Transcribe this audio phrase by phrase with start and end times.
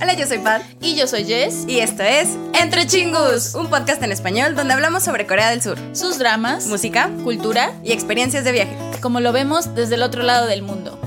[0.00, 0.62] Hola, yo soy Pat.
[0.80, 1.64] Y yo soy Jess.
[1.68, 5.78] Y esto es Entre Chingus, un podcast en español donde hablamos sobre Corea del Sur,
[5.92, 8.76] sus dramas, música cultura y experiencias de viaje.
[9.00, 10.98] como lo vemos desde el otro lado del mundo.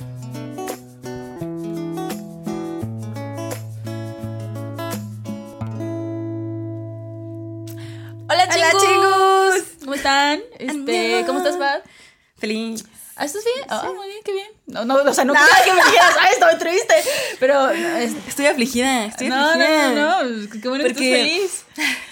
[8.29, 9.63] Hola Hola, chingus.
[9.81, 10.39] ¿Cómo están?
[10.59, 11.23] Este.
[11.25, 11.83] ¿cómo estás, Pat?
[12.37, 12.85] Feliz.
[13.19, 13.65] ¿Ah, ¿Estás bien?
[13.69, 14.47] Ah, muy bien, qué bien.
[14.67, 16.93] No, no, o sea, no, quería que me dijeras, ay, estoy triste.
[17.39, 19.89] Pero, es- Estoy afligida, estoy no, no, afligida.
[19.93, 21.63] no, no, qué bueno que estás feliz.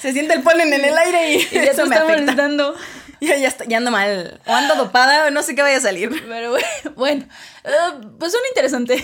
[0.02, 2.22] Se siente el polen en el aire y, Y ya te eso me está afecta.
[2.22, 2.76] molestando.
[3.30, 4.40] Ya, ya, está- ya ando mal.
[4.46, 6.10] O ando dopada no sé qué vaya a salir.
[6.28, 6.56] Pero
[6.96, 7.26] bueno,
[7.64, 7.70] eh,
[8.20, 9.04] pues suena interesante.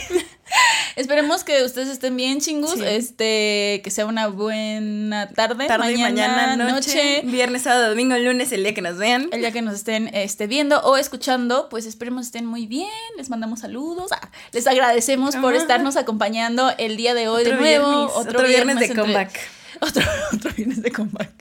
[0.95, 2.73] Esperemos que ustedes estén bien, chingus.
[2.73, 2.83] Sí.
[2.85, 6.11] Este, que sea una buena tarde, Tarde, mañana,
[6.55, 9.29] mañana, noche, viernes, sábado, domingo, lunes, el día que nos vean.
[9.31, 12.89] El día que nos estén este, viendo o escuchando, pues esperemos estén muy bien.
[13.17, 14.11] Les mandamos saludos.
[14.11, 17.89] Ah, les agradecemos por estarnos acompañando el día de hoy Otro de nuevo.
[17.89, 19.39] viernes, otro viernes de entre- comeback.
[19.79, 20.03] Otro,
[20.33, 21.31] otro viernes de comeback.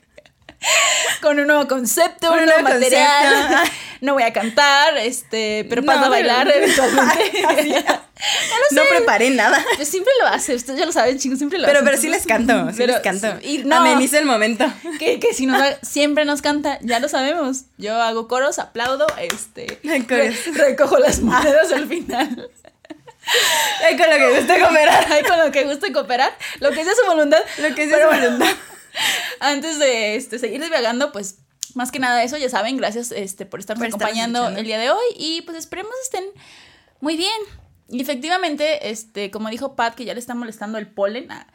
[1.21, 3.47] Con un nuevo concepto, Con un nuevo nuevo material.
[3.47, 3.71] concepto.
[4.01, 7.31] No voy a cantar, este, pero No, para pero- bailar eventualmente.
[8.71, 9.63] No preparé nada.
[9.75, 11.85] Pues siempre lo hace, ustedes ya lo saben, chicos, siempre lo Pero, hacen.
[11.85, 13.27] pero sí les canto, sí Pero- les canto.
[13.43, 14.65] Y no, el momento.
[14.97, 17.65] que, que si nos siempre nos canta, ya lo sabemos.
[17.77, 22.49] Yo hago coros, aplaudo, este, re- recojo las monedas al final.
[23.85, 24.89] Ay, con lo que guste comer.
[24.89, 27.39] Ay, con lo que guste cooperar, lo que sea su voluntad.
[27.59, 28.47] Lo que sea Pero su voluntad.
[29.39, 31.39] Antes de este, seguir divagando, pues
[31.75, 34.89] más que nada eso, ya saben, gracias este, por estarnos Por acompañando el día de
[34.89, 36.25] hoy y pues esperemos estén
[36.99, 37.41] muy bien.
[37.89, 41.47] Y efectivamente, este, como dijo Pat, que ya le está molestando el polen, ah,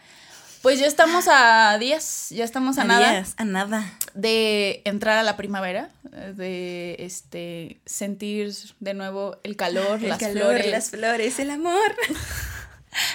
[0.60, 3.90] pues ya estamos a días, ya estamos a, nada Adiós, a nada.
[4.14, 5.90] de entrar a la primavera,
[6.34, 10.70] de este sentir de nuevo el calor, El las calor, flores.
[10.70, 11.94] las flores, el amor.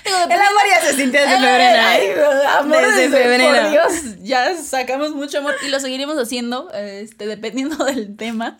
[0.06, 1.82] Digo, El amor ya se sintió desde febrero.
[1.84, 2.16] ay, ¿eh?
[2.60, 3.62] amor Desde desde febrero.
[3.62, 8.60] Por Dios, ya sacamos mucho amor y lo seguiremos haciendo, este, dependiendo del tema.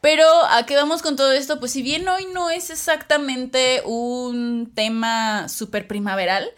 [0.00, 4.70] Pero a qué vamos con todo esto, pues si bien hoy no es exactamente un
[4.72, 6.48] tema súper primaveral,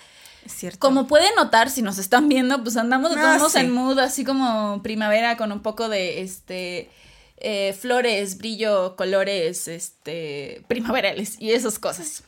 [0.47, 0.79] cierto.
[0.79, 3.61] como pueden notar si nos están viendo, pues andamos No, todos modos sí.
[3.61, 6.91] en mood así como primavera con un poco de este
[7.39, 12.25] eh, flores, brillo, colores, este primaverales y esas cosas.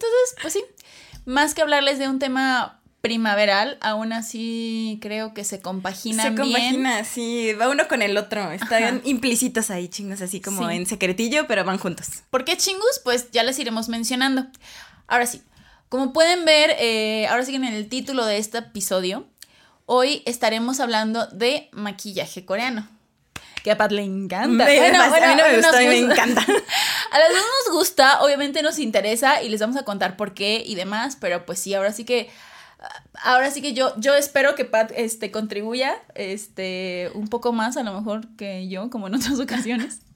[0.00, 0.64] Entonces, pues sí,
[1.24, 6.52] más que hablarles de un tema primaveral, aún así creo que se compaginan Se bien.
[6.52, 8.50] compagina, sí, va uno con el otro.
[8.52, 9.00] Están Ajá.
[9.04, 10.76] implícitos ahí, chingos, así como Sí.
[10.76, 12.06] en secretillo, pero van juntos.
[12.30, 13.00] ¿Por qué chingus?
[13.04, 14.46] Pues ya les iremos mencionando.
[15.06, 15.42] Ahora sí,
[15.88, 19.26] como pueden ver, eh, ahora sí que en el título de este episodio,
[19.86, 22.88] hoy estaremos hablando de maquillaje coreano.
[23.64, 24.64] Que a Pat le encanta.
[24.64, 26.46] Me- Bueno, a mí bueno, no me gusta, encanta.
[27.12, 30.62] A las dos nos gusta, obviamente nos interesa y les vamos a contar por qué
[30.64, 32.30] y demás, pero pues sí, ahora sí que
[33.24, 37.82] ahora sí que yo yo espero que Pat este contribuya este un poco más a
[37.82, 40.00] lo mejor que yo como en otras ocasiones.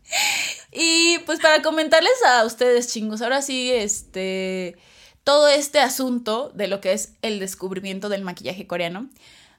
[0.75, 4.79] Y pues para comentarles a ustedes chingos, ahora sí este
[5.23, 9.11] todo este asunto de lo que es el descubrimiento del maquillaje coreano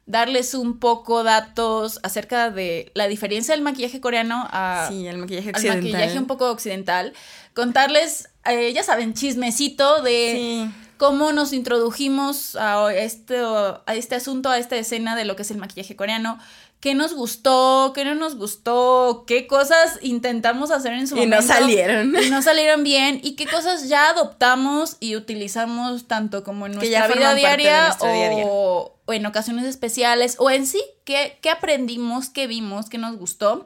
[0.06, 5.52] darles un poco datos acerca de la diferencia del maquillaje coreano a, Sí, el maquillaje
[5.56, 7.14] al maquillaje un poco occidental,
[7.54, 10.34] contarles, eh, ya saben, chismecito de
[10.68, 10.72] Sí.
[10.98, 15.52] cómo nos introdujimos a este, a este asunto, a esta escena de lo que es
[15.52, 16.38] el maquillaje coreano,
[16.84, 21.38] qué nos gustó, qué no nos gustó, qué cosas intentamos hacer en su Y no
[21.38, 21.54] momento.
[21.54, 22.14] salieron.
[22.22, 27.08] Y no salieron bien, y qué cosas ya adoptamos y utilizamos tanto como en nuestra
[27.08, 28.44] vida diaria, día día.
[28.48, 33.16] o, o en ocasiones especiales, o en sí, qué, qué aprendimos, qué vimos, qué nos
[33.16, 33.66] gustó.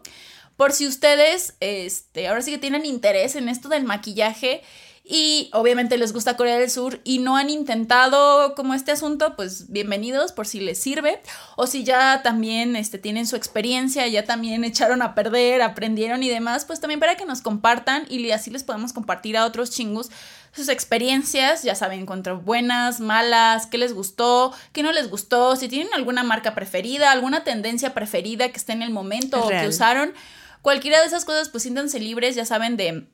[0.55, 4.61] Por si ustedes, este, ahora sí que tienen interés en esto del maquillaje
[5.09, 9.71] y obviamente les gusta Corea del Sur y no han intentado como este asunto, pues
[9.71, 11.21] bienvenidos por si les sirve.
[11.55, 16.29] O si ya también este, tienen su experiencia, ya también echaron a perder, aprendieron y
[16.29, 20.09] demás, pues también para que nos compartan y así les podemos compartir a otros chingus
[20.51, 25.69] sus experiencias, ya saben, contra buenas, malas, qué les gustó, qué no les gustó, si
[25.69, 30.13] tienen alguna marca preferida, alguna tendencia preferida que esté en el momento o que usaron,
[30.61, 33.07] cualquiera de esas cosas, pues siéntanse libres, ya saben, de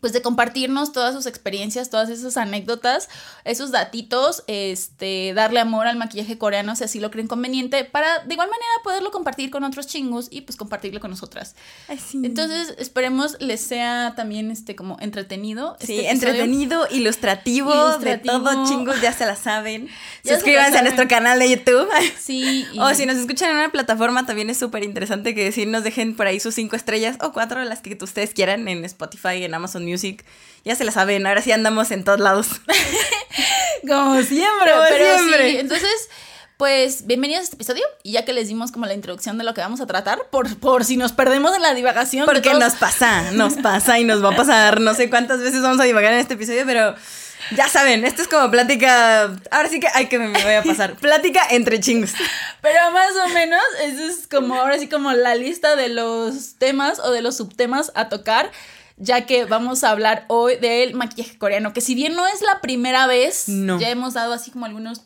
[0.00, 3.08] pues de compartirnos todas sus experiencias, todas esas anécdotas,
[3.44, 8.32] esos datitos, este, darle amor al maquillaje coreano si así lo creen conveniente, para de
[8.34, 11.54] igual manera poderlo compartir con otros chingos y pues compartirlo con nosotras.
[11.98, 12.20] Sí.
[12.24, 15.76] Entonces, esperemos les sea también este como entretenido.
[15.80, 16.28] Sí, este episodio.
[16.30, 18.38] entretenido, ilustrativo, Ilustrativo.
[18.38, 19.88] de todo, chingos, ya se la saben.
[20.22, 21.88] Ya se la Suscríbanse a nuestro canal de YouTube.
[22.18, 22.66] Sí.
[22.72, 25.84] y- O si nos escuchan en una plataforma, también es súper interesante que sí nos
[25.84, 29.54] dejen por ahí sus cinco estrellas o cuatro, las que ustedes quieran, en Spotify, en
[29.54, 29.89] Amazon Music.
[30.64, 32.48] Ya se la saben, ahora sí andamos en todos lados.
[33.88, 35.50] Como siempre, Como pero siempre.
[35.52, 35.58] sí.
[35.58, 36.08] Entonces,
[36.56, 37.84] pues bienvenidos a este episodio.
[38.02, 40.54] Y ya que les dimos como la introducción de lo que vamos a tratar, por,
[40.58, 42.26] por si nos perdemos en la divagación.
[42.26, 44.80] Porque todos- nos pasa, nos pasa y nos va a pasar.
[44.80, 46.94] No sé cuántas veces vamos a divagar en este episodio, pero
[47.56, 49.30] ya saben, esto es como plática.
[49.50, 50.94] Ahora sí que hay que me voy a pasar.
[50.96, 52.10] Plática entre chingos.
[52.60, 56.98] Pero más o menos, eso es como ahora sí como la lista de los temas
[56.98, 58.50] o de los subtemas a tocar.
[59.02, 62.60] Ya que vamos a hablar hoy del maquillaje coreano, que si bien no es la
[62.60, 63.80] primera vez, No.
[63.80, 65.00] ya hemos dado así como algunos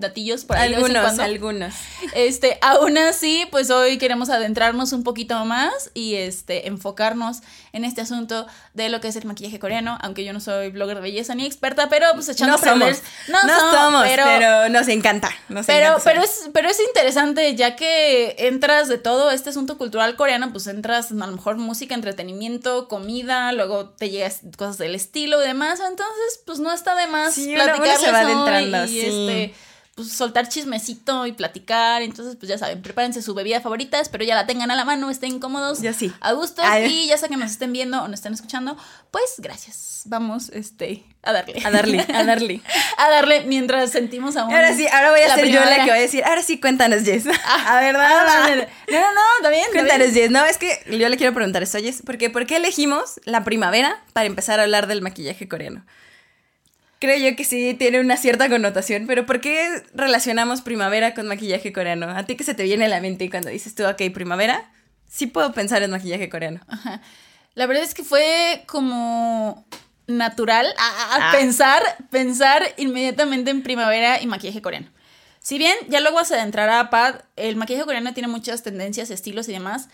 [0.00, 1.22] datillos por ahí de vez en Algunos, cuando.
[1.22, 1.74] algunos.
[2.14, 7.38] Este, aún así, pues hoy queremos adentrarnos un poquito más y este, enfocarnos
[7.72, 10.96] en este asunto de lo que es el maquillaje coreano, aunque yo no soy blogger
[10.96, 13.02] de belleza ni experta, pero pues echando No somos.
[13.28, 15.30] No, No, somos, somos, pero, pero, nos encanta.
[15.48, 19.78] Nos pero, encanta pero, es, pero es interesante, ya que entras de todo este asunto
[19.78, 24.78] cultural coreano, pues entras en a lo mejor música, entretenimiento, comida, luego te llegas cosas
[24.78, 28.84] del estilo y demás, entonces pues no está de más Sí, uno se va hoy
[28.84, 29.00] y sí.
[29.00, 29.54] este
[29.94, 34.34] pues soltar chismecito y platicar, entonces pues ya saben, prepárense su bebida favorita, espero ya
[34.34, 36.12] la tengan a la mano, estén cómodos, Yo sí.
[36.20, 38.76] a gusto y ya sea que nos estén viendo o nos estén escuchando,
[39.10, 41.60] pues gracias, vamos este a darle.
[41.64, 42.62] A darle, a darle.
[42.96, 45.96] a darle mientras sentimos aún Ahora sí, ahora voy a ser yo la que va
[45.96, 46.24] a decir.
[46.24, 47.26] Ahora sí, cuéntanos, Jess.
[47.66, 48.68] a ver, Ah, dale.
[48.90, 49.66] no, no, no, bien.
[49.72, 50.30] Cuéntanos, Jess.
[50.30, 52.00] No, es que yo le quiero preguntar esto, Jess.
[52.06, 55.84] ¿por qué, ¿Por qué elegimos la primavera para empezar a hablar del maquillaje coreano?
[57.00, 61.72] Creo yo que sí tiene una cierta connotación, pero ¿por qué relacionamos primavera con maquillaje
[61.72, 62.08] coreano?
[62.10, 64.70] ¿A ti qué se te viene a la mente cuando dices tú, ok, primavera?
[65.08, 66.60] Sí puedo pensar en maquillaje coreano.
[66.68, 67.00] Ajá.
[67.54, 69.66] La verdad es que fue como
[70.06, 71.32] natural a, a Ah.
[71.32, 74.88] pensar, pensar inmediatamente en primavera y maquillaje coreano.
[75.40, 79.52] Si bien ya luego se adentrará Pat, el maquillaje coreano tiene muchas tendencias, estilos y
[79.52, 79.88] demás.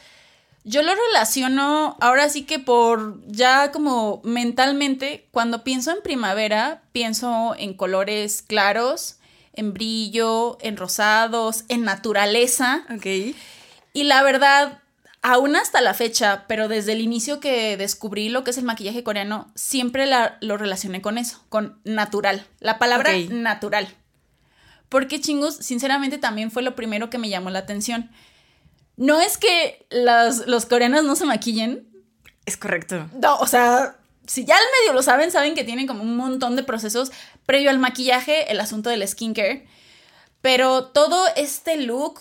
[0.69, 7.55] Yo lo relaciono ahora sí que por ya como mentalmente, cuando pienso en primavera, pienso
[7.57, 9.19] en colores claros,
[9.53, 12.85] en brillo, en rosados, en naturaleza.
[12.93, 13.07] Ok.
[13.93, 14.83] Y la verdad,
[15.23, 19.05] aún hasta la fecha, pero desde el inicio que descubrí lo que es el maquillaje
[19.05, 22.45] coreano, siempre la- lo relacioné con eso, con natural.
[22.59, 23.87] La palabra natural.
[24.89, 28.11] Porque chingos, sinceramente también fue lo primero que me llamó la atención.
[28.97, 31.89] No es que las, los coreanos no se maquillen.
[32.47, 33.09] Es correcto.
[33.21, 33.97] No, o sea,
[34.27, 37.13] si ya al medio lo saben, saben que tienen como un montón de procesos
[37.45, 39.67] previo al maquillaje, el asunto del skincare.
[40.41, 42.21] Pero todo este look,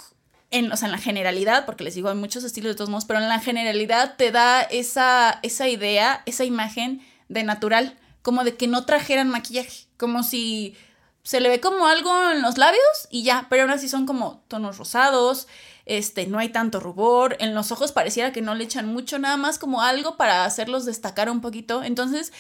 [0.51, 3.05] en, o sea, en la generalidad, porque les digo, hay muchos estilos de todos modos,
[3.05, 8.55] pero en la generalidad te da esa, esa idea, esa imagen de natural, como de
[8.55, 10.75] que no trajeran maquillaje, como si
[11.23, 14.43] se le ve como algo en los labios y ya, pero aún así son como
[14.47, 15.47] tonos rosados,
[15.85, 19.37] este, no hay tanto rubor, en los ojos pareciera que no le echan mucho, nada
[19.37, 21.83] más como algo para hacerlos destacar un poquito.
[21.83, 22.33] Entonces,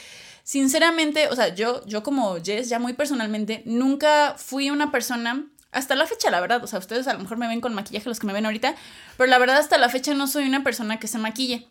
[0.43, 5.95] sinceramente, o sea, yo, yo como Jess, ya muy personalmente, nunca fui una persona, hasta
[5.95, 8.19] la fecha, la verdad, o sea, ustedes a lo mejor me ven con maquillaje los
[8.19, 8.75] que me ven ahorita,
[9.17, 11.67] pero la verdad hasta la fecha no soy una persona que se maquille.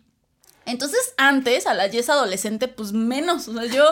[0.67, 3.85] Entonces, antes, a la Jess adolescente, pues menos, o sea, yo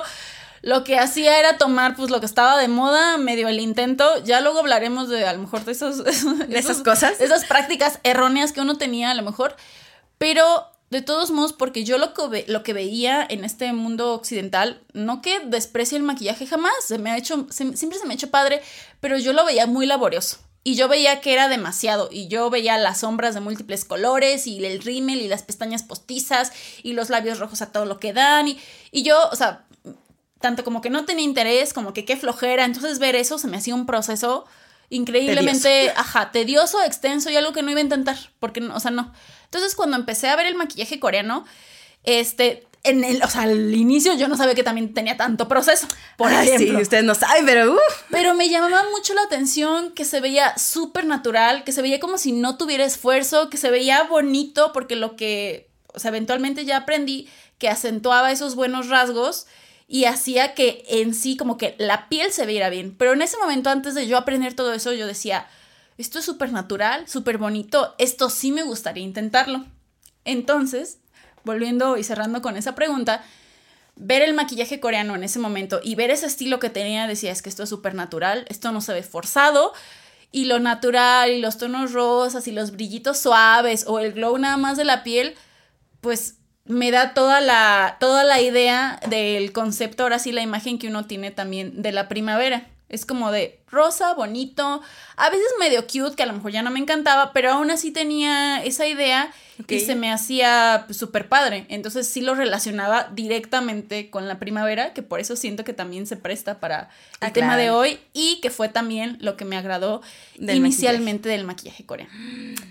[0.63, 4.23] lo que hacía era tomar pues lo que estaba de moda, medio el intento.
[4.25, 6.03] Ya luego hablaremos de a lo mejor de esos,
[6.49, 7.21] ¿De esas cosas?
[7.21, 9.57] esas prácticas erróneas que uno tenía a lo mejor.
[10.19, 14.13] Pero de todos modos, porque yo lo que, ve- lo que veía en este mundo
[14.13, 18.13] occidental, no que desprecie el maquillaje jamás, se me ha hecho, se- siempre se me
[18.13, 18.61] ha hecho padre,
[19.01, 20.37] pero yo lo veía muy laborioso.
[20.65, 22.09] Y yo veía que era demasiado.
[22.13, 26.53] Y yo veía las sombras de múltiples colores y el rímel y las pestañas postizas
[26.85, 28.47] y los labios rojos a todo lo que dan.
[28.47, 28.61] Y,
[28.93, 29.65] y yo, o sea,
[30.43, 32.67] tanto como que no tenía interés, como que qué flojera.
[32.67, 34.45] Entonces ver eso se me hacía un proceso
[34.91, 39.11] increíblemente, ajá, tedioso, extenso y algo que no iba a intentar, porque, o sea, no.
[39.45, 41.47] Entonces cuando empecé a ver el maquillaje coreano,
[42.05, 45.87] este, en el, o sea, al inicio yo no sabía que también tenía tanto proceso,
[46.19, 46.77] por Ay, ejemplo.
[46.77, 47.79] Sí, ustedes no saben, pero uh,
[48.11, 52.19] Pero me llamaba mucho la atención que se veía súper natural, que se veía como
[52.19, 56.79] si no tuviera esfuerzo, que se veía bonito, porque lo que, o sea, eventualmente ya
[56.79, 59.47] aprendí que acentuaba esos buenos rasgos
[59.93, 62.97] y hacía que en sí como que la piel se viera bien.
[62.97, 65.47] Pero en ese momento, antes de yo aprender todo eso, yo decía,
[65.99, 69.67] esto es súper natural, súper bonito, esto sí me gustaría intentarlo.
[70.25, 70.97] Entonces,
[71.45, 73.23] volviendo y cerrando con esa pregunta,
[73.95, 77.43] ver el maquillaje coreano en ese momento y ver ese estilo que tenía, decía, es
[77.43, 79.75] que esto es súper natural, esto no se ve forzado.
[80.31, 84.57] Y lo natural y los tonos rosas y los brillitos suaves o el glow nada
[84.57, 85.35] más de la piel,
[86.01, 90.89] pues me da toda la, toda la idea del concepto, ahora sí la imagen que
[90.89, 92.69] uno tiene también de la primavera.
[92.89, 94.83] Es como de rosa, bonito,
[95.17, 97.91] a veces medio cute, que a lo mejor ya no me encantaba, pero aún así
[97.91, 99.33] tenía esa idea
[99.67, 101.65] y se me hacía pues, súper padre.
[101.71, 106.19] Entonces sí lo relacionaba directamente con la primavera, que por eso siento que también se
[106.19, 106.91] presta para
[107.23, 110.03] el Ah, tema de hoy y que fue también lo que me agradó
[110.37, 112.13] Del inicialmente del maquillaje coreano.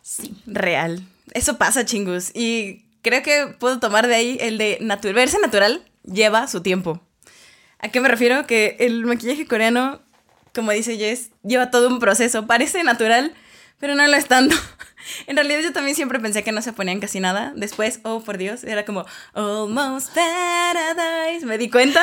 [0.00, 0.36] Sí.
[0.46, 1.02] Real.
[1.32, 2.30] Eso pasa, chingus.
[2.32, 7.00] Y creo que puedo tomar de ahí el de natu- verse natural lleva su tiempo.
[7.78, 8.46] ¿A qué me refiero?
[8.48, 10.02] Que el maquillaje coreano,
[10.52, 12.46] como dice Jess, lleva todo un proceso.
[12.48, 13.32] Parece natural,
[13.78, 14.56] pero no lo es tanto.
[15.28, 17.52] En realidad yo también siempre pensé que no se ponían casi nada.
[17.54, 21.46] Después, oh por Dios, era como Almost Paradise.
[21.46, 22.02] Me di cuenta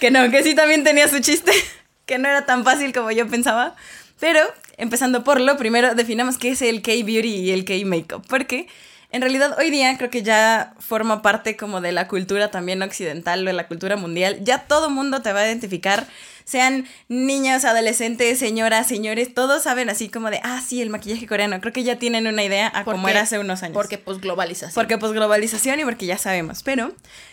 [0.00, 1.52] que no, que sí también tenía su chiste,
[2.06, 3.76] que no era tan fácil como yo pensaba.
[4.18, 4.40] Pero,
[4.78, 8.26] empezando por lo primero, definamos qué es el K-Beauty y el K-Makeup.
[8.26, 8.66] Porque
[9.10, 13.42] en realidad hoy día creo que ya forma parte como de la cultura también occidental
[13.42, 14.38] o de la cultura mundial.
[14.42, 16.06] Ya todo mundo te va a identificar,
[16.44, 21.60] sean niños, adolescentes, señoras, señores, todos saben así como de, ah, sí, el maquillaje coreano.
[21.60, 23.74] Creo que ya tienen una idea a Porque- era hace unos años.
[23.74, 24.74] Porque pues globalización.
[24.74, 26.62] Porque pues globalización y porque ya sabemos.
[26.62, 26.92] Pero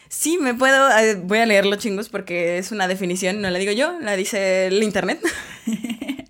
[0.09, 3.73] sí me puedo, eh, voy a leerlo chingos porque es una definición, no la digo
[3.73, 5.19] yo, la dice el internet.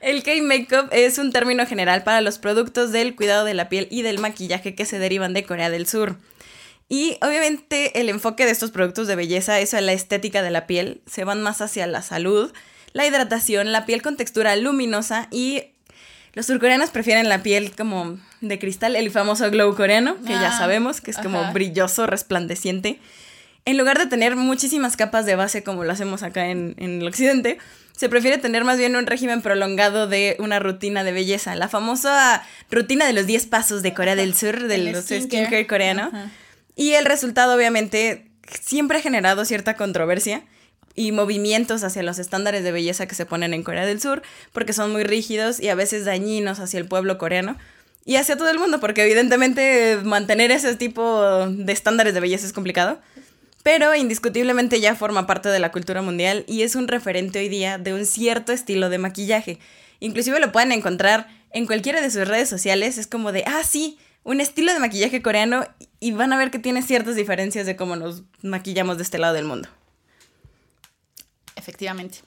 [0.00, 4.02] El K-Makeup es un término general para los productos del cuidado de la piel y
[4.02, 6.16] del maquillaje que se derivan de Corea del Sur.
[6.88, 10.66] Y obviamente el enfoque de estos productos de belleza es a la estética de la
[10.66, 12.52] piel, se van más hacia la salud,
[12.92, 15.62] la hidratación, la piel con textura luminosa y
[16.32, 20.58] los surcoreanos prefieren la piel como de cristal, el famoso glow coreano, que ya Ah,
[20.58, 21.52] sabemos que es como ajá.
[21.52, 22.98] brilloso, resplandeciente.
[23.66, 27.06] En lugar de tener muchísimas capas de base como lo hacemos acá en, en el
[27.06, 27.58] occidente,
[28.00, 32.42] se prefiere tener más bien un régimen prolongado de una rutina de belleza, la famosa
[32.70, 35.24] rutina de los 10 pasos de Corea del Sur, de El los skincare.
[35.26, 36.10] skincare coreano.
[36.74, 38.30] Y el resultado, obviamente,
[38.62, 40.44] siempre ha generado cierta controversia
[40.94, 44.22] y movimientos hacia los estándares de belleza que se ponen en Corea del Sur,
[44.54, 47.58] porque son muy rígidos y a veces dañinos hacia el pueblo coreano
[48.06, 52.54] y hacia todo el mundo, porque evidentemente mantener ese tipo de estándares de belleza es
[52.54, 52.98] complicado.
[53.62, 57.78] Pero indiscutiblemente ya forma parte de la cultura mundial y es un referente hoy día
[57.78, 59.58] de un cierto estilo de maquillaje.
[60.00, 62.96] Inclusive lo pueden encontrar en cualquiera de sus redes sociales.
[62.96, 65.66] Es como de, ah, sí, un estilo de maquillaje coreano
[65.98, 69.34] y van a ver que tiene ciertas diferencias de cómo nos maquillamos de este lado
[69.34, 69.68] del mundo.
[71.56, 72.20] Efectivamente.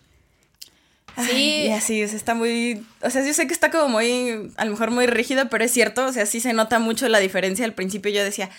[1.16, 1.68] Ay, Sí.
[1.68, 2.86] y así, o sea, está muy...
[3.02, 5.72] O sea, yo sé que está como muy, a lo mejor muy rígido, pero es
[5.72, 7.66] cierto, o sea, sí se nota mucho la diferencia.
[7.66, 8.50] Al principio yo decía,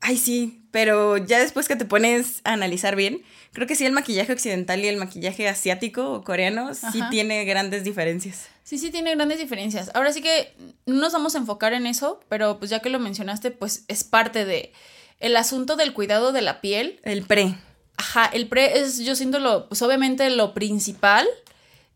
[0.00, 3.92] ay, sí, pero ya después que te pones a analizar bien, creo que sí el
[3.92, 8.48] maquillaje occidental y el maquillaje asiático o coreano sí tiene grandes diferencias.
[8.62, 9.90] Sí, sí, tiene grandes diferencias.
[9.94, 10.54] Ahora sí que
[10.86, 14.04] no nos vamos a enfocar en eso, pero pues ya que lo mencionaste, pues es
[14.04, 14.72] parte de
[15.18, 17.00] el asunto del cuidado de la piel.
[17.02, 17.56] El pre.
[17.96, 21.26] Ajá, el pre es, yo siento lo, pues obviamente lo principal.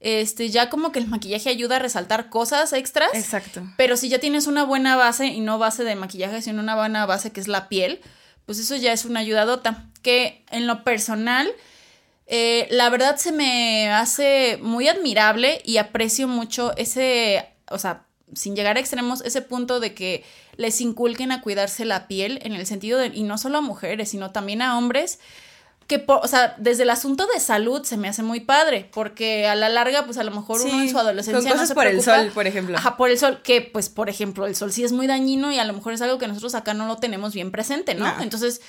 [0.05, 3.09] Este, ya como que el maquillaje ayuda a resaltar cosas extras.
[3.15, 3.63] Exacto.
[3.79, 7.07] Pero si ya tienes una buena base, y no base de maquillaje, sino una buena
[7.07, 8.03] base que es la piel,
[8.45, 9.87] pues eso ya es una ayudadota.
[10.03, 11.51] Que en lo personal,
[12.27, 18.55] eh, la verdad se me hace muy admirable y aprecio mucho ese, o sea, sin
[18.55, 20.23] llegar a extremos, ese punto de que
[20.59, 24.11] les inculquen a cuidarse la piel en el sentido de, y no solo a mujeres,
[24.11, 25.19] sino también a hombres,
[25.87, 29.47] que, por, o sea, desde el asunto de salud se me hace muy padre, porque
[29.47, 31.75] a la larga, pues a lo mejor uno en su adolescencia Con no cosas se
[31.75, 32.77] por el sol, por ejemplo.
[32.79, 35.59] Ajá, por el sol, que pues por ejemplo el sol sí es muy dañino y
[35.59, 38.17] a lo mejor es algo que nosotros acá no lo tenemos bien presente, ¿no?
[38.17, 38.23] No.
[38.23, 38.61] Entonces,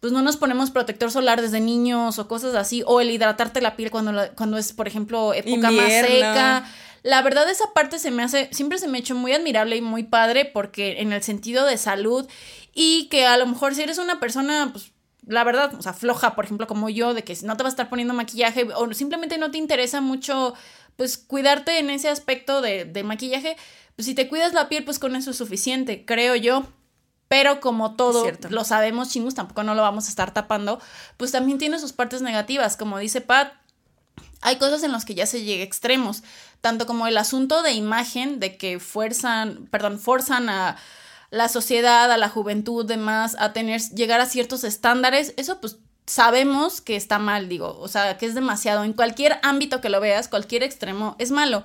[0.00, 3.74] pues no nos ponemos protector solar desde niños o cosas así, o el hidratarte la
[3.74, 6.70] piel cuando, la- cuando es, por ejemplo, época más seca.
[7.02, 9.80] La verdad esa parte se me hace, siempre se me ha hecho muy admirable y
[9.80, 12.28] muy padre porque en el sentido de salud
[12.74, 14.90] y que a lo mejor si eres una persona, pues
[15.28, 17.74] la verdad, o sea, floja, por ejemplo, como yo, de que no te vas a
[17.74, 20.54] estar poniendo maquillaje o simplemente no te interesa mucho,
[20.96, 23.56] pues cuidarte en ese aspecto de, de maquillaje,
[23.94, 26.66] pues si te cuidas la piel, pues con eso es suficiente, creo yo.
[27.28, 30.80] Pero como todo lo sabemos, chingus, tampoco no lo vamos a estar tapando,
[31.18, 33.52] pues también tiene sus partes negativas, como dice Pat,
[34.40, 36.22] hay cosas en las que ya se llega a extremos,
[36.62, 40.76] tanto como el asunto de imagen, de que fuerzan, perdón, forzan a
[41.30, 46.80] la sociedad, a la juventud, demás, a tener, llegar a ciertos estándares, eso pues sabemos
[46.80, 50.28] que está mal, digo, o sea, que es demasiado, en cualquier ámbito que lo veas,
[50.28, 51.64] cualquier extremo es malo.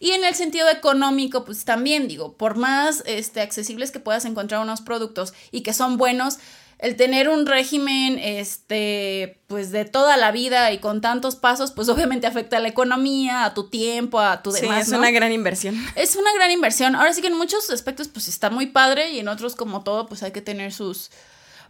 [0.00, 4.62] Y en el sentido económico, pues también digo, por más este, accesibles que puedas encontrar
[4.62, 6.38] unos productos y que son buenos,
[6.78, 11.90] el tener un régimen, este, pues de toda la vida y con tantos pasos, pues
[11.90, 14.98] obviamente afecta a la economía, a tu tiempo, a tu Sí, demás, es ¿no?
[14.98, 15.76] una gran inversión.
[15.94, 16.94] Es una gran inversión.
[16.94, 20.06] Ahora sí que en muchos aspectos, pues está muy padre y en otros, como todo,
[20.06, 21.10] pues hay que tener sus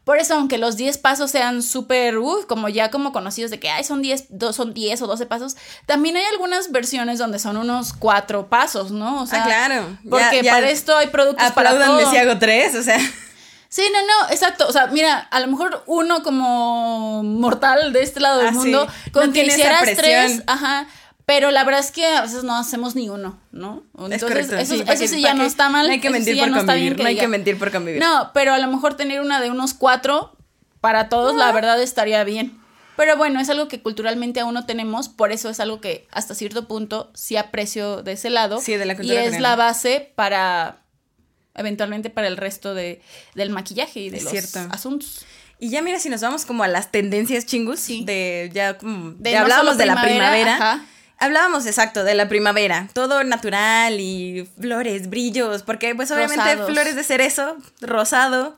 [0.04, 3.68] Por eso, aunque los 10 pasos sean súper, uff, como ya como conocidos de que
[3.70, 7.92] ay, son 10, son 10 o 12 pasos, también hay algunas versiones donde son unos
[7.92, 9.22] 4 pasos, ¿no?
[9.22, 9.98] O sea, ah, claro.
[10.08, 12.10] Porque para esto hay productos para todo.
[12.10, 12.98] si hago 3, o sea.
[13.68, 14.66] Sí, no, no, exacto.
[14.66, 18.88] O sea, mira, a lo mejor uno como mortal de este lado del Ah, mundo,
[19.04, 19.10] sí.
[19.12, 20.88] con No que tiene esa hicieras tres, ajá.
[21.26, 23.84] Pero la verdad es que a veces no hacemos ni uno, ¿no?
[23.98, 25.86] Entonces, eso, sí, ¿para eso qué- sí ya no está mal.
[25.86, 28.00] No hay que sí mentir ya por no convivir, no hay que mentir por convivir.
[28.00, 30.36] No, pero a lo mejor tener una de unos cuatro
[30.80, 32.58] para todos, la verdad estaría bien.
[32.96, 36.34] Pero bueno, es algo que culturalmente aún no tenemos, por eso es algo que hasta
[36.34, 38.60] cierto punto sí aprecio de ese lado.
[38.60, 39.48] Sí, de la Y cultura es coreana.
[39.48, 40.82] la base para,
[41.54, 43.00] eventualmente, para el resto de,
[43.34, 44.58] del maquillaje y de Es los cierto.
[44.74, 45.24] asuntos.
[45.58, 48.04] Y ya mira, si nos vamos como a las tendencias chingus, Sí.
[48.04, 50.54] de ya como, De ya no hablábamos solo de la primavera, primavera.
[50.56, 50.84] ajá.
[51.20, 56.70] Hablábamos exacto de la primavera, todo natural y flores, brillos, porque pues obviamente Rosados.
[56.70, 58.56] flores de cerezo, rosado,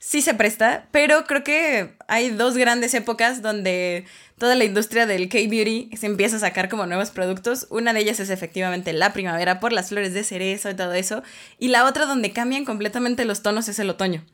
[0.00, 4.04] sí se presta, pero creo que hay dos grandes épocas donde
[4.38, 7.66] toda la industria del K-Beauty se empieza a sacar como nuevos productos.
[7.70, 11.22] Una de ellas es efectivamente la primavera por las flores de cerezo y todo eso,
[11.58, 14.24] y la otra donde cambian completamente los tonos es el otoño.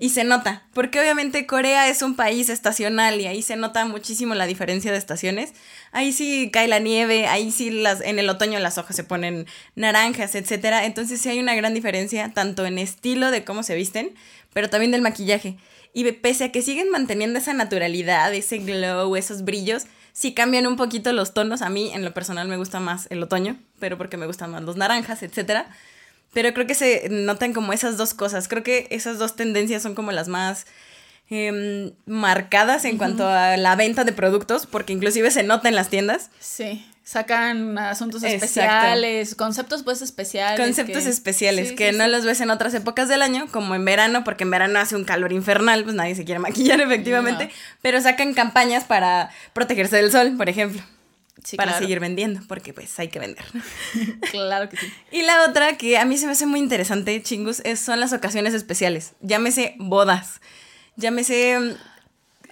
[0.00, 4.34] Y se nota, porque obviamente Corea es un país estacional y ahí se nota muchísimo
[4.34, 5.54] la diferencia de estaciones.
[5.94, 9.46] Ahí sí cae la nieve, ahí sí las, en el otoño las hojas se ponen
[9.76, 10.86] naranjas, etcétera.
[10.86, 14.12] Entonces sí hay una gran diferencia tanto en estilo de cómo se visten,
[14.52, 15.56] pero también del maquillaje.
[15.92, 20.74] Y pese a que siguen manteniendo esa naturalidad, ese glow, esos brillos, sí cambian un
[20.74, 21.62] poquito los tonos.
[21.62, 24.64] A mí, en lo personal, me gusta más el otoño, pero porque me gustan más
[24.64, 25.68] los naranjas, etcétera.
[26.32, 28.48] Pero creo que se notan como esas dos cosas.
[28.48, 30.66] Creo que esas dos tendencias son como las más
[31.30, 35.88] em, marcadas en cuanto a la venta de productos, porque inclusive se nota en las
[35.88, 36.30] tiendas.
[36.38, 38.44] Sí, sacan asuntos Exacto.
[38.44, 40.58] especiales, conceptos pues especiales.
[40.60, 42.10] Conceptos que- especiales Sí, que sí, no sí.
[42.10, 45.04] los ves en otras épocas del año, como en verano, porque en verano hace un
[45.04, 47.50] calor infernal, pues nadie se quiere maquillar efectivamente, No.
[47.82, 50.82] pero sacan campañas para protegerse del sol, por ejemplo,
[51.42, 51.84] Sí, para claro.
[51.84, 53.44] seguir vendiendo, porque pues hay que vender.
[54.30, 54.90] Claro que sí.
[55.12, 58.12] Y la otra que a mí se me hace muy interesante, chingus, es, son las
[58.14, 59.12] ocasiones especiales.
[59.20, 60.40] Llámese bodas,
[60.96, 61.76] llámese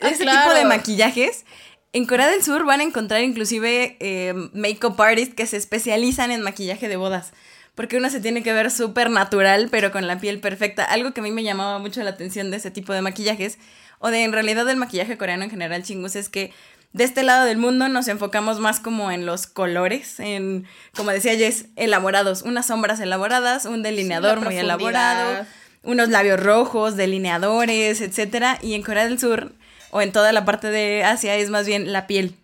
[0.01, 0.43] Ah, ese claro.
[0.51, 1.45] tipo de maquillajes.
[1.93, 6.43] En Corea del Sur van a encontrar inclusive eh, make-up artists que se especializan en
[6.43, 7.33] maquillaje de bodas.
[7.75, 10.85] Porque uno se tiene que ver súper natural, pero con la piel perfecta.
[10.85, 13.59] Algo que a mí me llamaba mucho la atención de ese tipo de maquillajes,
[13.99, 16.53] o de en realidad del maquillaje coreano en general, chingus, es que
[16.93, 21.35] de este lado del mundo nos enfocamos más como en los colores, en, como decía
[21.37, 22.43] Jess, elaborados.
[22.43, 25.47] Unas sombras elaboradas, un delineador muy elaborado,
[25.83, 28.59] unos labios rojos, delineadores, etcétera.
[28.63, 29.53] Y en Corea del Sur,
[29.91, 32.35] o en toda la parte de Asia, es más bien la piel.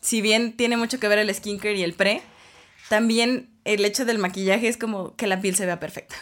[0.00, 2.22] Si bien tiene mucho que ver el skincare y el pre,
[2.88, 6.16] también el hecho del maquillaje es como que la piel se vea perfecta.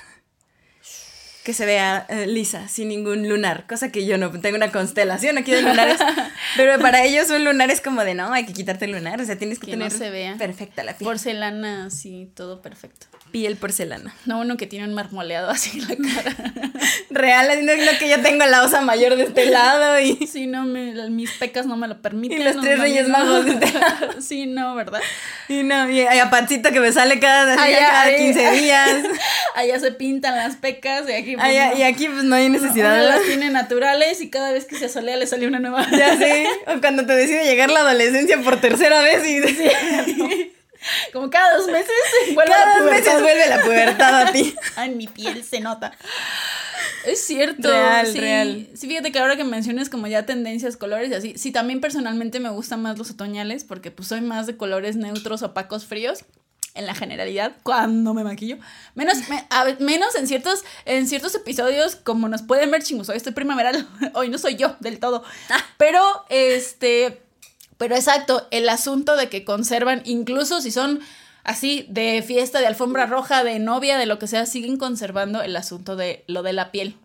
[1.45, 3.67] Que se vea eh, lisa, sin ningún lunar.
[3.67, 5.99] Cosa que yo no tengo una constelación aquí de lunares.
[6.57, 9.19] pero para ellos un lunar es como de no, hay que quitarte el lunar.
[9.19, 10.37] O sea, tienes que, Que no tener se vea.
[10.37, 11.09] perfecta la piel.
[11.09, 13.07] Porcelana, así, todo perfecto.
[13.31, 14.15] Piel porcelana.
[14.27, 16.37] No uno que tiene un marmoleado así en la cara.
[17.11, 20.15] Real, es lo que yo tengo la osa mayor de este lado y.
[20.29, 22.41] Sí, no, me- mis pecas no me lo permiten.
[22.41, 23.19] Y los no, tres no, reyes no.
[23.19, 23.73] magos de este
[24.21, 25.01] Sí, no, ¿verdad?
[25.49, 28.17] Y no, y a Pancito que me sale cada, Ay, cada ay.
[28.17, 28.97] 15 días.
[29.55, 31.79] Allá se pintan las pecas y aquí, pues, no.
[31.79, 33.03] y aquí pues no hay necesidad.
[33.09, 35.87] Las tiene naturales y cada vez que se solea le sale una nueva.
[35.91, 36.47] Ya sé.
[36.67, 39.41] O cuando te decide llegar la adolescencia por tercera vez y
[41.13, 41.91] Como cada dos meses
[42.35, 43.23] vuelve cada la dos meses pubertad.
[43.23, 44.55] vuelve la pubertad a ti.
[44.77, 45.93] Ay, mi piel se nota.
[47.07, 47.69] Es cierto.
[47.69, 48.21] Real, sí.
[48.21, 48.69] real.
[48.75, 52.41] Sí, fíjate que ahora que mencionas como ya tendencias, colores y así, sí, también personalmente
[52.41, 56.25] me gustan más los otoñales porque pues soy más de colores neutros, opacos, fríos.
[56.75, 58.57] En la generalidad, cuando me maquillo.
[58.95, 63.17] Menos, me- a menos en ciertos, en ciertos episodios, como nos pueden ver, chingos, hoy
[63.17, 65.25] estoy primaveral, hoy no soy yo del todo.
[65.77, 67.21] Pero, este,
[67.79, 71.01] pero exacto, el asunto de que conservan, incluso si son
[71.45, 75.57] así de fiesta, de alfombra roja, de novia, de lo que sea, siguen conservando el
[75.57, 76.97] asunto de lo de la piel.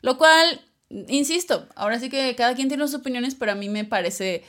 [0.00, 0.60] Lo cual,
[1.08, 4.42] insisto, ahora sí que cada quien tiene sus opiniones, pero a mí me parece,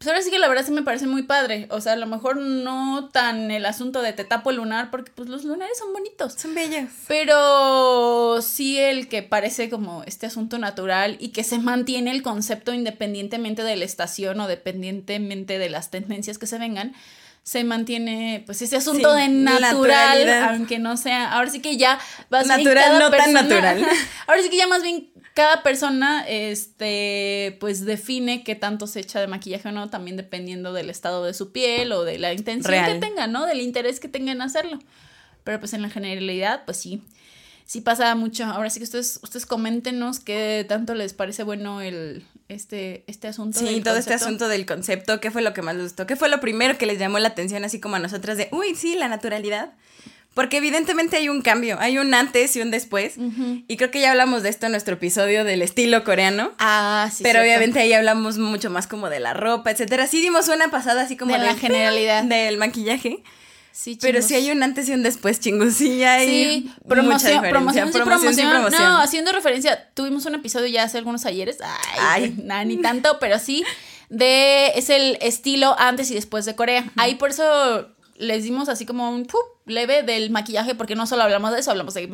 [0.00, 1.66] pues ahora sí que la verdad sí me parece muy padre.
[1.68, 5.12] O sea, a lo mejor no tan el asunto de te tapo el lunar, porque
[5.14, 6.32] pues los lunares son bonitos.
[6.38, 6.88] Son bellas.
[7.06, 12.72] Pero sí el que parece como este asunto natural y que se mantiene el concepto
[12.72, 16.94] independientemente de la estación o dependientemente de las tendencias que se vengan,
[17.42, 20.54] se mantiene pues ese asunto Sí, de natural, naturalidad.
[20.54, 21.98] aunque no sea, ahora sí que ya
[22.30, 23.86] más bien Natural, cada no tan persona- natural.
[24.26, 29.20] Ahora sí que ya más bien cada persona este pues define qué tanto se echa
[29.20, 32.70] de maquillaje o no, también dependiendo del estado de su piel o de la intención
[32.70, 32.92] Real.
[32.92, 33.46] que tenga, ¿no?
[33.46, 34.78] Del interés que tenga en hacerlo.
[35.44, 37.02] Pero pues en la generalidad, pues sí.
[37.64, 38.44] sí pasa mucho.
[38.44, 43.58] Ahora sí que ustedes, ustedes coméntenos qué tanto les parece bueno el, este, este asunto.
[43.60, 46.28] Sí, todo este asunto del concepto, qué fue lo que más les gustó, qué fue
[46.28, 49.08] lo primero que les llamó la atención, así como a nosotras de, uy, sí, la
[49.08, 49.72] naturalidad.
[50.34, 53.14] Porque evidentemente hay un cambio, hay un antes y un después.
[53.66, 56.52] Y creo que ya hablamos de esto en nuestro episodio del estilo coreano.
[56.58, 57.24] Ah, sí.
[57.24, 60.06] Pero obviamente ahí hablamos mucho más como de la ropa, etcétera.
[60.06, 63.22] Sí dimos una pasada así como de la generalidad del maquillaje.
[63.72, 65.74] Sí, Pero sí hay un antes y un después, chingos.
[65.74, 70.82] Sí hay sí, promoción, promoción, promoción, sí, promoción, No, haciendo referencia, tuvimos un episodio ya
[70.82, 71.58] hace algunos ayeres.
[71.98, 73.64] Ay, Nada, ni tanto, pero sí.
[74.08, 76.90] De, es el estilo antes y después de Corea.
[76.96, 77.88] Ahí por eso
[78.20, 79.26] les dimos así como un
[79.64, 82.06] leve del maquillaje, porque no solo hablamos de eso, hablamos de,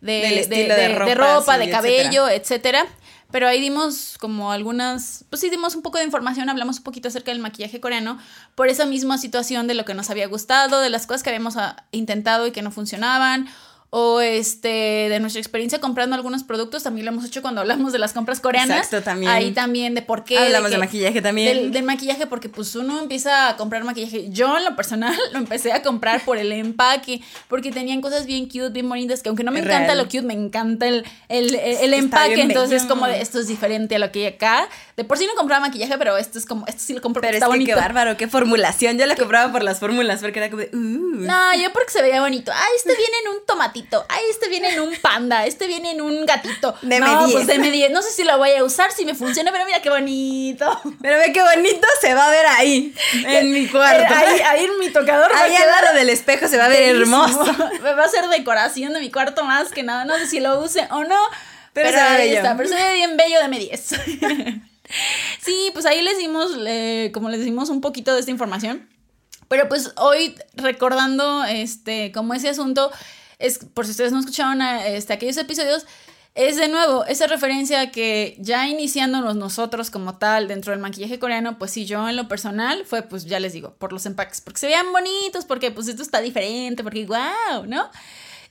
[0.00, 2.86] de, de, ropa, de, cabello, etcétera.
[3.30, 7.08] Pero ahí dimos como algunas, pues sí, dimos un poco de información, hablamos un poquito
[7.08, 8.18] acerca del maquillaje coreano,
[8.54, 11.56] por esa misma situación de lo que nos había gustado, de las cosas que habíamos
[11.56, 13.48] ah, intentado y que no funcionaban,
[13.96, 14.68] o este
[15.08, 18.40] de nuestra experiencia comprando algunos productos, también lo hemos hecho cuando hablamos de las compras
[18.40, 18.78] coreanas.
[18.78, 19.30] Exacto, también.
[19.30, 20.36] Ahí también de por qué.
[20.36, 21.70] Hablamos de, maquillaje también.
[21.70, 24.30] Del, maquillaje, porque pues uno empieza a comprar maquillaje.
[24.30, 28.46] Yo en lo personal lo empecé a comprar por el empaque, porque tenían cosas bien
[28.46, 31.94] cute, bien bonitas, que aunque no me encanta lo cute, me encanta el, el, el,
[31.94, 32.42] empaque.
[32.42, 34.68] Entonces es como de esto es diferente a lo que hay acá.
[34.96, 37.34] De por sí no compraba maquillaje, pero esto es como, esto sí lo compro pero
[37.34, 37.68] está bonito.
[37.68, 38.98] Qué bárbaro, qué formulación.
[38.98, 41.20] Yo lo compraba por las fórmulas, porque era como de, uh.
[41.20, 42.50] No, yo porque se veía bonito.
[42.52, 46.00] Ay, este viene en un tomatito Ay, este viene en un panda, este viene en
[46.00, 46.74] un gatito.
[46.82, 49.52] De no, pues de 10 No sé si lo voy a usar, si me funciona,
[49.52, 50.80] pero mira qué bonito.
[51.00, 54.14] Pero ve qué bonito se va a ver ahí, en mi cuarto.
[54.14, 55.30] Ahí, ahí en mi tocador.
[55.34, 57.44] Ahí al lado del espejo se va a ver hermoso.
[57.84, 60.04] Va a hacer decoración de mi cuarto más que nada.
[60.04, 61.18] No sé si lo use o no.
[61.72, 63.80] Pero, ahí está, pero se ve bien bello de 10
[65.40, 66.52] sí, pues ahí les dimos,
[67.12, 68.88] como les dimos un poquito de esta información.
[69.48, 72.90] Pero pues hoy recordando este como ese asunto
[73.38, 75.86] es por si ustedes no escucharon este, aquellos episodios
[76.34, 81.58] es de nuevo esa referencia que ya iniciándonos nosotros como tal dentro del maquillaje coreano,
[81.58, 84.58] pues sí, yo en lo personal fue, pues ya les digo, por los empaques, porque
[84.58, 87.88] se veían bonitos, porque pues esto está diferente, porque wow, ¿no?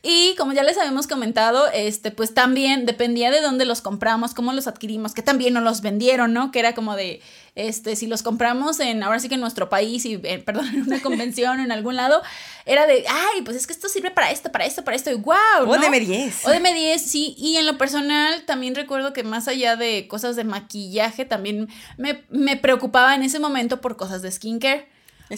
[0.05, 4.51] Y como ya les habíamos comentado, este, pues también dependía de dónde los compramos, cómo
[4.51, 6.51] los adquirimos, que también nos los vendieron, ¿no?
[6.51, 7.21] Que era como de,
[7.55, 10.81] este, si los compramos en, ahora sí que en nuestro país, y, eh, perdón, en
[10.81, 12.21] una convención o en algún lado,
[12.65, 15.15] era de, ay, pues es que esto sirve para esto, para esto, para esto, y
[15.15, 15.35] wow.
[15.65, 15.71] ¿no?
[15.71, 16.33] O de M10.
[16.43, 17.33] O de M10, sí.
[17.37, 22.25] Y en lo personal también recuerdo que más allá de cosas de maquillaje, también me,
[22.29, 24.92] me preocupaba en ese momento por cosas de skincare.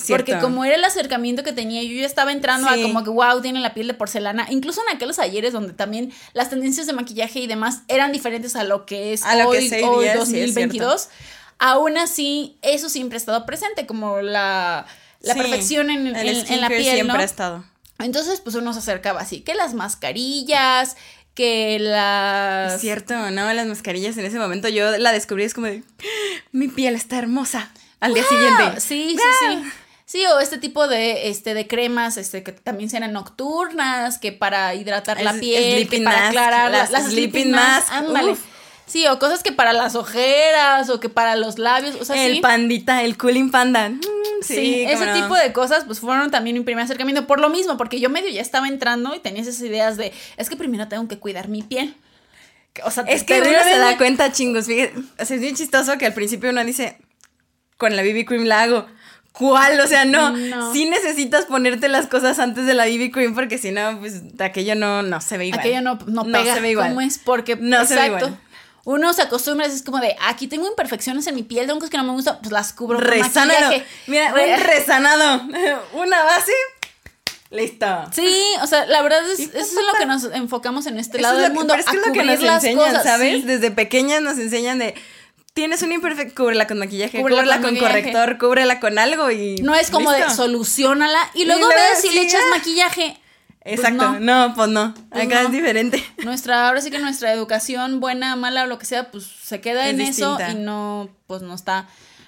[0.08, 3.42] Porque como era el acercamiento que tenía, yo ya estaba entrando a como que, wow,
[3.42, 4.48] tiene la piel de porcelana.
[4.50, 8.64] Incluso en aquellos ayeres donde también las tendencias de maquillaje y demás eran diferentes a
[8.64, 11.10] lo que es hoy, hoy 2022.
[11.60, 14.86] aún así, eso siempre ha estado presente, como la,
[15.22, 16.84] perfección en, la piel.
[16.84, 17.64] Siempre ha estado.
[18.00, 20.98] Entonces, pues uno se acercaba así, que las mascarillas,
[21.34, 22.74] que las...
[22.74, 25.84] Es cierto, no, las mascarillas en ese momento yo la descubrí, es como de,
[26.52, 28.82] mi piel está hermosa al día siguiente.
[28.82, 29.72] Sí, sí, sí.
[30.06, 34.76] Sí, o este tipo de, este, de cremas, este, que también sean nocturnas, que para
[34.76, 37.92] hidratar la piel, para aclarar las, las sleeping mask.
[38.86, 42.40] Sí, o cosas que para las ojeras, o que para los labios, o sea, El
[42.42, 43.90] pandita, el cooling panda.
[43.90, 47.78] Mm, sí, ese tipo de cosas, pues fueron también mi primer acercamiento, por lo mismo,
[47.78, 51.08] porque yo medio ya estaba entrando y tenía esas ideas de, es que primero tengo
[51.08, 51.96] que cuidar mi piel.
[52.84, 56.14] O sea, es que uno se da cuenta, chingos, fíjate, es bien chistoso que al
[56.14, 57.00] principio uno dice,
[57.78, 58.86] con la BB cream la hago,
[59.38, 59.80] ¿Cuál?
[59.80, 60.34] O sea, no,
[60.74, 64.76] Sí necesitas ponerte las cosas antes de la BB cream porque si no, pues aquello
[64.76, 65.60] no, no se ve igual.
[65.60, 66.56] Aquello no, no, pega.
[66.56, 66.90] se ve igual.
[66.90, 67.18] ¿Cómo es?
[67.20, 67.94] Porque, no exacto.
[67.94, 68.40] Se ve igual.
[68.86, 72.04] Uno se acostumbra, es como de, aquí tengo imperfecciones en mi piel, cosas que no
[72.04, 73.84] me gustan, pues las cubro Resánalo.
[74.06, 75.42] Mira, un resanado.
[75.94, 76.52] Una base,
[77.52, 77.86] Listo.
[78.12, 81.38] Sí, o sea, la verdad es, eso es lo que nos enfocamos en este lado
[81.40, 81.74] del mundo.
[81.74, 83.46] Pero es, que es lo que nos enseñan, ¿sabes?
[83.46, 84.96] Desde pequeñas nos enseñan de
[85.56, 89.56] tienes un imperfecto, cúbrela con maquillaje, cúbrela, con, corrector, cúbrela con algo y.
[89.56, 93.18] No es como de solucionala y luego, ves si le echas maquillaje.
[93.64, 94.54] Pues Exacto, no.
[94.54, 96.04] pues no, pues acá es diferente.
[96.24, 99.90] Nuestra, ahora sí que nuestra educación, buena, mala o lo que sea, pues se queda
[99.90, 101.88] en eso y no, pues no está,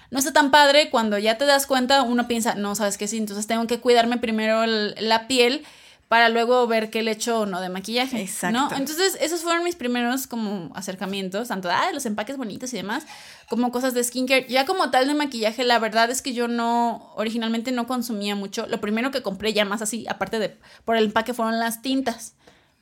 [0.09, 0.89] no está tan padre.
[0.89, 4.17] Cuando ya te das cuenta, uno piensa, no, sabes qué sí, entonces tengo que cuidarme
[4.17, 5.63] primero la piel
[6.07, 8.21] para luego ver qué le echo o no de maquillaje.
[8.21, 8.57] Exacto.
[8.57, 8.75] ¿no?
[8.75, 13.05] Entonces, esos fueron mis primeros como acercamientos, tanto de los empaques bonitos y demás,
[13.49, 14.47] como cosas de skincare.
[14.47, 18.67] Ya como tal de maquillaje, la verdad es que yo no, originalmente no consumía mucho.
[18.67, 22.35] Lo primero que compré ya más así, aparte de por el empaque, fueron las tintas.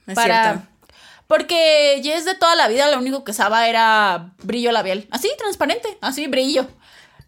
[0.06, 0.68] Es para, cierto.
[1.28, 5.08] Porque ya es de toda la vida, lo único que usaba era brillo labial.
[5.10, 6.68] Así, transparente, así, brillo.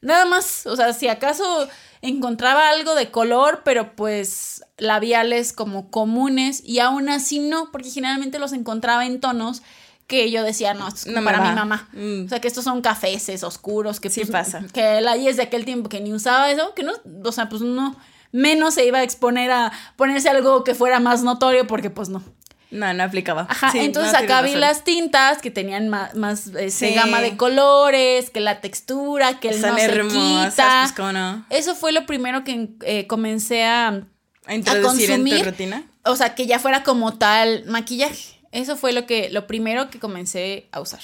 [0.01, 1.67] Nada más, o sea, si acaso
[2.07, 8.39] encontraba algo de color, pero pues labiales como comunes y aún así no, porque generalmente
[8.39, 9.61] los encontraba en tonos
[10.07, 11.49] que yo decía, no, esto es No me para va.
[11.49, 11.89] mi mamá.
[11.93, 12.25] Mm.
[12.25, 14.63] O sea, que estos son cafeces oscuros, que Sí pues, pasa.
[14.73, 16.93] Que la es de aquel tiempo que ni usaba eso, que no,
[17.23, 17.95] o sea, pues no,
[18.31, 22.23] menos se iba a exponer a ponerse algo que fuera más notorio, porque pues no.
[22.69, 23.47] No, no aplicaba.
[23.49, 24.61] Ajá, Sí, entonces no, acá vi razón.
[24.61, 26.93] las tintas que tenían más, más este, Sí.
[26.95, 30.79] gama de colores, que la textura, que el Están no se hermosas, quita.
[30.83, 31.45] pues cómo no.
[31.49, 34.01] Eso fue lo primero que eh, comencé a,
[34.45, 35.45] A introducir en tu consumir.
[35.45, 35.83] rutina.
[36.03, 38.37] o sea, que ya fuera como tal maquillaje.
[38.51, 41.01] Eso fue lo que, lo primero que comencé a usar.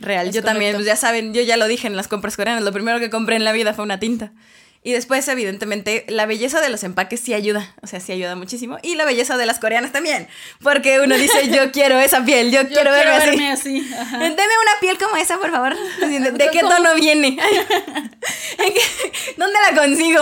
[0.00, 2.62] Real, Es yo también, pues ya saben, yo ya lo dije en las compras coreanas,
[2.64, 4.32] lo primero que compré en la vida fue una tinta.
[4.86, 8.76] Y después, evidentemente, la belleza de los empaques sí ayuda, o sea, sí ayuda muchísimo.
[8.82, 10.28] Y la belleza de las coreanas también,
[10.62, 13.26] porque uno dice, yo quiero esa piel, yo, quiero, verme, así.
[13.30, 13.94] verme así.
[13.98, 14.18] ajá.
[14.18, 15.74] Deme una piel como esa, por favor.
[16.02, 16.74] Así, ¿De, de qué ¿Cómo?
[16.76, 17.28] tono viene?
[17.28, 20.20] ¿En qué- ¿Dónde la consigo?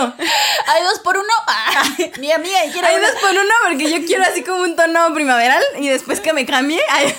[0.67, 1.33] Hay dos por uno.
[1.47, 1.83] Ah,
[2.21, 3.11] mía, mía, quiero Hay una.
[3.11, 6.45] dos por uno porque yo quiero así como un tono primaveral y después que me
[6.45, 7.13] cambie, ay,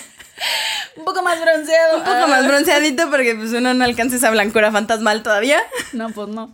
[0.97, 1.99] un poco más bronceado.
[1.99, 2.27] un poco Ah.
[2.27, 5.63] más bronceadito porque pues uno no alcanza esa blancura fantasmal todavía.
[5.93, 6.51] No, pues no.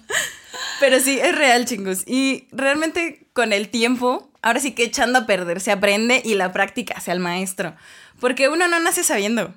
[0.80, 2.04] Pero sí, es real, chingos.
[2.06, 6.52] Y realmente con el tiempo, ahora sí que echando a perder se aprende y la
[6.52, 7.74] práctica hace al maestro.
[8.20, 9.54] Porque uno no nace sabiendo.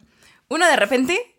[0.49, 1.35] Uno de repente,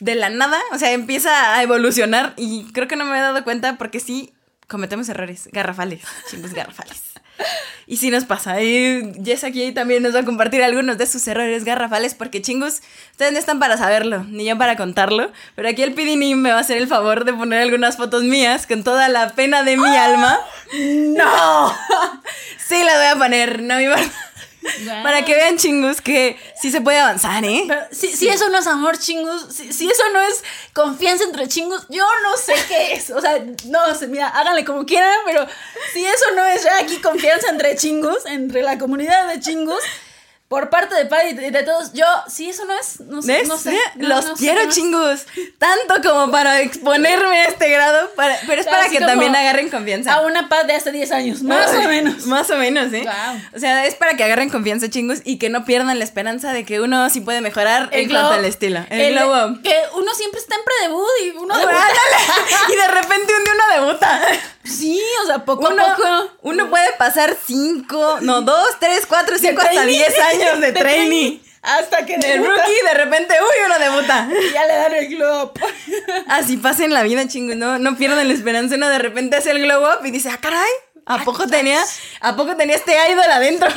[0.00, 3.44] de la nada, o sea, empieza a evolucionar y creo que no me he dado
[3.44, 4.34] cuenta porque sí
[4.66, 7.02] cometemos errores garrafales, chingos garrafales.
[7.88, 8.60] Y sí nos pasa.
[8.60, 12.82] Y Jess aquí también nos va a compartir algunos de sus errores garrafales porque chingos,
[13.12, 15.30] ustedes no están para saberlo, ni yo para contarlo.
[15.54, 18.66] Pero aquí el Pidini me va a hacer el favor de poner algunas fotos mías
[18.66, 20.38] con toda la pena de mi alma.
[20.74, 21.72] ¡No!
[22.58, 24.12] Sí, las voy a poner, no me importa.
[25.02, 27.64] Para que vean chingos que sí se puede avanzar, ¿eh?
[27.66, 31.48] Pero si, si eso no es amor, chingos, si, si eso no es confianza entre
[31.48, 33.10] chingos, yo no sé qué es.
[33.10, 35.46] O sea, no sé, mira, háganle como quieran, pero
[35.92, 39.80] si eso no es ya aquí confianza entre chingos, entre la comunidad de chingos,
[40.48, 43.58] por parte de Paddy y de, todos, yo, si eso no es, no sé, no
[43.58, 43.76] sé.
[43.96, 44.68] No, los no quiero sé.
[44.68, 45.26] chingos.
[45.58, 48.08] Tanto como para exponerme a este grado.
[48.14, 50.14] para- pero es para que también agarren confianza.
[50.14, 52.26] A una paz de hace 10 años, más o menos.
[52.26, 53.02] Más o menos, ¿eh?
[53.02, 53.36] Guau.
[53.56, 56.64] O sea, es para que agarren confianza, chingos, y que no pierdan la esperanza de
[56.64, 58.84] que uno sí puede mejorar en cuanto al estilo.
[58.88, 59.62] El, glow up.
[59.62, 61.76] Que uno siempre está en pre-debut y uno debuta.
[62.72, 64.22] y de repente un día uno debuta.
[64.66, 66.30] Sí, o sea, poco Uno, a poco.
[66.42, 69.94] uno puede pasar cinco, no, dos, tres, cuatro, cinco, hasta trainee.
[69.96, 71.40] diez años de, De trainee.
[71.62, 74.28] Hasta que De debuta rookie, de repente, uy, uno debuta.
[74.30, 75.60] y ya le dan el glow up.
[76.28, 78.76] Así pasa en la vida, chingos, no, no pierdan la esperanza.
[78.76, 80.70] Uno de repente hace el glow up y dice, ah, caray,
[81.06, 81.82] ¿a poco tenía,
[82.20, 83.68] a poco tenía este idol adentro?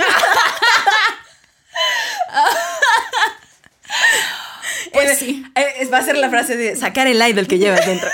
[4.93, 5.45] Pues Eh, sí.
[5.55, 8.09] eh, va a ser la frase de sacar el idol que llevas dentro.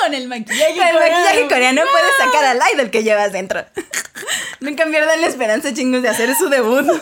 [0.00, 0.76] Con el maquillaje.
[0.76, 1.48] Con el maquillaje coreano.
[1.48, 3.64] coreano puedes sacar al idol que llevas dentro.
[4.60, 6.86] Nunca pierdan la esperanza, chingos, de hacer su debut.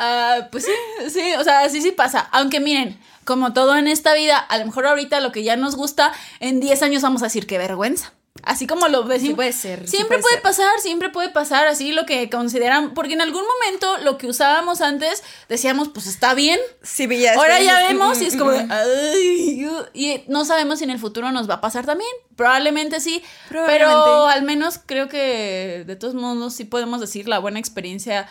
[0.00, 2.28] Ah, pues sí, sí, o sea, sí, sí pasa.
[2.30, 5.74] Aunque miren, como todo en esta vida, a lo mejor ahorita lo que ya nos
[5.74, 8.12] gusta, en 10 años vamos a decir qué vergüenza.
[8.44, 9.36] Así como lo decimos.
[9.36, 10.42] puede ser, sí Siempre puede puede ser.
[10.42, 12.94] pasar, siempre puede pasar, así lo que consideran.
[12.94, 16.58] Porque en algún momento lo que usábamos antes decíamos, pues está bien.
[16.82, 20.44] Sí, ya Ahora ya dices, vemos mm, y es como mm, "Ay, uh", y no
[20.44, 22.10] sabemos si en el futuro nos va a pasar también.
[22.36, 23.84] Probablemente sí, Probablemente.
[23.88, 28.28] pero al menos creo que de todos modos sí podemos decir la buena experiencia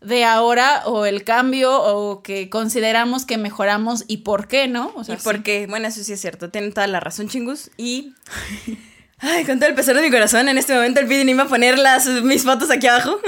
[0.00, 4.90] de ahora o el cambio o que consideramos que mejoramos y por qué, ¿no?
[4.96, 5.66] O sea, ¿Y por qué?
[5.68, 6.48] Bueno, eso sí es cierto.
[6.50, 7.70] Tienen toda la razón, chingus.
[7.76, 8.14] Y.
[9.20, 11.48] Ay, con todo el pesar de mi corazón, en este momento el Pidin iba a
[11.48, 13.20] poner las, mis fotos aquí abajo.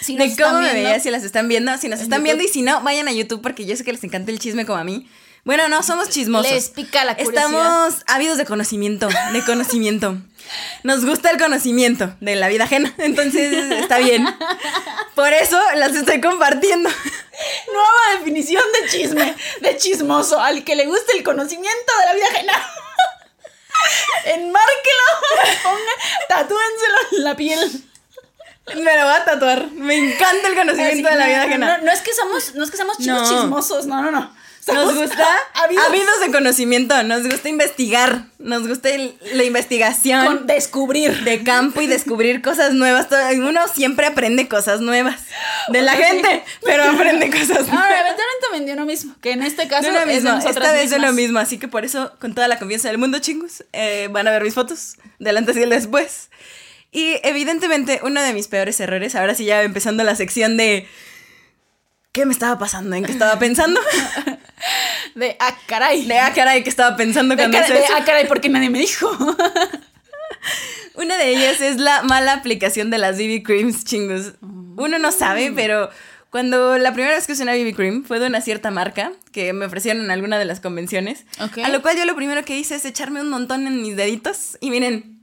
[0.00, 1.76] si de cómo me veía, si las están viendo.
[1.78, 4.04] Si nos están viendo y si no, vayan a YouTube porque yo sé que les
[4.04, 5.08] encanta el chisme como a mí.
[5.44, 6.50] Bueno, no, somos chismosos.
[6.50, 7.44] Les pica la curiosidad.
[7.44, 10.16] Estamos ávidos de conocimiento, de conocimiento.
[10.84, 14.26] Nos gusta el conocimiento de la vida ajena, entonces está bien.
[15.14, 16.88] Por eso las estoy compartiendo.
[16.88, 22.26] Nueva definición de chisme, de chismoso, al que le guste el conocimiento de la vida
[22.30, 22.52] ajena.
[24.24, 25.08] Enmárquelo,
[25.62, 25.92] ponga,
[26.28, 27.84] tatúenselo en la piel.
[28.68, 29.70] Me lo voy a tatuar.
[29.72, 31.78] Me encanta el conocimiento de la vida ajena.
[31.78, 33.28] No, no es que somos, no es que somos chicos No.
[33.40, 34.44] chismosos, no, no, no.
[34.66, 35.28] Nos gusta
[35.86, 41.22] ávidos de conocimiento, nos gusta investigar, nos gusta el- la investigación con descubrir.
[41.24, 43.10] de campo y descubrir cosas nuevas.
[43.10, 45.20] Todo- Uno siempre aprende cosas nuevas
[45.68, 48.00] de la gente, pero aprende cosas Ahora, nuevas.
[48.00, 50.96] eventualmente también de uno mismo, que en este caso uno es mismo, esta vez uno
[50.98, 51.14] mismas.
[51.14, 54.30] mismo, así que por eso, con toda la confianza del mundo, chingos, eh, van a
[54.30, 56.30] ver mis fotos, del antes y el después.
[56.94, 60.86] Y evidentemente, uno de mis peores errores, ahora sí ya empezando la sección de
[62.12, 62.94] ¿qué me estaba pasando?
[62.94, 63.80] ¿En qué estaba pensando?
[65.14, 66.06] De, ah, caray.
[66.06, 68.78] De ah, caray, que estaba pensando De, cuando hice de, ah, caray, porque nadie me
[68.78, 69.08] dijo.
[70.94, 74.34] Una de ellas es la mala aplicación de las BB Creams, chingos.
[74.40, 75.90] Uno no sabe, pero
[76.30, 79.52] cuando la primera vez que usé una BB Cream fue de una cierta marca que
[79.52, 81.26] me ofrecieron en alguna de las convenciones.
[81.38, 84.56] A lo cual yo lo primero que hice es echarme un montón en mis deditos.
[84.60, 85.13] Y miren,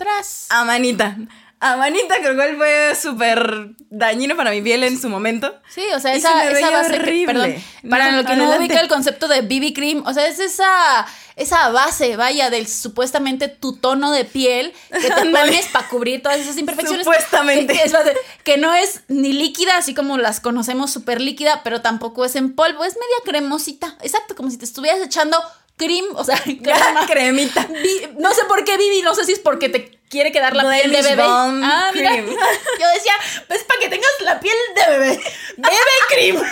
[0.00, 0.46] Tras.
[0.48, 1.16] a manita.
[1.62, 5.54] A manita, que lo cual fue súper dañino para mi piel en su momento.
[5.68, 7.54] Sí, o sea, Y esa, se esa base que, perdón,
[7.90, 8.64] para No, lo que no adelante.
[8.64, 13.48] ubica el concepto de BB cream, o sea, es esa esa base, vaya, del supuestamente
[13.48, 17.04] tu tono de piel que te pones para cubrir todas esas imperfecciones.
[17.04, 17.72] Supuestamente.
[17.74, 22.24] Que, que- que no es ni líquida, así como las conocemos, súper líquida, pero tampoco
[22.26, 23.96] es en polvo, es media cremosita.
[24.02, 25.38] Exacto, como si te estuvieras echando
[25.80, 27.06] cream, o sea, crema.
[27.06, 27.64] Cremita.
[27.68, 30.62] Vi- no sé por qué Vivi, no sé si es porque te quiere quedar la
[30.70, 31.16] piel de bebé.
[31.22, 32.10] Balm Ah, mira.
[32.10, 32.26] Cream.
[32.80, 33.14] Yo decía,
[33.48, 35.20] pues para que tengas la piel de bebé.
[35.56, 36.36] Bebé cream.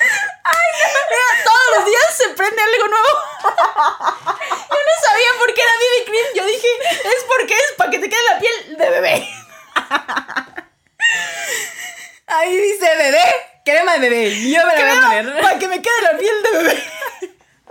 [0.00, 0.68] Ay,
[1.10, 3.08] Mira, todos los días se prende algo nuevo.
[3.42, 6.26] Yo no sabía por qué era BB cream.
[6.36, 9.28] Yo dije, es porque es para que te quede la piel de bebé.
[12.28, 13.22] Ahí dice bebé,
[13.64, 14.50] crema de bebé.
[14.50, 15.40] Yo me la voy a poner.
[15.42, 16.84] Para que me quede la piel de bebé.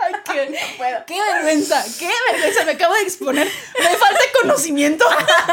[0.00, 1.06] Ay, qué, no puedo.
[1.06, 2.64] Qué vergüenza, qué vergüenza.
[2.64, 3.48] Me acabo de exponer.
[3.78, 5.04] Me falta conocimiento.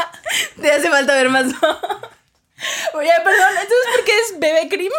[0.60, 1.46] Te hace falta ver más.
[2.94, 4.92] Oye, perdón, entonces, ¿por qué es bebé cream?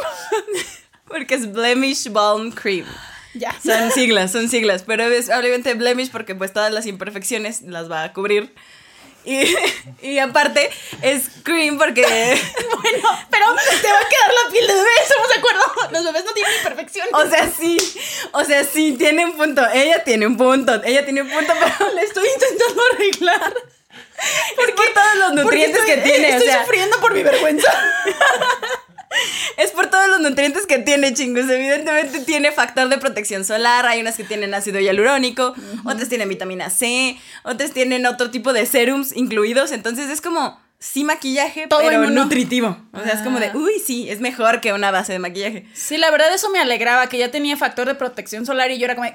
[1.08, 2.86] Porque es Blemish Balm Cream.
[3.34, 3.56] Ya.
[3.64, 4.84] Son siglas, son siglas.
[4.84, 8.54] Pero es obviamente Blemish porque pues todas las imperfecciones las va a cubrir.
[9.28, 9.54] Y,
[10.02, 10.70] y aparte
[11.02, 12.02] es cream porque...
[12.82, 13.46] Bueno, pero
[13.82, 15.62] te va a quedar la piel de bebé, ¿estamos de acuerdo?
[15.92, 17.14] Los bebés no tienen imperfecciones.
[17.14, 17.78] O sea, sí,
[18.32, 19.62] o sea, sí, tiene un punto.
[19.74, 23.54] Ella tiene un punto, ella tiene un punto, pero le estoy intentando arreglar.
[24.58, 26.30] es por todos los nutrientes Porque que tiene.
[26.30, 27.72] Estoy o sea, sufriendo por mi vergüenza.
[30.18, 31.50] Los nutrientes que tiene, chingos.
[31.50, 33.86] Evidentemente tiene factor de protección solar.
[33.86, 35.54] Hay unas que tienen ácido hialurónico,
[35.86, 39.72] otras tienen vitamina C, otras tienen otro tipo de serums incluidos.
[39.72, 42.78] Entonces es como, sí maquillaje, Todo pero nutritivo.
[42.94, 45.66] O sea, es como de, uy, sí, es mejor que una base de maquillaje.
[45.74, 48.86] Sí, la verdad eso me alegraba, que ya tenía factor de protección solar y yo
[48.86, 49.08] era como,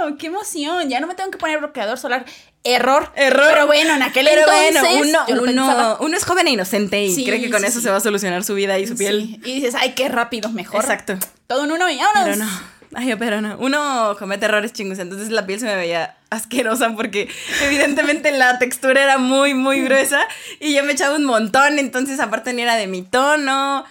[0.00, 0.16] ¡wow!
[0.16, 0.88] ¡Qué emoción!
[0.88, 2.24] Ya no me tengo que poner bloqueador solar.
[2.62, 3.10] Error.
[3.16, 3.46] Error.
[3.48, 7.24] Pero bueno, en aquel Pero entonces bueno, uno, uno, es joven e inocente y Sí,
[7.24, 7.84] cree que con sí, eso sí.
[7.84, 9.40] se va a solucionar su vida y su piel.
[9.44, 10.50] Y dices, ¡ay, qué rápido!
[10.50, 10.80] Mejor.
[10.80, 11.18] Exacto.
[11.46, 12.24] Todo en uno y vámonos.
[12.24, 12.80] Pero no.
[12.94, 13.56] Ay, pero no.
[13.58, 17.28] Uno comete errores chingos, entonces la piel se me veía asquerosa porque
[17.62, 20.20] evidentemente la textura era muy, muy gruesa
[20.58, 23.84] y yo me echaba un montón, entonces aparte ni era de mi tono.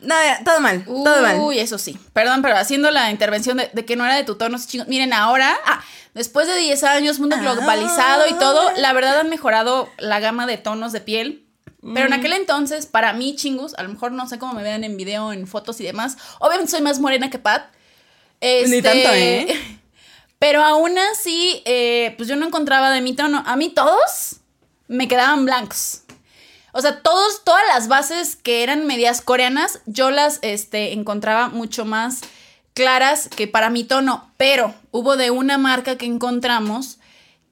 [0.00, 1.38] Nada, todo mal, todo mal.
[1.40, 1.98] Uy, eso sí.
[2.12, 4.88] Perdón, pero haciendo la intervención de, de que no era de tu tono, chingos.
[4.88, 5.82] Miren, ahora, ah,
[6.14, 7.40] después de 10 años, mundo Ah.
[7.40, 11.42] globalizado y todo, la verdad han mejorado la gama de tonos de piel.
[11.94, 14.82] Pero en aquel entonces, para mí, chingus, a lo mejor no sé cómo me vean
[14.82, 16.16] en video, en fotos y demás.
[16.40, 17.66] Obviamente soy más morena que Pat.
[18.40, 19.78] Ni Este, tanto, ¿eh?
[20.40, 23.42] Pero aún así, eh, pues yo no encontraba de mi tono.
[23.46, 24.36] A mí todos
[24.88, 26.00] me quedaban blancos.
[26.76, 31.84] O sea, todos, todas las bases que eran medias coreanas, yo las este, encontraba mucho
[31.84, 32.20] más
[32.74, 34.30] claras que para mi tono.
[34.36, 36.98] Pero hubo de una marca que encontramos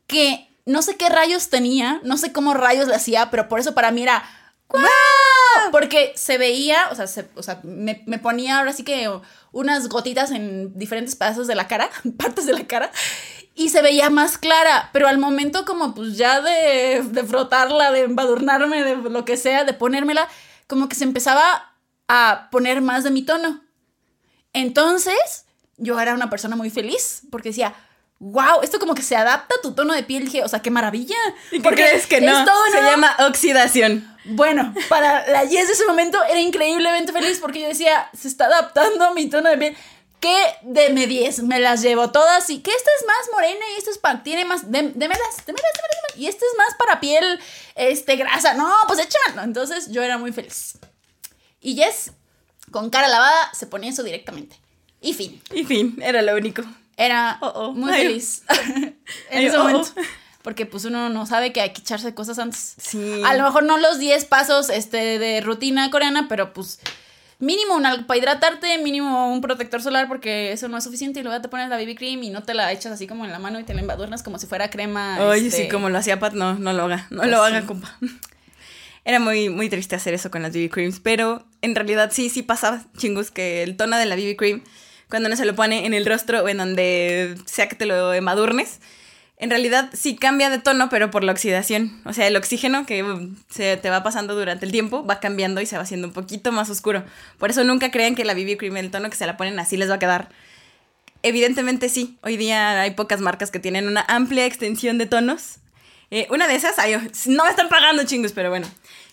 [0.06, 3.74] que no sé qué rayos tenía, no sé cómo rayos le hacía, pero por eso
[3.74, 4.22] para mí era
[4.68, 5.70] ¡Guau!
[5.70, 9.10] Porque se veía, o sea, se- o sea me, me ponía ahora sí que
[9.52, 12.90] unas gotitas en diferentes pedazos de la cara, partes de la cara,
[13.54, 18.02] y se veía más clara, pero al momento como pues ya de, de frotarla, de
[18.02, 20.28] embadurnarme, de lo que sea, de ponérmela,
[20.66, 21.72] como que se empezaba
[22.08, 23.62] a poner más de mi tono.
[24.52, 27.74] Entonces, yo era una persona muy feliz, porque decía,
[28.20, 30.24] wow, esto como que se adapta a tu tono de piel.
[30.24, 31.16] Dije, o sea, qué maravilla.
[31.50, 32.44] ¿Y qué Porque crees que es no?
[32.72, 34.08] Se llama oxidación.
[34.24, 38.46] Bueno, para la Yes de ese momento era increíblemente feliz porque yo decía, se está
[38.46, 39.76] adaptando a mi tono de piel.
[40.24, 43.78] Que de me 10 me las llevo todas y que esta es más morena y
[43.78, 47.38] esta es para, tiene más, de, démelas, démelas, démelas, y esta es más para piel,
[47.74, 48.54] este, grasa.
[48.54, 49.42] No, pues échamelo.
[49.42, 50.78] Entonces yo era muy feliz.
[51.60, 52.12] Y Yes,
[52.70, 54.58] con cara lavada, se ponía eso directamente.
[55.00, 55.42] Y fin.
[55.52, 56.62] Y fin, era lo único.
[56.96, 57.72] Era Oh, oh.
[57.72, 58.06] muy Ay.
[58.06, 58.42] feliz
[58.76, 58.96] en
[59.30, 59.64] Ay, ese oh, oh.
[59.64, 59.90] momento.
[60.42, 62.74] Porque pues uno no sabe que hay que echarse cosas antes.
[62.78, 63.22] Sí.
[63.24, 66.80] A lo mejor no los 10 pasos este, de rutina coreana, pero pues
[67.38, 71.22] mínimo un algo para hidratarte, mínimo un protector solar porque eso no es suficiente y
[71.22, 73.38] luego te pones la BB cream y no te la echas así como en la
[73.38, 75.18] mano y te la embadurnas como si fuera crema.
[75.20, 77.06] Oye, este, sí, como lo hacía Pat, no, no lo haga.
[77.10, 77.66] No Pues lo haga, sí.
[77.66, 77.96] compa.
[79.04, 82.42] Era muy, muy triste hacer eso con las BB Creams, pero en realidad sí, sí
[82.42, 84.62] pasaba, chingus, que el tono de la BB Cream,
[85.10, 88.14] cuando uno se lo pone en el rostro o en donde sea que te lo
[88.14, 88.80] embadurnes,
[89.44, 92.00] en realidad sí cambia de tono, pero por la oxidación.
[92.04, 95.60] O sea, el oxígeno que um, se te va pasando durante el tiempo va cambiando
[95.60, 97.04] y se va haciendo un poquito más oscuro.
[97.38, 99.76] Por eso nunca crean que la BB Cream, el tono que se la ponen así
[99.76, 100.28] les va a quedar.
[101.22, 102.18] evidentemente sí.
[102.22, 105.56] Hoy día hay pocas marcas que tienen una amplia extensión de tonos.
[106.10, 108.66] Eh, una de esas, ay, no me están pagando chingos, pero bueno.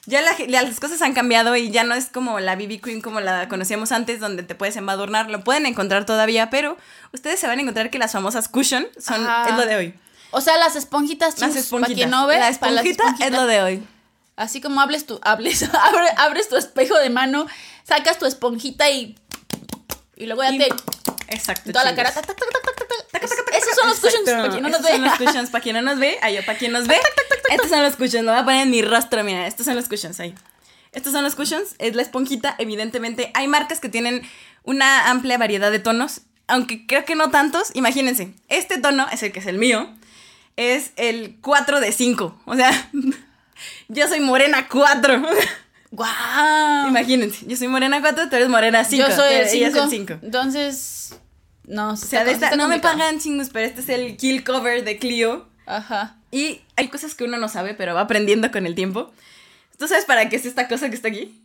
[0.07, 3.01] Ya la- ya las cosas han cambiado y ya no es como la BB Cream
[3.01, 5.29] como la conocíamos antes, donde te puedes embadurnar.
[5.29, 6.75] Lo pueden encontrar todavía, pero
[7.13, 9.49] ustedes se van a encontrar que las famosas cushion son, Ajá.
[9.51, 9.93] es lo de hoy.
[10.31, 11.89] O sea, las esponjitas, Las chicos, esponjitas.
[11.89, 13.87] para quien no ve, la esponjita es lo de hoy.
[14.37, 17.45] Así como hables tu, hables, abre- abres tu espejo de mano,
[17.83, 19.17] sacas tu esponjita y
[20.15, 20.69] y luego ya Y- te
[21.29, 21.71] Exacto.
[21.71, 22.09] toda la cara.
[22.09, 23.31] Es-
[23.63, 24.89] Esos son los cushions para quien no nos ve.
[24.91, 26.17] son los cushions para quien no nos ve.
[26.21, 26.95] Ahí, para quien nos ve.
[27.49, 28.25] Estos son los cushions.
[28.25, 29.47] Lo voy a poner en mi rostro, mira.
[29.47, 30.33] Estos son los cushions ahí.
[30.91, 31.75] Estos son los cushions.
[31.79, 33.31] Es la esponjita, evidentemente.
[33.33, 34.21] Hay marcas que tienen
[34.63, 36.21] una amplia variedad de tonos.
[36.47, 37.69] Aunque creo que no tantos.
[37.75, 38.33] Imagínense.
[38.49, 39.89] Este tono es el que es el mío.
[40.55, 42.41] Es el 4 de 5.
[42.45, 42.89] O sea,
[43.87, 45.21] yo soy morena 4.
[45.91, 46.87] ¡Guau!
[46.87, 47.45] Imagínense.
[47.47, 49.07] Yo soy morena 4, tú eres morena 5.
[49.09, 49.83] Yo soy el Ella es 5.
[49.83, 50.13] el 5.
[50.23, 51.19] Entonces,
[51.65, 54.83] no, O sea, de esta, no me pagan chingos, pero este es el kill cover
[54.83, 55.47] de Clio.
[55.65, 56.17] Ajá.
[56.31, 59.11] Y hay cosas que uno no sabe, pero va aprendiendo con el tiempo.
[59.77, 61.41] ¿Tú sabes para qué es esta cosa que está aquí?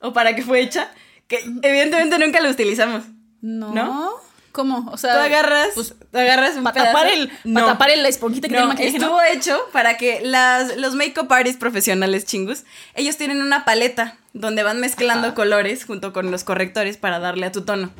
[0.00, 0.90] ¿O para qué fue hecha?
[1.28, 3.04] Que evidentemente nunca la utilizamos.
[3.40, 3.72] No.
[3.74, 4.12] ¿No?
[4.54, 4.88] ¿Cómo?
[4.92, 7.54] O sea, Tú agarras, pues, tú agarras para tapar el, No.
[7.60, 9.04] para tapar el- la esponjita que tiene No, el maquillaje, ¿no?
[9.20, 12.62] estuvo hecho para que las, los make-up artists profesionales chingus,
[12.94, 15.34] ellos tienen una paleta donde van mezclando Ajá.
[15.34, 17.90] colores junto con los correctores para darle a tu tono.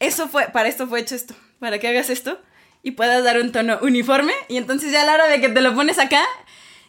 [0.00, 2.38] Eso fue, para esto fue hecho esto, para que hagas esto
[2.82, 5.62] y puedas dar un tono uniforme y entonces ya a la hora de que te
[5.62, 6.22] lo pones acá,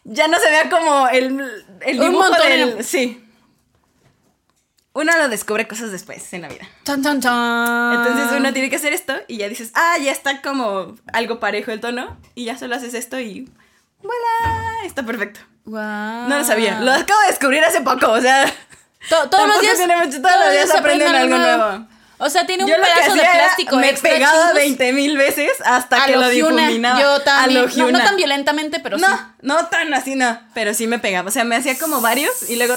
[0.04, 1.40] ya no se vea como el,
[1.80, 2.76] el Un dibujo montón del...
[2.76, 3.24] de- Sí.
[4.94, 6.68] Uno lo descubre cosas después en la vida.
[7.96, 11.70] Entonces uno tiene que hacer esto y ya dices, ah, ya está como algo parejo
[11.70, 13.50] el tono y ya solo haces esto y
[14.02, 14.84] ¡voilà!
[14.84, 15.40] Está perfecto.
[15.64, 16.28] Guau.
[16.28, 16.80] No lo sabía.
[16.80, 18.44] Lo acabo de descubrir hace poco, o sea,
[19.08, 19.78] To- todos los días.
[19.78, 19.90] todos
[20.44, 21.86] los días aprenden aprende algo nuevo.
[22.18, 25.50] O sea, tiene un yo pedazo de plástico me extra, pegaba chingus, 20 mil veces
[25.64, 27.00] hasta a que lo difuminaba.
[27.00, 27.66] Yo también.
[27.76, 29.14] No, no tan violentamente, pero no, sí.
[29.42, 30.38] no tan así, no.
[30.54, 31.28] Pero sí me pegaba.
[31.28, 32.74] O sea, me hacía como varios y luego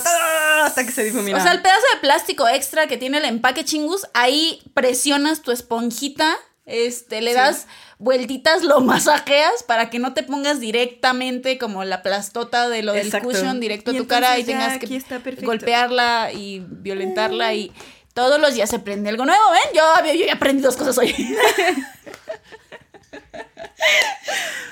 [0.63, 1.43] hasta que se difuminaba.
[1.43, 5.51] O sea, el pedazo de plástico extra que tiene el empaque chingus, ahí presionas tu
[5.51, 7.37] esponjita, este, le Sí.
[7.37, 7.67] das
[7.99, 13.11] vueltitas, lo masajeas para que no te pongas directamente como la plastota de lo del
[13.21, 15.01] cushion directo a tu cara y tengas que
[15.43, 17.71] golpearla y violentarla y
[18.15, 19.61] todos los días se aprende algo nuevo, ¿ven?
[19.75, 21.13] Yo, yo ya aprendí dos cosas hoy.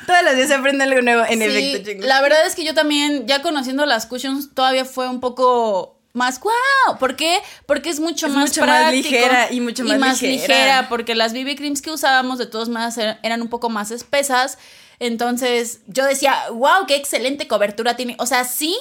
[0.08, 2.06] Todos los días se aprende algo nuevo, en Sí, efecto, chicos.
[2.06, 6.40] La verdad es que yo también, ya conociendo las cushions, todavía fue un poco más
[6.42, 6.98] wow.
[7.00, 7.40] ¿Por qué?
[7.66, 10.88] Porque es mucho Es más mucho más ligera y mucho más ligera.
[10.90, 14.58] porque las BB creams que usábamos de todas maneras er- eran un poco más espesas.
[15.00, 18.16] Entonces yo decía, wow, qué excelente cobertura tiene.
[18.20, 18.78] O sea, sí,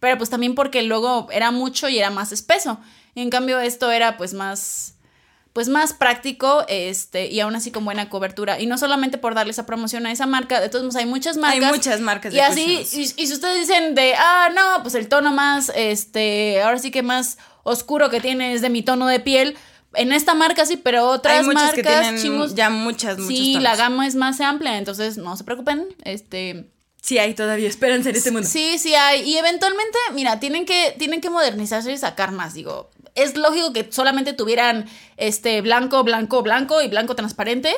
[0.00, 2.78] pero pues también porque luego era mucho y era más espeso.
[3.14, 4.94] En cambio, esto era pues más
[5.54, 9.52] pues más práctico este y aún así con buena cobertura y no solamente por darle
[9.52, 12.38] esa promoción a esa marca de todos modos hay muchas marcas Hay muchas marcas de
[12.38, 16.60] y así y, y si ustedes dicen de ah no pues el tono más este
[16.60, 19.56] ahora sí que más oscuro que tiene es de mi tono de piel
[19.94, 23.28] en esta marca sí pero otras Hay muchas marcas que tienen chingos ya muchas, muchos
[23.28, 23.62] sí tonos.
[23.62, 26.66] la gama es más amplia entonces no se preocupen este
[27.00, 28.48] Sí hay todavía esperanza en este mundo.
[28.48, 29.28] Sí, sí hay.
[29.28, 32.54] Y eventualmente, mira, tienen que, tienen que modernizarse y sacar más.
[32.54, 34.86] Digo, es lógico que solamente tuvieran
[35.16, 37.74] este blanco, blanco, blanco y blanco transparente.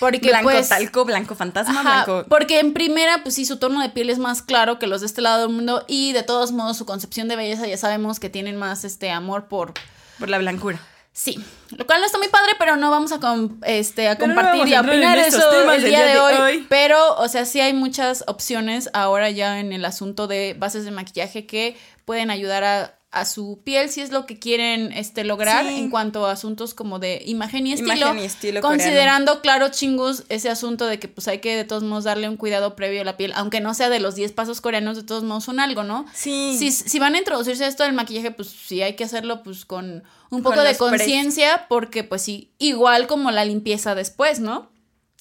[0.00, 0.68] Porque blanco pues.
[0.68, 2.28] talco, blanco fantasma, ajá, blanco...
[2.28, 5.06] Porque en primera, pues sí, su tono de piel es más claro que los de
[5.06, 5.84] este lado del mundo.
[5.86, 9.46] Y de todos modos, su concepción de belleza ya sabemos que tienen más este amor
[9.46, 9.74] por.
[10.18, 10.80] Por la blancura.
[11.12, 11.38] Sí,
[11.70, 14.62] lo cual no está muy padre, pero no vamos a, com- este, a no compartir
[14.62, 16.66] vamos y a opinar estos eso temas el día, de, de hoy, hoy.
[16.68, 20.90] Pero, o sea, sí hay muchas opciones ahora ya en el asunto de bases de
[20.90, 25.66] maquillaje que pueden ayudar a, a su piel si es lo que quieren este, lograr
[25.66, 25.78] Sí.
[25.78, 27.94] en cuanto a asuntos como de imagen y estilo.
[27.94, 31.82] Imagen y estilo considerando, claro, chingos, ese asunto de que pues hay que de todos
[31.82, 34.60] modos darle un cuidado previo a la piel, aunque no sea de los 10 pasos
[34.60, 36.06] coreanos, de todos modos son algo, ¿no?
[36.12, 36.56] Sí.
[36.58, 40.02] Si, si van a introducirse esto del maquillaje, pues sí hay que hacerlo pues con
[40.30, 44.73] un poco Con de conciencia, porque pues sí, igual como la limpieza después, ¿no?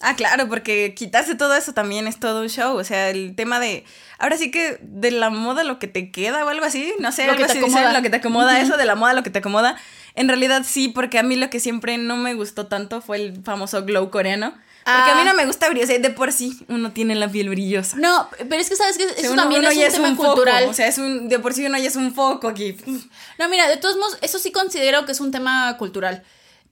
[0.05, 2.75] Ah, claro, porque quitarse todo eso también es todo un show.
[2.77, 3.85] O sea, el tema de.
[4.19, 6.93] Ahora sí que de la moda lo que te queda o algo así.
[6.99, 8.95] No sé, Lo algo que te así dicen, lo que te acomoda, eso de la
[8.95, 9.77] moda lo que te acomoda.
[10.15, 13.41] En realidad sí, porque a mí lo que siempre no me gustó tanto fue el
[13.43, 14.53] famoso glow coreano.
[14.85, 15.29] Porque a mí Ah.
[15.31, 16.01] no me gusta brillar.
[16.01, 17.95] De por sí uno tiene la piel brillosa.
[17.97, 20.09] No, pero es que sabes que O sea, eso uno- también uno es un tema
[20.17, 20.65] foco, cultural.
[20.67, 22.75] o sea, es un, de por sí uno ya es un foco aquí.
[23.39, 26.23] No, mira, de todos modos, eso sí considero que es un tema cultural.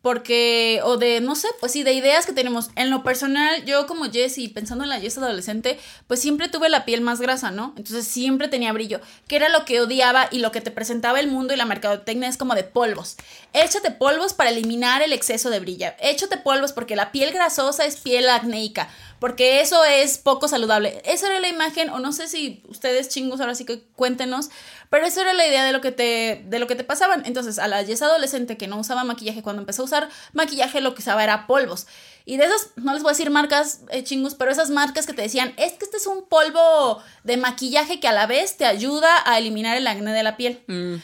[0.02, 2.70] Porque, o de, no sé, pues sí, de ideas que tenemos.
[2.76, 6.86] En lo personal, yo como Jessie, pensando en la Jessie adolescente, pues siempre tuve la
[6.86, 7.74] piel más grasa, ¿no?
[7.78, 11.28] Entonces siempre tenía brillo, que era lo que odiaba y lo que te presentaba el
[11.28, 13.18] mundo y la mercadotecnia es como de polvos.
[13.54, 15.88] Échate polvos para eliminar el exceso de brillo.
[16.00, 18.90] Échate polvos porque la piel grasosa es piel acnéica
[19.22, 21.00] porque eso es poco saludable.
[21.06, 24.50] Esa era la imagen, o no sé si ustedes chingos ahora sí que cuéntenos,
[24.90, 27.22] pero esa era la idea de lo que te, de lo que te pasaban.
[27.28, 30.96] Entonces, a la Yes adolescente que no usaba maquillaje, cuando empezó a usar maquillaje, lo
[30.96, 31.86] que usaba era polvos.
[32.26, 35.14] Y de esas, no les voy a decir marcas eh, chingos, pero esas marcas que
[35.14, 38.66] te decían, es que este es un polvo de maquillaje que a la vez te
[38.66, 40.64] ayuda a eliminar el acné de la piel.
[40.66, 40.96] Mm.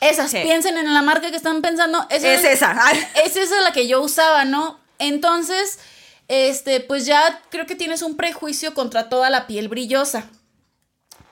[0.00, 2.06] Esas, piensen en la marca que están pensando.
[2.08, 2.74] es esa.
[3.22, 4.80] Es esa la que yo usaba, ¿no?
[4.98, 5.78] Entonces,
[6.30, 10.30] este, pues ya creo que tienes un prejuicio contra toda la piel brillosa.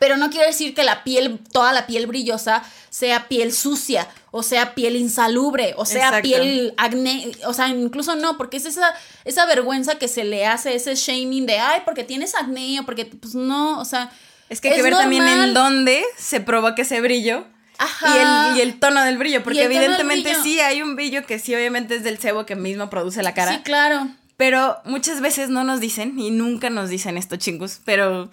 [0.01, 4.43] Pero no quiere decir que la piel, toda la piel brillosa sea piel sucia, o
[4.43, 8.93] sea piel insalubre, o sea piel acné, o sea, incluso no, porque es esa,
[9.25, 13.07] esa vergüenza que se le hace, ese shaming de, ay, porque tienes acné, o porque,
[13.07, 14.11] pues no, o sea.
[14.49, 17.47] Es que hay que ver también en dónde se provoca ese brillo.
[17.79, 18.57] Ajá.
[18.57, 22.03] Y, el, tono del brillo, porque evidentemente sí hay un brillo que sí obviamente es
[22.03, 23.53] del sebo que mismo produce la cara.
[23.53, 24.09] Sí, claro.
[24.39, 28.31] Pero muchas veces no nos dicen, y nunca nos dicen esto, chingos, pero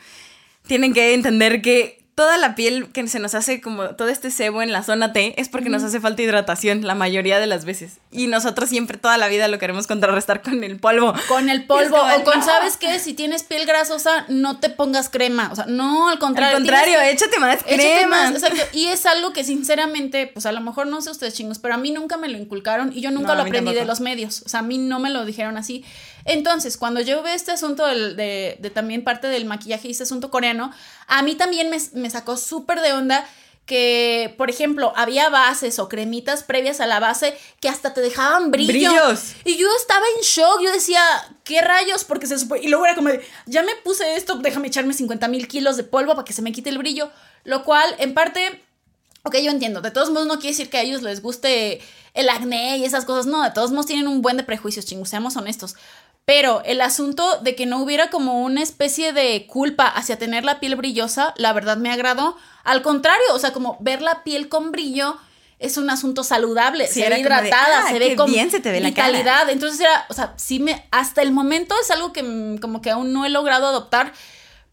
[0.67, 4.61] tienen que entender que toda la piel que se nos hace como todo este sebo
[4.61, 7.97] en la zona T es porque nos hace falta hidratación la mayoría de las veces.
[8.09, 11.13] Y nosotros siempre toda la vida lo queremos contrarrestar con el polvo.
[11.27, 11.97] Con el polvo.
[11.97, 12.99] o con, ¿sabes qué?
[12.99, 15.49] Si tienes piel grasosa, no te pongas crema.
[15.51, 16.55] O sea, no, al contrario.
[16.55, 18.29] Al contrario, échate más crema.
[18.29, 18.61] exacto.
[18.71, 21.77] Y es algo que sinceramente, pues a lo mejor no sé ustedes chingos, pero a
[21.77, 24.41] mí nunca me lo inculcaron y yo nunca lo aprendí de los medios.
[24.45, 25.83] O sea, a mí no me lo dijeron así.
[26.25, 30.31] Entonces, cuando yo veo este asunto de, de, también parte del maquillaje y este asunto
[30.31, 30.71] coreano,
[31.07, 33.25] a mí también me, me sacó súper de onda
[33.65, 38.51] que, por ejemplo, había bases o cremitas previas a la base que hasta te dejaban
[38.51, 38.71] brillo.
[38.71, 39.33] Brillos.
[39.43, 41.01] Y yo estaba en shock, yo decía,
[41.43, 42.03] ¿qué rayos?
[42.03, 42.61] Porque se supone...
[42.61, 43.09] Y luego era como,
[43.47, 46.51] ya me puse esto, déjame echarme 50 mil kilos de polvo para que se me
[46.51, 47.09] quite el brillo.
[47.43, 48.63] Lo cual, en parte,
[49.23, 51.81] ok, yo entiendo, de todos modos no quiere decir que a ellos les guste
[52.13, 55.09] el acné y esas cosas, no, de todos modos tienen un buen de prejuicios, chingos,
[55.09, 55.75] seamos honestos.
[56.25, 60.59] Pero el asunto de que no hubiera como una especie de culpa hacia tener la
[60.59, 62.35] piel brillosa, la verdad me agradó.
[62.63, 65.17] Al contrario, o sea, como ver la piel con brillo
[65.59, 68.81] es un asunto saludable, se ve hidratada, ah, se ve con bien se te ve
[68.81, 69.49] la calidad.
[69.49, 72.89] Entonces era, o sea, sí me, hasta el momento es algo que mm, como que
[72.89, 74.11] aún no he logrado adoptar,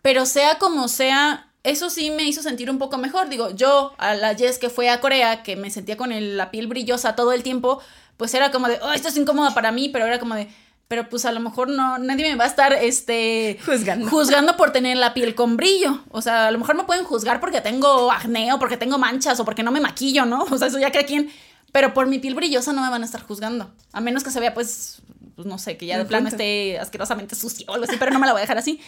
[0.01, 3.29] pero sea como sea, eso sí me hizo sentir un poco mejor.
[3.29, 6.67] Digo, yo a la Jess que fue a Corea, que me sentía con la piel
[6.67, 7.81] brillosa todo el tiempo,
[8.17, 10.49] pues era como de, oh, esto es incómodo para mí, pero era como de,
[10.93, 14.11] pero pues a lo mejor no, nadie me va a estar este, juzgando.
[14.11, 16.05] juzgando por tener la piel con brillo.
[16.11, 19.41] O sea, a lo mejor me pueden juzgar porque tengo acné o porque tengo manchas
[19.41, 20.45] o porque no me maquillo, ¿no?
[20.51, 21.31] O sea, eso ya que quien.
[21.73, 23.73] Pero por mi piel brillosa no me van a estar juzgando.
[23.91, 25.01] A menos que se vea, pues,
[25.35, 28.19] pues no sé, que ya de plano esté asquerosamente sucio o algo así, pero no
[28.19, 28.79] me la voy a dejar así.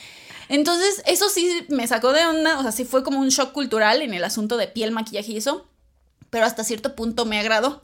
[0.50, 4.02] Entonces, eso sí me sacó de onda, o sea, sí fue como un shock cultural
[4.02, 5.66] en el asunto de piel, maquillaje y eso,
[6.28, 7.82] pero hasta cierto punto me agradó.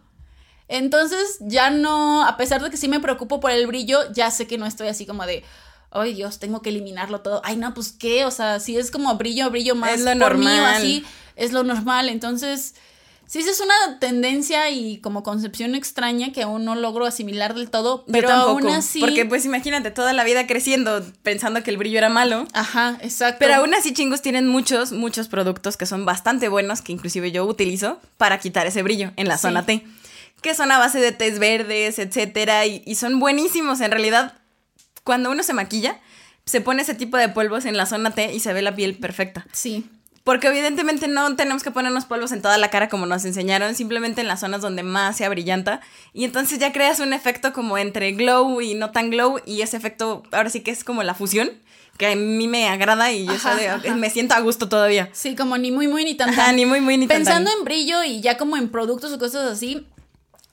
[0.70, 4.46] Entonces ya no, a pesar de que sí me preocupo por el brillo, ya sé
[4.46, 5.42] que no estoy así como de,
[5.90, 7.42] ay Dios, tengo que eliminarlo todo.
[7.44, 10.76] Ay, no, pues qué, o sea, si es como brillo, brillo más es lo normal.
[10.76, 11.04] así,
[11.34, 12.08] es lo normal.
[12.08, 12.76] Entonces,
[13.26, 18.04] sí, es una tendencia y como concepción extraña que aún no logro asimilar del todo,
[18.06, 19.00] pero aún así...
[19.00, 22.46] Porque pues imagínate, toda la vida creciendo pensando que el brillo era malo.
[22.52, 23.38] Ajá, exacto.
[23.40, 27.44] Pero aún así chingos tienen muchos, muchos productos que son bastante buenos, que inclusive yo
[27.44, 29.84] utilizo para quitar ese brillo en la zona T
[30.42, 33.80] que son a base de tés verdes, etcétera, y, son buenísimos.
[33.80, 34.34] En realidad,
[35.04, 35.98] cuando uno se maquilla,
[36.44, 38.96] se pone ese tipo de polvos en la zona T y se ve la piel
[38.96, 39.46] perfecta.
[39.52, 39.88] Sí.
[40.24, 44.20] Porque evidentemente no tenemos que ponernos polvos en toda la cara como nos enseñaron, simplemente
[44.20, 45.80] en las zonas donde más sea brillanta.
[46.12, 49.76] Y entonces ya creas un efecto como entre glow y no tan glow, y ese
[49.76, 51.50] efecto ahora sí que es como la fusión
[52.00, 55.10] que a mí me agrada y yo me siento a gusto todavía.
[55.12, 58.02] Sí, como ni muy muy ni tan, ni muy muy ni tan Pensando en brillo
[58.02, 59.86] y ya como en productos o cosas así,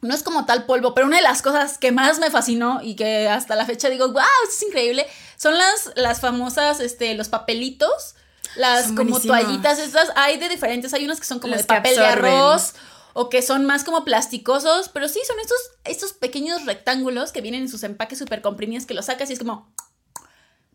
[0.02, 2.96] no es como tal polvo, pero una de las cosas que más me fascinó y
[2.96, 7.30] que hasta la fecha digo, wow, esto es increíble, son las, las famosas, este, los
[7.30, 8.16] papelitos,
[8.56, 12.06] las como toallitas estas, hay de diferentes, hay unos que son como de papel de
[12.06, 12.74] arroz
[13.14, 17.64] o que son más como plasticosos, pero sí, son estos, estos pequeños rectángulos que vienen
[17.64, 19.68] en sus empaques súper comprimidos que los sacas y es como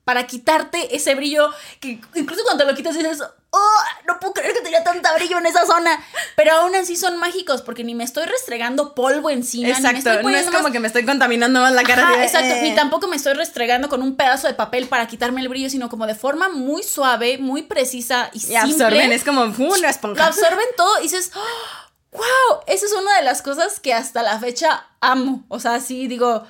[0.05, 1.51] para quitarte ese brillo
[1.81, 5.47] que incluso cuando lo quitas dices, oh, no puedo creer que tenía tanta brillo en
[5.47, 6.03] esa zona.
[6.37, 9.69] Pero aún así son mágicos porque ni me estoy restregando polvo encima.
[9.69, 12.25] Exacto, no es como que me estoy contaminando más la cara.
[12.25, 15.71] exacto, ni tampoco me estoy restregando con un pedazo de papel para quitarme el brillo,
[15.71, 20.23] sino como de forma muy suave, muy precisa y, y absorben, es como una esponja.
[20.23, 24.23] Lo absorben todo y dices, oh, wow, esa es una de las cosas que hasta
[24.23, 25.45] la fecha amo.
[25.49, 26.45] O sea, sí digo,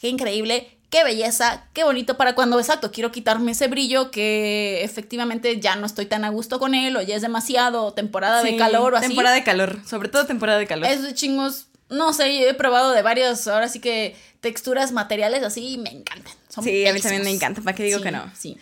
[0.00, 5.58] qué increíble, qué belleza, qué bonito para cuando, exacto, quiero quitarme ese brillo que efectivamente
[5.58, 8.92] ya no estoy tan a gusto con él o ya es demasiado temporada de calor
[8.92, 9.08] o así.
[9.08, 10.86] Temporada de calor, sobre todo temporada de calor.
[10.86, 15.78] Esos chingos, no sé, he probado de varios, ahora sí que texturas materiales así y
[15.78, 16.34] me encantan.
[16.50, 18.30] Son Sí, a mí también me encanta, ¿para qué digo Sí, que no?
[18.38, 18.58] Sí.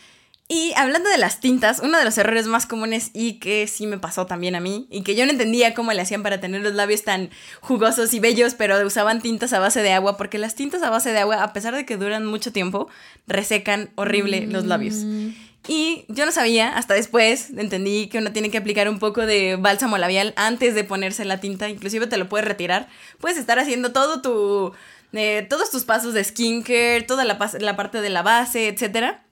[0.53, 3.99] Y hablando de las tintas, uno de los errores más comunes y que sí me
[3.99, 6.75] pasó también a mí, y que yo no entendía cómo le hacían para tener los
[6.75, 7.31] labios tan
[7.61, 11.13] jugosos y bellos, pero usaban tintas a base de agua, porque las tintas a base
[11.13, 12.89] de agua, a pesar de que duran mucho tiempo,
[13.29, 14.97] resecan horrible los labios.
[15.69, 19.55] Y yo no sabía, hasta después entendí que uno tiene que aplicar un poco de
[19.55, 22.89] bálsamo labial antes de ponerse la tinta, inclusive te lo puedes retirar.
[23.21, 24.73] Puedes estar haciendo todo tu,
[25.13, 29.23] eh, todos tus pasos de skincare, toda la, la parte de la base, etcétera.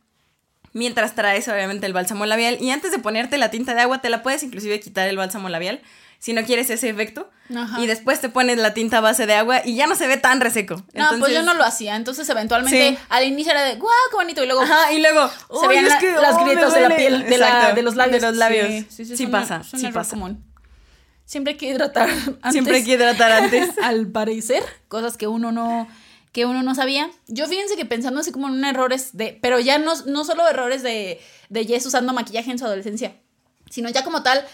[0.73, 4.11] Mientras traes obviamente el bálsamo labial y antes de ponerte la tinta de agua te
[4.11, 5.81] la puedes inclusive quitar el bálsamo labial
[6.19, 7.31] si no quieres ese efecto.
[7.57, 7.81] Ajá.
[7.81, 10.17] Y después te pones la tinta a base de agua y ya no se ve
[10.19, 10.83] tan reseco.
[10.93, 11.97] No, pues yo no lo hacía.
[11.97, 12.99] Entonces, eventualmente, Sí.
[13.09, 14.43] al inicio era de, guau, qué bonito.
[14.43, 16.81] Y luego, Ajá, y luego se "Ay, veían es la- que, las oh, grietas de
[16.81, 16.97] la duele".
[16.97, 18.21] piel, de, la- Exacto, de los labios.
[18.21, 18.67] De los labios.
[18.69, 20.11] Sí, sí, sí, Sí, pasa, un sí pasa.
[20.11, 20.45] común.
[21.25, 22.53] Siempre hay que hidratar antes.
[22.53, 23.71] Siempre hay que hidratar antes.
[23.83, 25.89] al parecer, cosas que uno no
[26.33, 27.11] que uno no sabía.
[27.27, 30.83] Yo fíjense que pensando así como en errores de, pero ya no, no solo errores
[30.83, 33.17] de, de Jess usando maquillaje en su adolescencia,
[33.71, 34.47] sino ya como tal,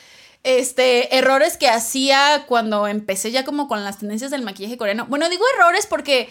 [0.44, 5.06] este, errores que hacía cuando empecé ya como con las tendencias del maquillaje coreano.
[5.06, 6.28] Bueno, digo errores porque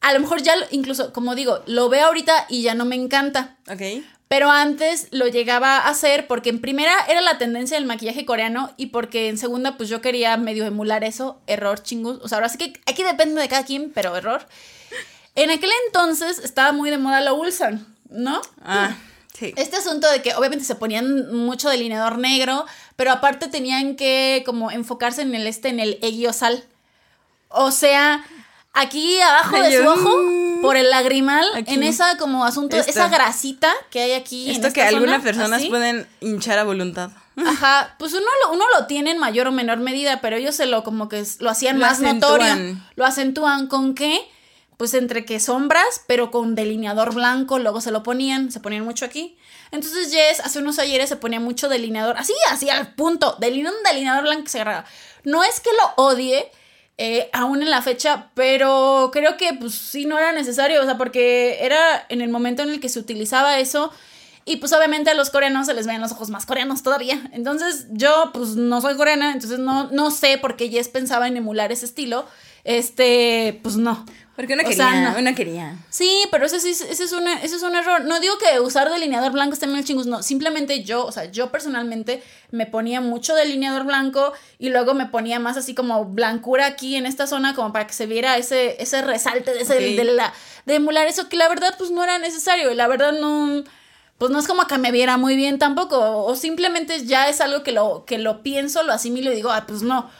[0.00, 3.56] a lo mejor ya, incluso, como digo, lo veo ahorita y ya no me encanta.
[3.68, 4.04] Ok.
[4.28, 8.72] Pero antes lo llegaba a hacer porque en primera era la tendencia del maquillaje coreano
[8.76, 12.18] y porque en segunda pues yo quería medio emular eso, error chingus.
[12.22, 14.46] O sea, ahora sí que aquí depende de cada quien, pero error.
[15.36, 18.40] En aquel entonces estaba muy de moda la Ulsan, ¿no?
[18.64, 18.96] Ah,
[19.38, 19.52] sí.
[19.56, 22.66] Este asunto de que obviamente se ponían mucho delineador negro,
[22.96, 26.64] pero aparte tenían que como enfocarse en el este, en el eguiosal.
[27.48, 28.24] O sea,
[28.76, 31.74] aquí abajo de su ojo, por el lagrimal, Aquí.
[31.74, 32.90] en esa como asunto, Esto.
[32.90, 34.48] esa grasita que hay aquí.
[34.50, 35.68] en Esto que algunas zona, personas así.
[35.68, 37.10] pueden hinchar a voluntad.
[37.36, 40.64] Ajá, pues uno lo, uno lo tiene en mayor o menor medida, pero ellos se
[40.66, 42.38] lo como que lo hacían Lo más acentúan.
[42.40, 42.76] notorio.
[42.94, 44.20] Lo acentúan con qué?
[44.78, 49.04] Pues entre que sombras, pero con delineador blanco, luego se lo ponían, se ponían mucho
[49.04, 49.36] aquí.
[49.70, 53.82] Entonces Jess hace unos ayeres se ponía mucho delineador, así, así al punto, deline- un
[53.84, 54.86] delineador blanco que se agarraba.
[55.24, 56.50] No es que lo odie,
[56.98, 60.96] eh, aún en la fecha, pero creo que pues sí no era necesario, o sea,
[60.96, 63.92] porque era en el momento en el que se utilizaba eso
[64.48, 67.20] y pues obviamente a los coreanos se les ven los ojos más coreanos todavía.
[67.32, 71.36] Entonces yo pues no soy coreana, entonces no, no sé por qué Jess pensaba en
[71.36, 72.26] emular ese estilo.
[72.62, 74.06] Este, pues no.
[74.36, 75.18] Porque uno O quería, sea, no.
[75.18, 75.76] uno quería.
[75.88, 78.04] Sí, pero ese, sí- ese, es un, ese es un error.
[78.04, 80.22] No digo que usar delineador blanco esté mal chingus, no.
[80.22, 85.40] Simplemente yo, o sea, yo personalmente me ponía mucho delineador blanco y luego me ponía
[85.40, 89.00] más así como blancura aquí en esta zona como para que se viera ese, ese
[89.00, 90.34] resalte de, ese, de, la,
[90.66, 92.70] de emular eso que la verdad pues no era necesario.
[92.70, 93.64] Y la verdad no...
[94.18, 96.24] Pues no es como que me viera muy bien tampoco.
[96.24, 99.64] O simplemente ya es algo que lo, que lo pienso, lo asimilo y digo, ah,
[99.66, 100.10] pues no.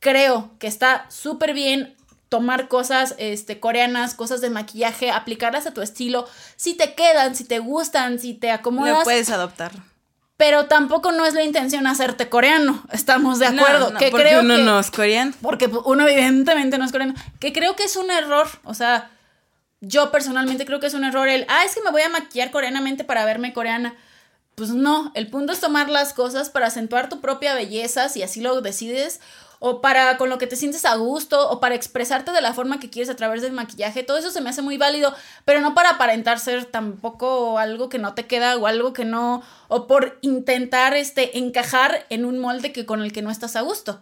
[0.00, 1.96] Creo que está súper bien
[2.28, 6.26] tomar cosas este, coreanas, cosas de maquillaje, aplicarlas a tu estilo,
[6.56, 9.72] si te quedan, si te gustan, si te Lo acomodas, puedes adoptar.
[10.36, 14.26] pero tampoco no es la intención hacerte coreano, estamos de acuerdo, No, no, que porque
[14.26, 15.32] creo uno que no es coreano.
[15.40, 19.10] porque uno evidentemente no es coreano, que creo que es un error, o sea,
[19.80, 22.50] yo personalmente creo que es un error el, ah, es que me voy a maquillar
[22.50, 23.94] coreanamente para verme coreana.
[24.56, 28.40] Pues no, el punto es tomar las cosas para acentuar tu propia belleza, si así
[28.40, 29.20] lo decides,
[29.58, 32.80] o para con lo que te sientes a gusto, o para expresarte de la forma
[32.80, 34.02] que quieres a través del maquillaje.
[34.02, 37.98] Todo eso se me hace muy válido, pero no para aparentar ser tampoco algo que
[37.98, 42.72] no te queda o algo que no, o por intentar este, encajar en un molde
[42.72, 44.00] que con el que no estás a gusto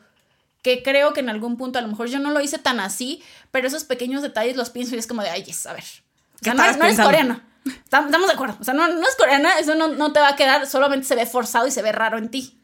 [0.66, 3.22] que creo que en algún punto a lo mejor yo no lo hice tan así,
[3.52, 5.84] pero esos pequeños detalles los pienso y es como de, ay, yes, a ver.
[5.84, 7.46] O ¿Qué sea, no, no eres coreana.
[7.64, 8.56] Estamos estamos de acuerdo.
[8.60, 11.14] O sea, no, no es coreana, eso no, no te va a quedar, solamente se
[11.14, 12.55] ve forzado y se ve raro en ti.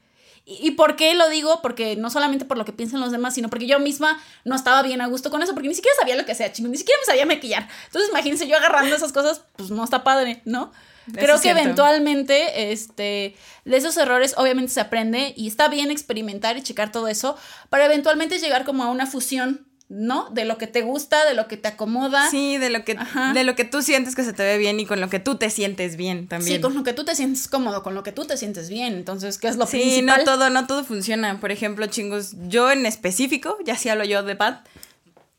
[0.45, 1.61] ¿Y, y por qué lo digo?
[1.63, 4.83] Porque no solamente por lo que piensan los demás, sino porque yo misma no estaba
[4.83, 7.01] bien a gusto con eso, porque ni siquiera sabía lo que sea, chingo, ni siquiera
[7.01, 7.69] me sabía maquillar.
[7.87, 10.73] Entonces, imagínense yo agarrando esas cosas, pues no está padre, ¿no?
[11.13, 16.63] Creo que eventualmente, este, de esos errores obviamente se aprende y está bien experimentar y
[16.63, 17.37] checar todo eso
[17.71, 20.31] para eventualmente llegar como a una fusión, ¿no?
[20.31, 22.31] De lo que te gusta, de lo que te acomoda.
[22.31, 23.35] Sí, de lo que Ajá.
[23.35, 25.35] de lo que tú sientes que se te ve bien y con lo que tú
[25.37, 26.57] te sientes bien también.
[26.57, 28.95] Sí, con lo que tú te sientes cómodo, con lo que tú te sientes bien.
[28.95, 30.19] Entonces, ¿qué es lo Sí, principal?
[30.21, 31.39] no todo, no todo funciona.
[31.41, 34.67] Por ejemplo, chingos, yo en específico, ya sí hablo yo de Pat,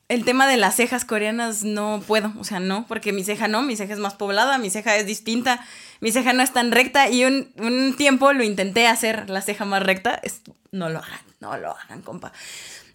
[0.08, 3.64] el tema de las cejas coreanas no puedo, o sea, no, porque mi ceja no,
[3.64, 5.66] mi ceja es más poblada, mi ceja es distinta,
[6.02, 9.66] mi ceja no es tan recta y un, un tiempo lo intenté hacer la ceja
[9.66, 10.42] más recta, es,
[10.72, 12.32] no lo hagan, no lo hagan, compa.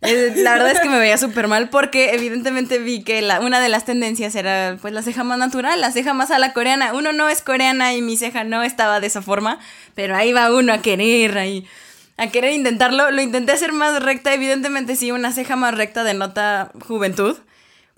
[0.02, 3.60] Eh, La verdad es que me veía súper mal porque evidentemente vi que la, una
[3.60, 6.92] de las tendencias era pues la ceja más natural, la ceja más a la coreana.
[6.94, 9.58] Uno no es coreana y mi ceja no estaba de esa forma,
[9.94, 11.66] pero ahí va uno a querer, ahí,
[12.16, 13.10] a querer intentarlo.
[13.10, 17.36] Lo intenté hacer más recta, evidentemente sí, una ceja más recta denota juventud.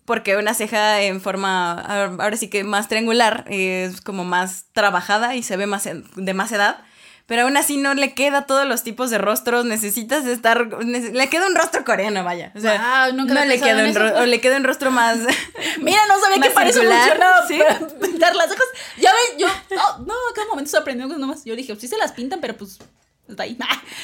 [0.07, 5.43] Porque una ceja en forma, ahora sí que más triangular, es como más trabajada y
[5.45, 6.83] se ve más de más edad.
[7.31, 9.65] Pero aún así no le queda todos los tipos de rostros.
[9.65, 10.67] Necesitas estar.
[10.83, 12.51] le queda un rostro coreano, vaya.
[12.57, 14.19] O sea, Guau, nunca no le queda un ro- eso.
[14.19, 15.17] o le queda un rostro más.
[15.81, 17.61] Mira, no sabía que circular, funcionaba ¿sí?
[18.03, 18.67] pintar las cejas.
[18.99, 21.45] Ya ven, yo, no, no, cada momento estoy aprendiendo cosas nomás.
[21.45, 22.81] Yo dije, sí se las pintan, pero pues,
[23.29, 23.57] hasta ahí.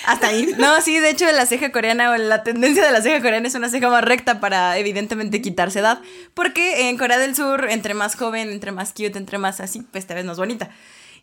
[0.06, 0.54] Hasta ahí.
[0.56, 3.56] No, sí, de hecho, la ceja coreana o la tendencia de la ceja coreana es
[3.56, 5.98] una ceja más recta para, evidentemente, quitarse edad.
[6.32, 10.06] Porque en Corea del Sur, entre más joven, entre más cute, entre más así, pues
[10.06, 10.70] te ves más bonita.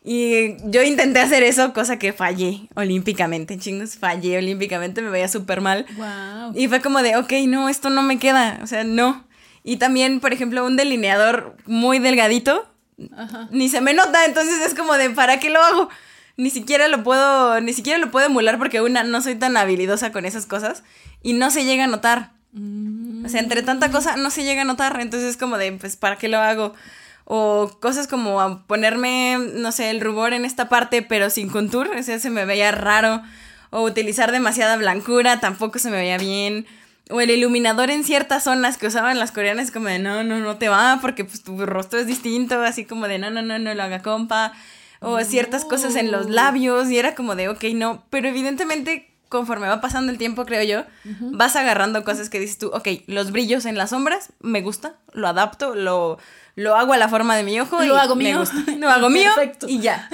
[0.06, 5.62] Y yo intenté hacer eso, cosa que fallé olímpicamente, chingos, fallé olímpicamente, me veía súper
[5.62, 5.86] mal.
[5.96, 6.52] Wow.
[6.56, 9.26] Y fue como de, ok, no, esto no me queda, o sea, no.
[9.64, 12.70] Y también, por ejemplo, un delineador muy delgadito,
[13.18, 13.48] Ajá.
[13.52, 15.90] ni se me nota, entonces es como de, ¿para qué lo hago?
[16.36, 20.12] Ni siquiera lo puedo, ni siquiera lo puedo emular porque una, no soy tan habilidosa
[20.12, 20.84] con esas cosas
[21.22, 22.32] y no se llega a notar.
[23.26, 25.96] O sea, entre tanta cosa no se llega a notar, entonces es como de, pues,
[25.96, 26.74] ¿para qué lo hago?
[27.26, 31.90] O cosas como a ponerme, no sé, el rubor en esta parte, pero sin contour,
[31.98, 33.22] o sea, se me veía raro.
[33.70, 36.68] O utilizar demasiada blancura, tampoco se me veía bien.
[37.10, 40.58] O el iluminador en ciertas zonas que usaban las coreanas, como de, no, no, no
[40.58, 43.74] te va, porque pues tu rostro es distinto, así como de, no, no, no, no
[43.74, 44.54] lo haga compa.
[45.00, 48.06] O ciertas cosas en los labios, y era como de, ok, no.
[48.10, 50.86] Pero evidentemente, conforme va pasando el tiempo, creo yo,
[51.34, 55.28] vas agarrando cosas que dices tú, ok, los brillos en las sombras, me gusta, lo
[55.28, 56.20] adapto, lo,
[56.56, 57.80] lo hago a la forma de mi ojo.
[57.84, 58.40] Lo y hago me mío.
[58.40, 58.56] gusta.
[58.78, 59.68] Lo hago mío Perfecto.
[59.68, 60.10] y ya.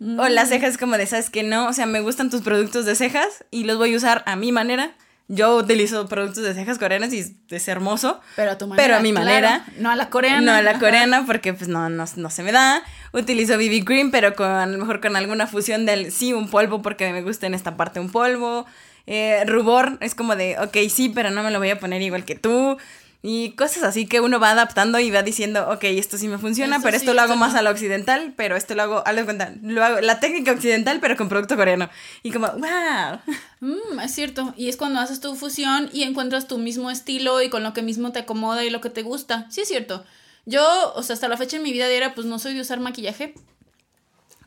[0.00, 2.94] O las cejas como de, ¿sabes que No, o sea, me gustan tus productos de
[2.94, 4.92] cejas y los voy a usar a mi manera.
[5.28, 8.20] Yo utilizo productos de cejas coreanas y es, hermoso.
[8.36, 8.84] Pero a tu manera.
[8.84, 9.26] Pero a mi claro.
[9.26, 9.64] manera.
[9.78, 10.40] No a la coreana.
[10.40, 12.82] No a la coreana porque pues no, no, no se me da.
[13.12, 16.82] Utilizo BB cream, pero con, a lo mejor con alguna fusión del, sí, un polvo
[16.82, 18.66] porque me gusta en esta parte un polvo.
[19.06, 22.24] Eh, rubor es como de, ok, sí, pero no me lo voy a poner igual
[22.24, 22.76] que tú.
[23.24, 26.76] Y cosas así que uno va adaptando y va diciendo, ok, esto sí me funciona,
[26.76, 27.60] Esto pero sí, esto lo hago más no.
[27.60, 30.98] a lo occidental, pero esto lo hago, hazle de cuenta, lo hago, la técnica occidental,
[31.00, 31.88] pero con producto coreano.
[32.24, 33.20] Y como, wow.
[33.60, 34.52] Mm, es cierto.
[34.56, 37.82] Y es cuando haces tu fusión y encuentras tu mismo estilo y con lo que
[37.82, 39.46] mismo te acomoda y lo que te gusta.
[39.50, 40.04] Sí, es cierto.
[40.44, 42.80] Yo, o sea, hasta la fecha en mi vida diaria, pues no soy de usar
[42.80, 43.34] maquillaje.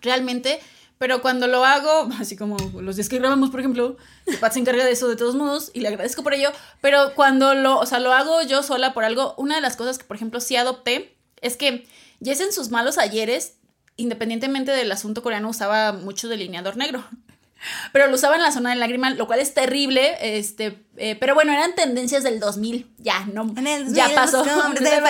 [0.02, 0.60] Realmente.
[0.98, 4.60] Pero cuando lo hago, así como los días que grabamos, por ejemplo, que Pat se
[4.60, 6.52] encarga de eso de todos modos y le agradezco por ello.
[6.82, 9.98] Pero cuando lo, o sea, lo hago yo sola por algo, una de las cosas
[9.98, 11.88] que, por ejemplo, sí adopté es que
[12.24, 13.58] Jess en sus malos ayeres,
[13.98, 17.04] independientemente del asunto coreano, usaba mucho delineador negro.
[17.94, 21.34] Pero lo usaba en la zona del lagrimal, lo cual es terrible, este, eh, pero
[21.34, 24.46] bueno, eran tendencias del 2000, ya, no, En el ya 2000 pasó.
[24.46, 25.02] los hombres de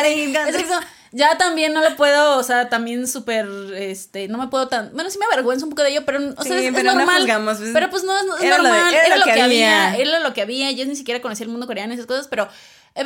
[1.12, 5.10] ya también no lo puedo, o sea, también súper, este, no me puedo tan, bueno,
[5.10, 7.00] sí me avergüenzo un poco de ello, pero, o sea, Sí, es, es pero no
[7.00, 7.18] normal.
[7.22, 9.26] juzgamos, pues, pero pues no, es- es era lo de- normal, era era, lo lo
[9.26, 10.02] que que había, había.
[10.02, 12.48] era lo que había, yo ni siquiera conocía el mundo coreano y esas cosas, pero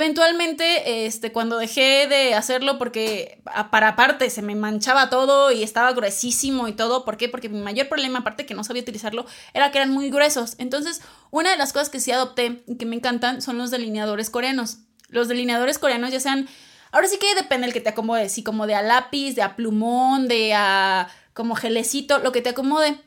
[0.04, 5.64] eventualmente, este, cuando dejé de hacerlo porque a- para aparte se me manchaba todo y
[5.64, 7.28] estaba gruesísimo y todo, ¿por qué?
[7.30, 10.56] Porque mi mayor problema, aparte que no sabía utilizarlo, era que eran muy gruesos.
[10.58, 14.30] Entonces, una de las cosas que sí adopté y que me encantan son los delineadores
[14.30, 14.78] coreanos.
[15.10, 16.48] Los delineadores coreanos ya sean,
[16.92, 19.56] ahora sí que depende el que te acomode, si como de a lápiz, de a
[19.56, 23.00] plumón, de a como gelecito, lo que te acomode.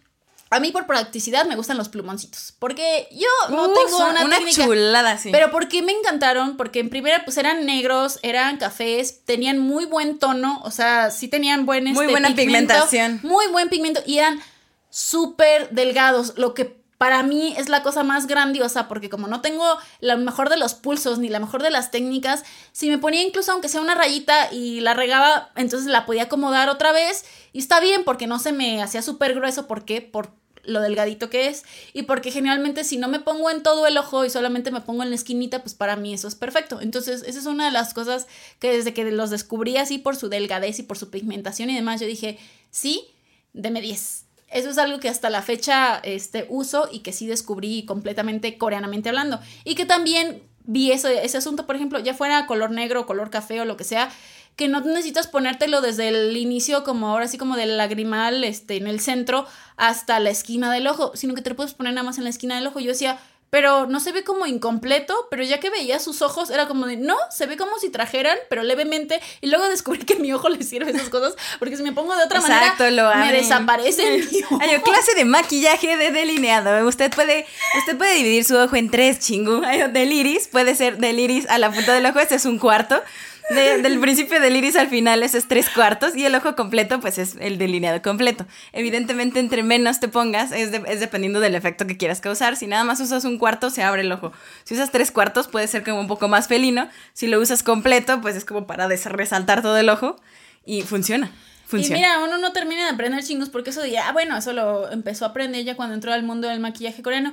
[0.51, 4.37] A mí por practicidad me gustan los plumoncitos, porque yo no Uh, tengo una, una
[4.37, 5.30] técnica, chulada, sí.
[5.33, 6.59] pero ¿por qué me encantaron?
[6.59, 11.28] Porque en primera, pues eran negros, eran cafés, tenían muy buen tono, o sea, sí
[11.28, 13.20] tenían buen Muy este, buena pigmento, pigmentación.
[13.22, 14.43] Muy buen pigmento y eran
[14.91, 19.65] súper delgados, lo que para mí es la cosa más grandiosa, porque como no tengo
[19.99, 23.51] la mejor de los pulsos ni la mejor de las técnicas, si me ponía incluso
[23.51, 27.81] aunque sea una rayita y la regaba, entonces la podía acomodar otra vez y está
[27.81, 30.01] bien porque no se me hacía súper grueso, ¿por qué?
[30.01, 30.31] Por
[30.63, 34.25] lo delgadito que es y porque generalmente si no me pongo en todo el ojo
[34.25, 36.81] y solamente me pongo en la esquinita, pues para mí eso es perfecto.
[36.81, 38.29] Entonces, esa es una de las cosas
[38.61, 42.01] que desde que los descubrí así por su delgadez y por su pigmentación y demás,
[42.01, 42.39] yo dije,
[42.71, 43.09] sí,
[43.55, 44.22] deme 10.
[44.53, 49.09] Eso es algo que hasta la fecha este, uso y que sí descubrí completamente coreanamente
[49.09, 49.41] hablando.
[49.65, 53.61] Y que también vi eso, ese asunto, por ejemplo, ya fuera color negro, color café
[53.61, 54.11] o lo que sea,
[54.57, 58.87] que no necesitas ponértelo desde el inicio, como ahora sí como del lagrimal, este, en
[58.87, 59.47] el centro,
[59.77, 62.31] hasta la esquina del ojo, sino que te lo puedes poner nada más en la
[62.31, 62.79] esquina del ojo.
[62.79, 63.19] Yo decía,
[63.53, 66.97] pero no se ve como incompleto, pero ya que veía sus ojos era como de,
[66.97, 70.65] no, se ve como si trajeran, pero levemente, y luego descubrí que mi ojo le
[70.65, 73.43] sirve esas cosas, porque si me pongo de otra Exacto, manera, lo me abren.
[73.43, 74.59] desaparece mi ojo.
[74.59, 76.89] Hay clase de maquillaje de delineado.
[76.89, 77.45] Usted puede,
[77.77, 79.63] usted puede dividir su ojo en tres, chingu.
[79.67, 82.59] Hay Del iris, puede ser del iris a la punta del ojo, ese es un
[82.59, 83.03] cuarto.
[83.51, 86.16] De- del principio del iris al final, ese es tres cuartos.
[86.16, 88.47] Y el ojo completo, pues es el delineado completo.
[88.72, 92.57] Evidentemente, entre menos te pongas, es, de- es dependiendo del efecto que quieras causar.
[92.57, 94.32] Si nada más usas un cuarto, se abre el ojo.
[94.64, 96.88] Si usas tres cuartos, puede ser como un poco más felino.
[97.12, 100.16] Si lo usas completo, pues es como para resaltar todo el ojo.
[100.64, 101.30] Y funciona.
[101.66, 101.97] Funciona.
[101.97, 104.90] Y mira, uno no termina de aprender chingos porque eso de, ah, bueno, eso lo
[104.93, 107.32] empezó a aprender ya cuando entró al mundo del maquillaje coreano.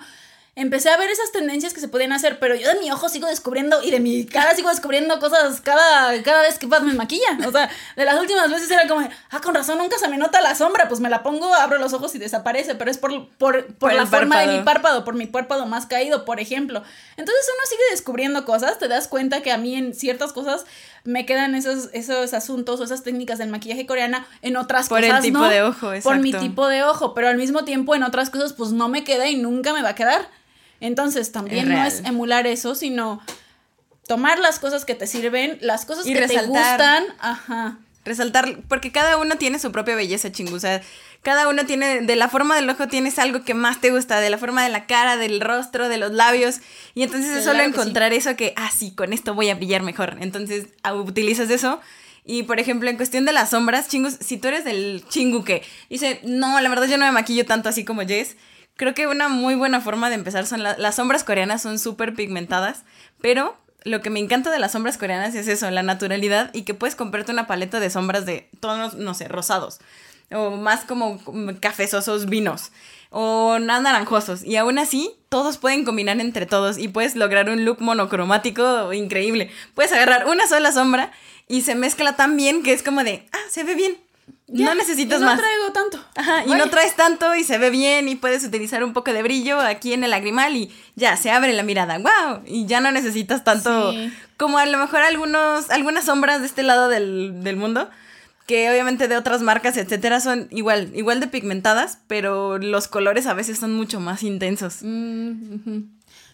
[0.59, 3.27] Empecé a ver esas tendencias que se podían hacer, pero yo de mi ojo sigo
[3.27, 7.37] descubriendo y de mi cara sigo descubriendo cosas cada, cada vez que Pat me maquilla.
[7.47, 10.41] O sea, de las últimas veces era como, ah, con razón, nunca se me nota
[10.41, 13.65] la sombra, pues me la pongo, abro los ojos y desaparece, pero es por, por,
[13.67, 15.05] por, Por la el forma de mi párpado.
[15.05, 16.83] por mi párpado más caído, por ejemplo.
[17.15, 20.65] Entonces uno sigue descubriendo cosas, te das cuenta que a mí en ciertas cosas
[21.05, 25.07] me quedan esos, esos asuntos o esas técnicas del maquillaje coreana, en otras Por el
[25.09, 25.47] cosas tipo no.
[25.49, 26.47] de ojo, Por mi exacto.
[26.47, 29.37] tipo de ojo, pero al mismo tiempo en otras cosas pues no me queda y
[29.37, 30.27] nunca me va a quedar.
[30.79, 33.21] Entonces también no es emular eso, sino
[34.07, 37.77] tomar las cosas que te sirven, las cosas Y que te gustan, ajá.
[38.05, 40.55] resaltar, porque cada uno tiene su propia belleza, chingu.
[40.55, 40.81] O sea,
[41.21, 44.29] cada uno tiene, de la forma del ojo tienes algo que más te gusta, de
[44.29, 46.59] la forma de la cara, del rostro, de los labios.
[46.95, 47.65] Y entonces es solo sí.
[47.65, 50.17] encontrar eso que, ah, sí, con esto voy a brillar mejor.
[50.21, 51.79] Entonces ah, utilizas eso.
[52.25, 55.61] Y por ejemplo, en cuestión de las sombras, chingus, si tú eres del chingu que
[55.89, 58.35] dice, no, la verdad yo no me maquillo tanto así como Jess,
[58.79, 62.15] creo que una muy buena forma de empezar son la- las sombras coreanas, son súper
[62.15, 62.83] pigmentadas,
[63.21, 66.73] pero lo que me encanta de las sombras coreanas es eso, la naturalidad y que
[66.73, 69.79] puedes comprarte una paleta de sombras de tonos, no sé, rosados
[70.31, 71.19] o más como
[71.59, 72.71] cafezosos vinos
[73.09, 77.81] o naranjosos y aún así todos pueden combinar entre todos y puedes lograr un look
[77.81, 79.49] monocromático increíble.
[79.73, 81.11] Puedes agarrar una sola sombra
[81.47, 83.97] y se mezcla tan bien que es como de, ah, se ve bien.
[84.51, 85.39] Ya, no necesitas y no más.
[85.39, 86.03] traigo tanto.
[86.15, 89.21] Ajá, y no traes tanto y se ve bien y puedes utilizar un poco de
[89.23, 92.91] brillo aquí en el lagrimal y ya, se abre la mirada, wow, y ya no
[92.91, 94.11] necesitas tanto Sí.
[94.37, 97.89] como a lo mejor algunos, algunas sombras de este lado del, del mundo,
[98.47, 103.35] que obviamente de otras marcas, etcétera, son igual, igual de pigmentadas, pero los colores a
[103.35, 104.77] veces son mucho más intensos.
[104.81, 105.81] Mm.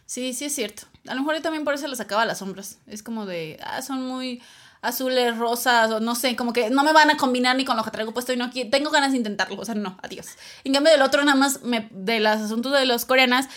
[0.05, 0.83] Sí, sí es cierto.
[1.07, 2.77] A lo mejor yo también por eso le sacaba las sombras.
[2.87, 4.41] Es como de, ah, son muy
[4.85, 7.83] azules, rosas, o no sé, como que no me van a combinar ni con lo
[7.83, 10.27] que traigo puesto y no tengo ganas de intentarlo, o sea, no, adiós.
[10.63, 13.49] En cambio del otro nada más, me, de los asuntos de los coreanas,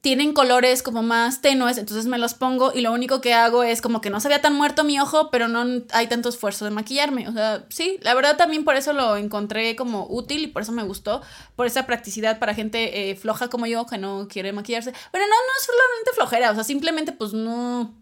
[0.00, 3.82] tienen colores como más tenues, entonces me los pongo y lo único que hago es
[3.82, 6.70] como que no se vea tan muerto mi ojo, pero no hay tanto esfuerzo de
[6.70, 7.28] maquillarme.
[7.28, 10.72] O sea, sí, la verdad también por eso lo encontré como útil y por eso
[10.72, 11.22] me gustó,
[11.56, 14.92] por esa practicidad para gente eh, floja como yo que no quiere maquillarse.
[15.10, 17.94] Pero no, no es solamente flojera, o sea, simplemente pues no...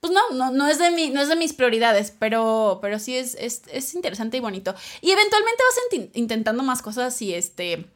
[0.00, 3.16] Pues no, no, no, es de mi, no es de mis prioridades, pero, pero sí
[3.16, 4.74] es, es, es interesante y bonito.
[5.00, 7.86] Y eventualmente vas intentando más cosas y este...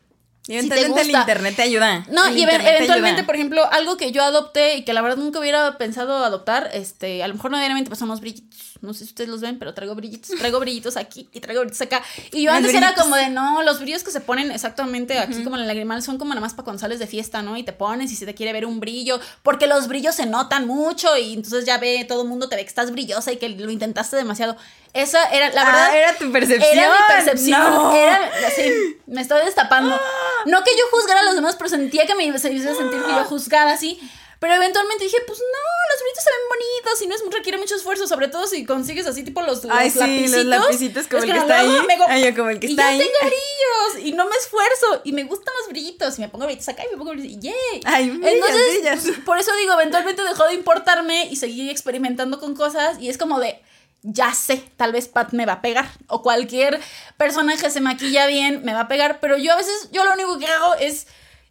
[0.49, 2.05] Y Si eventualmente el internet te ayuda.
[2.11, 3.27] No, El y eventualmente, ayuda.
[3.27, 7.23] por ejemplo, algo que yo adopté y que la verdad nunca hubiera pensado adoptar, este,
[7.23, 8.72] a lo mejor no diariamente los brillitos.
[8.83, 11.81] No sé si ustedes los ven, pero traigo brillitos, traigo brillitos aquí y traigo brillitos
[11.81, 12.03] acá.
[12.33, 15.43] Y yo Los antes era como de, no, los brillos que se ponen exactamente aquí
[15.45, 17.57] como en el lagrimal son como nada más para cuando sales de fiesta, ¿no?
[17.57, 20.67] Y te pones y se te quiere ver un brillo, porque los brillos se notan
[20.67, 23.49] mucho y entonces ya ve, todo el mundo te ve que estás brillosa y que
[23.49, 24.57] lo intentaste demasiado.
[24.93, 25.89] Esa era, la verdad...
[25.91, 26.71] Ah, era tu percepción.
[26.73, 27.61] Era mi percepción.
[27.61, 27.95] No.
[27.95, 29.99] Era así, me estoy destapando.
[30.45, 33.25] No que yo juzgara a los demás, pero sentía que me hizo sentir que yo
[33.25, 34.01] juzgaba así.
[34.43, 37.77] Pero eventualmente dije, pues no, los brillitos se ven bonitos y no es, requiere mucho
[37.77, 40.33] esfuerzo, sobre todo si consigues así tipo los, los Ay, sí, lapicitos.
[40.33, 41.77] los lapicitos como Es el que está ahí.
[42.09, 42.99] Ay, yo como el que y está ahí.
[42.99, 46.69] tengo brillos y no me esfuerzo y me gustan los brillitos y me pongo brillitos
[46.71, 47.81] acá y me pongo brillitos y ¡yay!
[47.85, 49.19] Ay, brillas, Entonces, brillas.
[49.25, 53.39] por eso digo, eventualmente dejó de importarme y seguí experimentando con cosas y es como
[53.39, 53.63] de,
[54.03, 56.81] ya sé, tal vez Pat me va a pegar o cualquier
[57.17, 60.13] persona que se maquilla bien me va a pegar, pero yo a veces, yo lo
[60.15, 61.07] único que hago es,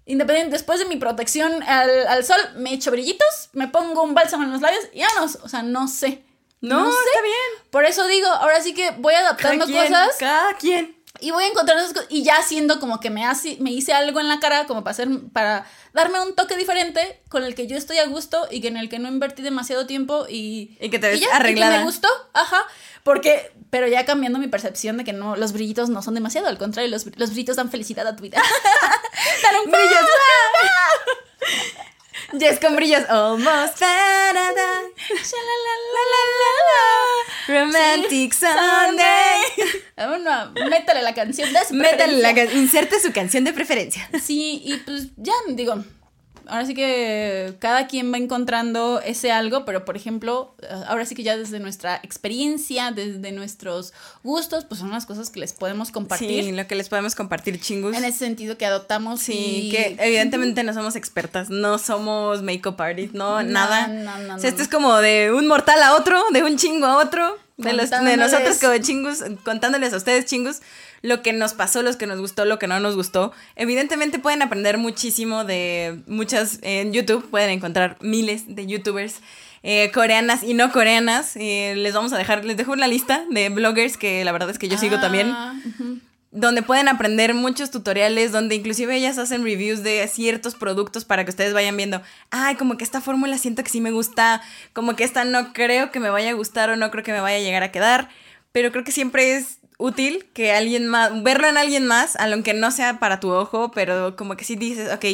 [0.06, 4.44] independiente, después de mi protección al, al sol, me echo brillitos, me pongo un bálsamo
[4.44, 6.24] en los labios y vámonos, o sea, no sé.
[6.62, 6.98] No, sé.
[7.08, 7.70] está bien.
[7.72, 11.01] Por eso digo, ahora sí que voy adaptando Cada quien, cosas Cada quien.
[11.22, 14.20] Y voy encontrando esas cosas y ya siendo como que me, hace, me hice algo
[14.20, 17.78] en la cara como para hacer para darme un toque diferente con el que yo
[17.78, 21.00] estoy a gusto y que en el que no invertí demasiado tiempo y Y que
[21.00, 21.78] te ves ya, y que arreglada.
[21.78, 22.62] me gustó, ajá,
[23.04, 26.58] porque pero ya cambiando mi percepción de que no los brillitos no son demasiado, al
[26.58, 28.42] contrario, los, los brillitos dan felicidad a tu vida.
[29.44, 29.72] dan un.
[32.38, 33.04] Yes, con brillos.
[33.10, 34.92] Almost paradise.
[37.48, 39.42] Romantic Sunday.
[39.98, 42.46] Bueno, métale la canción de su Métale la preferencia.
[42.48, 44.10] can- inserte su canción de preferencia.
[44.24, 45.84] Sí, y pues ya digo,
[46.48, 50.56] ahora sí que cada quien va encontrando ese algo, pero por ejemplo,
[50.88, 55.40] ahora sí que ya desde nuestra experiencia, desde nuestros gustos, pues son las cosas que
[55.40, 56.44] les podemos compartir.
[56.44, 57.96] Sí, lo que les podemos compartir, chingus.
[57.96, 59.22] En ese sentido que adoptamos.
[59.22, 63.88] Sí, que evidentemente no somos expertas, no somos make-up artists, no, nada.
[63.88, 66.86] No, no, o sea, esto es como de un mortal a otro, de un chingo
[66.86, 70.62] a otro, de, los, de nosotros como chingus, contándoles a ustedes chingus
[71.02, 73.32] lo que nos pasó, lo que nos gustó, lo que no nos gustó.
[73.56, 79.16] Evidentemente pueden aprender muchísimo de muchas en YouTube, pueden encontrar miles de youtubers
[79.64, 81.36] eh, coreanas y no coreanas.
[81.36, 84.60] Eh, les vamos a dejar, les dejo una lista de bloggers que la verdad es
[84.60, 86.00] que yo sigo también ujú.
[86.32, 91.30] Donde pueden aprender muchos tutoriales, donde inclusive ellas hacen reviews de ciertos productos para que
[91.30, 94.42] ustedes vayan viendo, ay, como que esta fórmula siento que sí me gusta,
[94.74, 97.20] como que esta no creo que me vaya a gustar o no creo que me
[97.20, 98.10] vaya a llegar a quedar,
[98.54, 102.72] pero creo que siempre es útil que alguien más, verlo en alguien más, aunque no
[102.72, 105.06] sea para tu ojo, pero como que sí dices, ok,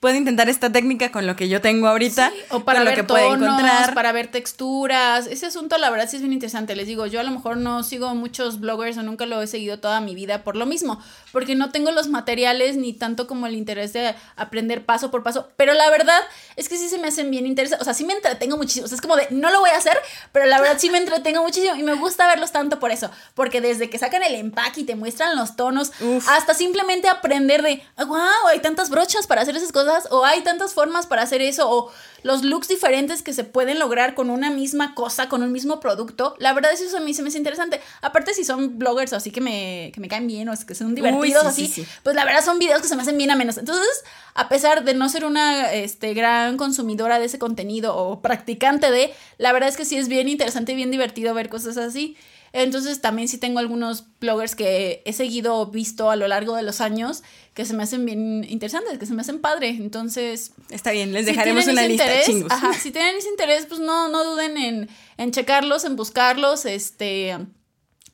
[0.00, 2.98] puedo intentar esta técnica con lo que yo tengo ahorita, Sí, o para con ver
[2.98, 3.94] lo que puedo tonos, encontrar.
[3.94, 5.26] para ver texturas.
[5.26, 6.76] Ese asunto, la verdad, sí es bien interesante.
[6.76, 9.78] Les digo, yo a lo mejor no sigo muchos bloggers o nunca lo he seguido
[9.80, 11.00] toda mi vida por lo mismo,
[11.32, 15.48] porque no tengo los materiales ni tanto como el interés de aprender paso por paso.
[15.56, 16.20] Pero la verdad
[16.56, 17.82] es que sí se me hacen bien interesantes.
[17.82, 18.86] O sea, sí me entretengo muchísimo.
[18.86, 19.98] O sea, es como de, no lo voy a hacer,
[20.32, 23.10] pero la verdad sí me entretengo muchísimo y me gusta verlos tanto por eso.
[23.34, 26.28] Porque desde que sacan el empaque y te muestran los tonos, Uf.
[26.28, 30.74] hasta simplemente aprender de, wow, hay tantas brochas para hacer esas cosas, o hay tantas
[30.74, 31.92] formas para hacer eso, o
[32.22, 36.34] los looks diferentes que se pueden lograr con una misma cosa, con un mismo producto.
[36.38, 37.80] La verdad es que eso a mí se me hace interesante.
[38.00, 40.94] Aparte, si son bloggers así que me, que me caen bien o es que son
[40.94, 41.88] divertidos sí, así, sí, sí.
[42.02, 43.58] pues la verdad son videos que se me hacen bien a menos.
[43.58, 48.90] Entonces, a pesar de no ser una este, gran consumidora de ese contenido o practicante
[48.90, 52.16] de, la verdad es que sí es bien interesante y bien divertido ver cosas así.
[52.52, 56.62] Entonces también sí tengo algunos bloggers que he seguido o visto a lo largo de
[56.62, 59.70] los años que se me hacen bien interesantes, que se me hacen padre.
[59.70, 62.52] Entonces, Está bien, les dejaremos una lista, interés, chingus.
[62.52, 67.36] Ajá, si tienen ese interés, pues no, no duden en, en checarlos, en buscarlos, este,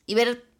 [0.07, 0.50] y ver,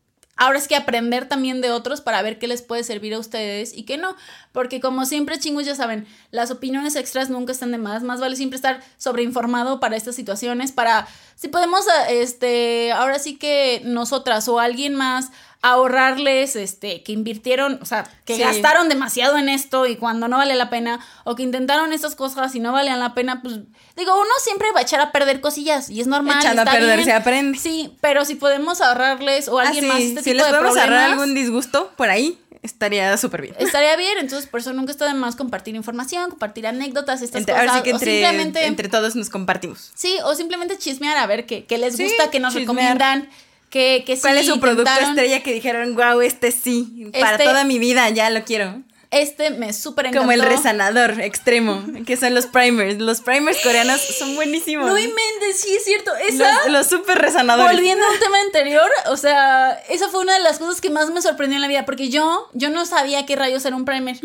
[0.41, 3.77] ahora es que aprender también de otros para ver qué les puede servir a ustedes
[3.77, 4.15] y qué no,
[4.51, 8.35] porque como siempre, chingus, ya saben, las opiniones extras nunca están de más, más vale
[8.35, 14.59] siempre estar sobreinformado para estas situaciones, para, si podemos, este, ahora sí que nosotras o
[14.59, 15.29] alguien más
[15.63, 18.41] ahorrarles, este, que invirtieron, o sea, que Sí.
[18.41, 22.53] gastaron demasiado en esto y cuando no vale la pena, o que intentaron estas cosas
[22.55, 23.55] y no valían la pena, pues,
[23.95, 26.39] digo, uno siempre va a echar a perder cosillas y es normal.
[26.39, 27.05] Echando a perder bien.
[27.05, 27.57] se aprende.
[27.57, 30.57] Sí, pero si podemos ahorrarles o Ah, alguien sí, más este si tipo les de
[30.57, 33.55] podemos ahorrar algún disgusto por ahí, estaría súper bien.
[33.59, 37.53] estaría bien, entonces por eso nunca está de más compartir información, compartir anécdotas, estas Entre-
[37.55, 39.91] cosas, ahora sí que o simplemente entre todos nos compartimos.
[39.95, 42.97] Sí, o simplemente chismear a ver qué, qué les Sí, gusta, qué nos chismear.
[42.97, 43.29] recomiendan,
[43.71, 47.45] que, que sí ¿Cuál es su producto estrella que dijeron, wow, este sí, para Este-
[47.45, 48.83] toda mi vida, ya lo quiero?
[49.09, 50.21] Este me súper encantó.
[50.21, 52.97] Como el resanador extremo, que son los primers.
[52.97, 54.87] Los primers coreanos son buenísimos.
[54.87, 56.15] No inventes, sí es cierto.
[56.15, 57.75] Esa, los, los super resanadores.
[57.75, 61.09] volviendo a un tema anterior, o sea, esa fue una de las cosas que más
[61.09, 64.17] me sorprendió en la vida, porque yo, yo no sabía qué rayos era un primer.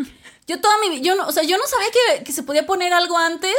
[0.47, 2.93] Yo toda mi yo no, o sea, yo no sabía que, que se podía poner
[2.93, 3.57] algo antes,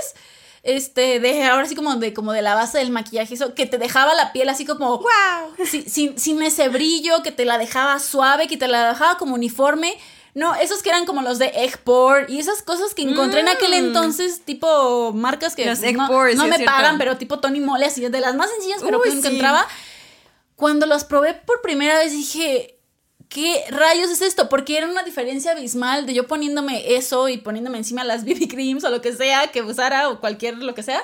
[0.67, 3.77] este, de ahora sí como de, como de la base del maquillaje, eso, que te
[3.77, 5.65] dejaba la piel así como, ¡Wow!
[5.65, 9.35] sin, sin, sin ese brillo, que te la dejaba suave, que te la dejaba como
[9.35, 9.97] uniforme.
[10.33, 13.71] No, esos que eran como los de Eggport y esas cosas que encontré en aquel
[13.71, 13.85] Mm.
[13.87, 17.85] entonces, tipo marcas que Los no, Eggport, no sí, me pagan, pero tipo Tony Mole,
[17.87, 19.17] así de las más sencillas, pero Uy, que sí.
[19.17, 19.65] encontraba.
[20.55, 22.76] Cuando los probé por primera vez dije,
[23.29, 24.49] ¿qué rayos es esto?
[24.49, 28.83] Porque era una diferencia abismal de yo poniéndome eso y poniéndome encima las BB creams
[28.83, 31.01] o lo que sea que usara o cualquier lo que sea.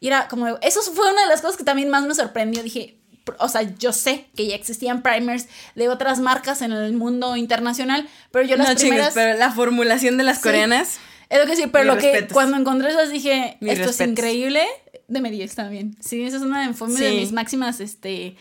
[0.00, 2.62] Y era como, eso fue una de las cosas que también más me sorprendió.
[2.62, 2.96] Dije,
[3.38, 8.06] o sea, yo sé que ya existían primers de otras marcas en el mundo internacional,
[8.30, 9.14] pero yo las No primeras...
[9.14, 10.42] pero la formulación de las Sí.
[10.42, 10.98] coreanas.
[11.30, 12.32] Es lo que sí, pero lo que respetos.
[12.34, 14.10] cuando encontré esas dije, esto es respetos.
[14.12, 14.62] increíble.
[15.08, 15.96] Deme 10 también.
[16.00, 17.16] Sí, esa es una de, fue una de Sí.
[17.16, 18.36] mis máximas, este,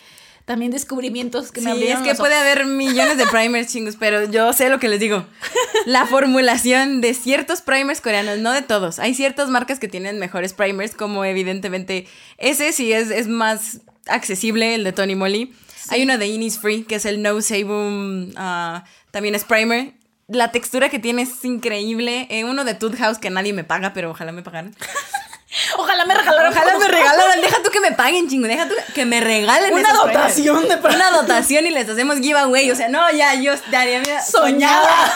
[0.46, 2.46] también descubrimientos que me Sí, es abrieron que los puede ojos.
[2.46, 5.26] haber millones de primers chingos, pero yo sé lo que les digo.
[5.86, 9.00] La formulación de ciertos primers coreanos, no de todos.
[9.00, 14.76] Hay ciertas marcas que tienen mejores primers, como evidentemente ese sí es, es más accesible,
[14.76, 15.54] el de Tony Moly.
[15.90, 19.94] Hay uno de Innisfree, que es el No Sebum, ah, también es primer.
[20.28, 22.28] La textura que tiene es increíble.
[22.30, 24.74] Eh, uno de Tooth House que nadie me paga, pero ojalá me pagaran.
[25.78, 27.42] Ojalá me regalaran Ojalá me regalaran.
[27.42, 28.48] Deja tú que me paguen, chingo.
[28.48, 32.72] Deja tú que me regalen Una dotación de Una dotación y les hacemos giveaway.
[32.72, 35.14] O sea, no, ya yo estaría mira, Soñada.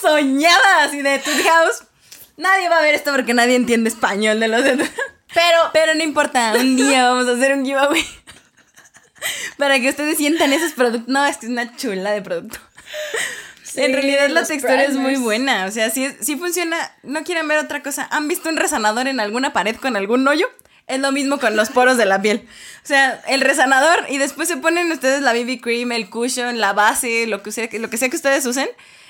[0.00, 1.82] soñada así de Tooth House.
[2.36, 6.54] Nadie va a ver esto porque nadie entiende español de los Pero, Pero no importa,
[6.58, 8.04] un día vamos a hacer un giveaway.
[9.58, 11.08] Para que ustedes sientan esos productos.
[11.08, 12.58] No, es que es una chula de producto.
[13.76, 15.22] En realidad la textura es muy primers.
[15.22, 15.66] buena.
[15.66, 16.76] O sea, sí, sí funciona.
[17.02, 18.08] No quieren ver otra cosa.
[18.10, 20.46] ¿Han visto un resanador en alguna pared con algún hoyo?
[20.86, 22.46] Es lo mismo con los poros de la piel.
[22.82, 26.72] O sea, el resanador y después se ponen ustedes la BB cream, el cushion, la
[26.72, 28.68] base, lo que sea, lo que, sea que ustedes usen.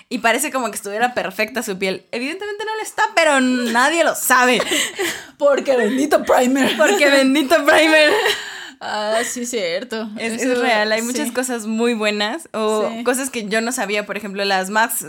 [0.08, 2.04] Y parece como que estuviera perfecta su piel.
[2.10, 4.60] Evidentemente no lo está, pero nadie lo sabe.
[5.38, 6.76] Porque bendito primer.
[6.76, 8.12] Porque bendito primer.
[8.80, 10.08] Ah, sí, cierto.
[10.18, 11.34] Es, Eso, es real, hay muchas sí.
[11.34, 13.04] cosas muy buenas o Sí.
[13.04, 15.02] cosas que yo no sabía, por ejemplo, las, las,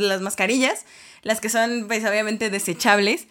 [0.00, 0.86] las mascarillas,
[1.22, 3.26] las que son pues obviamente desechables.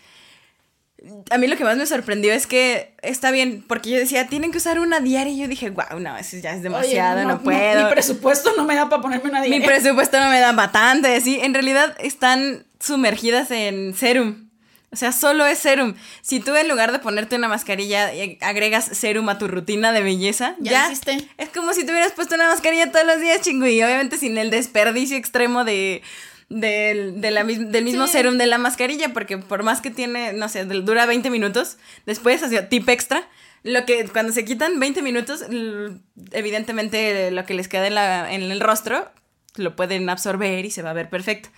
[1.32, 4.52] A mí lo que más me sorprendió es que está bien, porque yo decía, tienen
[4.52, 7.42] que usar una diaria y yo dije, wow, no, eso ya es demasiado, Oye, no,
[7.42, 7.86] puedo.
[7.86, 9.66] mi presupuesto no me da para ponerme una Mi diaria.
[9.66, 11.40] presupuesto no me da bastante, así.
[11.42, 14.49] En realidad están sumergidas en serum.
[14.92, 15.94] O sea, solo es serum.
[16.22, 20.02] Si tú en lugar de ponerte una mascarilla eh, agregas serum a tu rutina de
[20.02, 21.18] belleza, Ya ya, hiciste.
[21.38, 23.68] es como si te hubieras puesto una mascarilla todos los días, chingo.
[23.68, 26.02] Y obviamente sin el desperdicio extremo de,
[26.50, 28.14] del, de la del mismo Sí.
[28.14, 31.78] serum de la mascarilla, porque por más que tiene, no sé, dura 20 minutos,
[32.08, 33.28] después, así, tip extra,
[33.62, 35.44] lo que cuando se quitan 20 minutos,
[36.32, 39.10] evidentemente lo que les queda en, la, en el rostro
[39.56, 41.50] lo pueden absorber y se va a ver perfecto.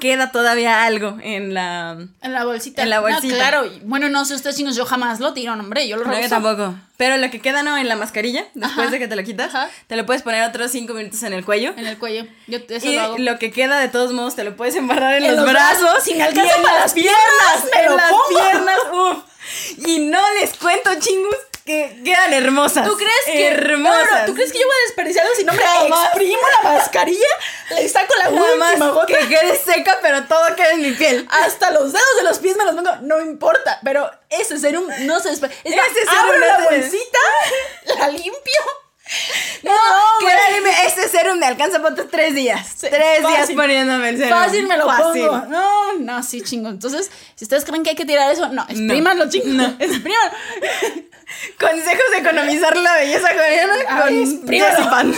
[0.00, 1.96] Queda todavía algo en la...
[2.20, 2.82] En la bolsita.
[2.82, 3.34] En la No, bolsita.
[3.36, 3.64] claro.
[3.64, 6.20] y- Bueno, no sé ustedes chicos, yo jamás lo tiro, no, hombre, yo lo No,
[6.20, 6.74] yo tampoco.
[6.98, 7.74] Pero lo que queda, ¿no?
[7.78, 8.90] En la mascarilla, después Ajá.
[8.90, 9.70] de que te lo quitas, Ajá.
[9.86, 11.72] te lo puedes poner otros 5 minutos en el cuello.
[11.78, 12.26] En el cuello.
[12.48, 13.18] Yo eso Y lo hago.
[13.18, 15.80] lo que queda, de todos modos, te lo puedes embarrar en, En los, los brazos.
[15.82, 18.28] brazos, si me y alcanza en para las piernas, me en las pongo.
[18.28, 19.86] piernas, uf.
[19.86, 21.36] Y no les cuento, chingus,
[21.68, 22.88] que quedan hermosas.
[22.88, 24.10] ¿Tú crees que Hermosas.
[24.10, 26.06] No, no, ¿Tú crees que yo voy a desperdiciar si no me Jamás.
[26.06, 27.26] exprimo la mascarilla?
[27.70, 29.06] Le saco la última gota.
[29.06, 31.28] que quede seca, pero todo queda en mi piel.
[31.30, 35.20] Hasta los dedos de los pies me los pongo, no importa, pero ese serum no
[35.20, 35.62] se desperdicia.
[35.82, 37.18] Es Ese abro la bolsita,
[37.98, 38.60] la limpio.
[39.62, 39.72] No,
[40.20, 42.66] créanme, este serum me alcanza para otros tres días.
[42.76, 44.38] Sí, tres días poniéndome el serum.
[44.38, 45.26] Fácil me lo Fácil.
[45.26, 45.46] pongo.
[45.46, 46.68] No, no, sí, chingo.
[46.68, 49.46] Entonces, si ustedes creen que hay que tirar eso, no, exprímanlo, chingo.
[49.48, 49.64] No.
[49.78, 50.32] Exprímanlo.
[51.58, 53.74] Consejos de economizar la belleza coreana
[54.06, 55.14] con.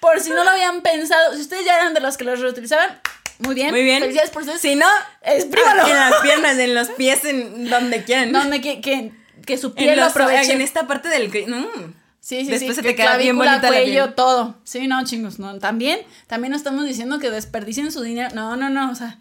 [0.00, 3.00] Por si no lo habían pensado, si ustedes ya eran de los que los reutilizaban,
[3.38, 3.70] muy bien.
[3.70, 4.00] Muy bien.
[4.00, 4.60] Felicidades por ustedes.
[4.60, 4.86] Si no,
[5.22, 5.86] Exprímalo.
[5.88, 8.32] En las piernas, en los pies, en donde quieran.
[8.32, 9.12] Donde que, que,
[9.44, 10.52] que su en, piel lo los- aproveche.
[10.52, 11.28] en esta parte del...
[11.28, 12.01] Mm.
[12.22, 12.82] Sí, sí, Después sí.
[12.82, 14.14] se te queda bien bonita la cuello, piel.
[14.14, 14.54] todo.
[14.62, 15.58] Sí, no, chingos, no.
[15.58, 15.98] También,
[16.28, 18.32] también no estamos diciendo que desperdicien su dinero.
[18.32, 18.92] No, no, no.
[18.92, 19.18] O sea,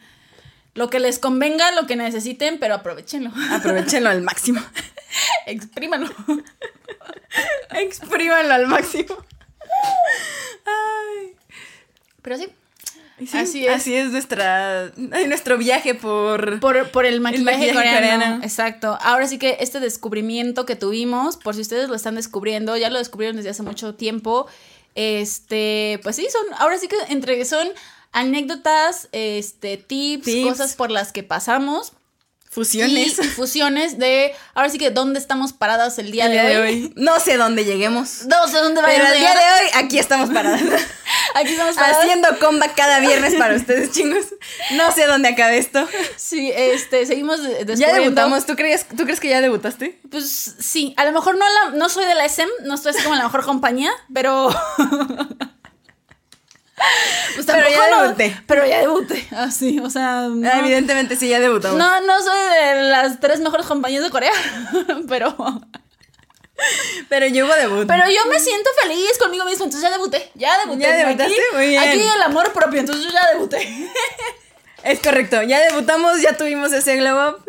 [0.76, 3.32] lo que les convenga, lo que necesiten, pero aprovechenlo.
[3.50, 4.62] Aprovechenlo al máximo.
[5.48, 6.12] Exprímanlo.
[7.72, 9.18] Exprímanlo al máximo.
[10.66, 11.36] Ay.
[12.22, 12.50] Pero sí.
[13.28, 13.72] Sí, Así es.
[13.74, 16.60] Así es nuestra, nuestro viaje por...
[16.60, 18.24] Por, por el maquillaje, maquillaje coreano.
[18.24, 18.44] coreano.
[18.44, 18.98] Exacto.
[19.02, 22.98] Ahora sí que este descubrimiento que tuvimos, por si ustedes lo están descubriendo, ya lo
[22.98, 24.48] descubrieron desde hace mucho tiempo.
[24.96, 27.68] Este, pues sí, son, ahora sí que entre son
[28.12, 30.50] anécdotas, este, tips, Tips.
[30.50, 31.94] cosas por las que pasamos.
[32.52, 33.18] Fusiones.
[33.18, 36.94] Y fusiones de, ahora sí que dónde estamos paradas el día, el día de, hoy.
[36.98, 38.26] No sé dónde lleguemos.
[38.26, 40.62] No sé dónde Pero vayamos el a día de hoy, aquí estamos paradas.
[41.36, 42.00] Aquí estamos paradas.
[42.00, 44.26] Haciendo comeback cada viernes para ustedes, chingos.
[44.72, 45.88] No sé dónde acabe esto.
[46.18, 47.40] Sí, este, seguimos
[47.78, 48.46] Ya debutamos.
[48.46, 50.02] ¿Tú crees, ¿Tú crees que ya debutaste?
[50.10, 53.02] Pues sí, a lo mejor no, la, no soy de la SM, no estoy así
[53.02, 54.50] como la mejor compañía, pero.
[57.36, 58.42] pues Pero ya no- debuté.
[58.48, 60.28] pero ya debuté, así, o sea.
[60.30, 61.78] No, Ah, evidentemente sí, ya debutamos.
[61.78, 64.34] no, no soy de las tres mejores compañías de Corea,
[65.08, 65.36] pero.
[67.10, 67.88] Pero yo hubo debut.
[67.88, 70.84] Pero yo me siento feliz conmigo mismo, entonces ya debuté, ya debuté.
[70.84, 71.34] ¿Ya debutaste?
[71.34, 71.82] Aquí, Muy bien.
[71.84, 73.68] Aquí el amor propio, entonces yo ya debuté.
[74.84, 75.44] Es correcto.
[75.44, 77.46] Ya debutamos, ya tuvimos ese glow up.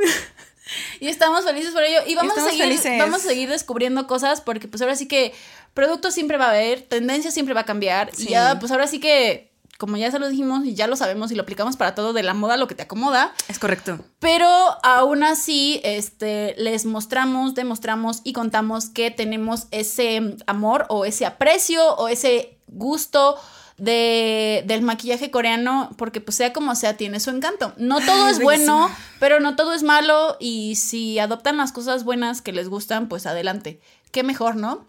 [1.01, 2.01] Y estamos felices por ello.
[2.07, 2.99] Y vamos a seguir, felices.
[2.99, 5.33] vamos a seguir descubriendo cosas porque pues ahora sí que
[5.75, 8.11] producto siempre va a haber, tendencia siempre va a cambiar.
[8.15, 8.29] Sí.
[8.29, 11.33] Y ya, pues ahora sí que, como ya se lo dijimos y ya lo sabemos
[11.33, 13.33] y lo aplicamos para todo de la moda, lo que te acomoda.
[13.49, 13.99] Es correcto.
[14.21, 14.49] Pero
[14.83, 21.97] aún así, este, les mostramos, demostramos y contamos que tenemos ese amor o ese aprecio
[21.97, 23.37] o ese gusto
[23.79, 27.75] de, del maquillaje coreano, porque pues sea como sea, tiene su encanto.
[27.77, 32.43] No todo es bueno, pero no todo es malo y si adoptan las cosas buenas
[32.43, 33.81] que les gustan, pues adelante.
[34.13, 34.87] Qué mejor, ¿no?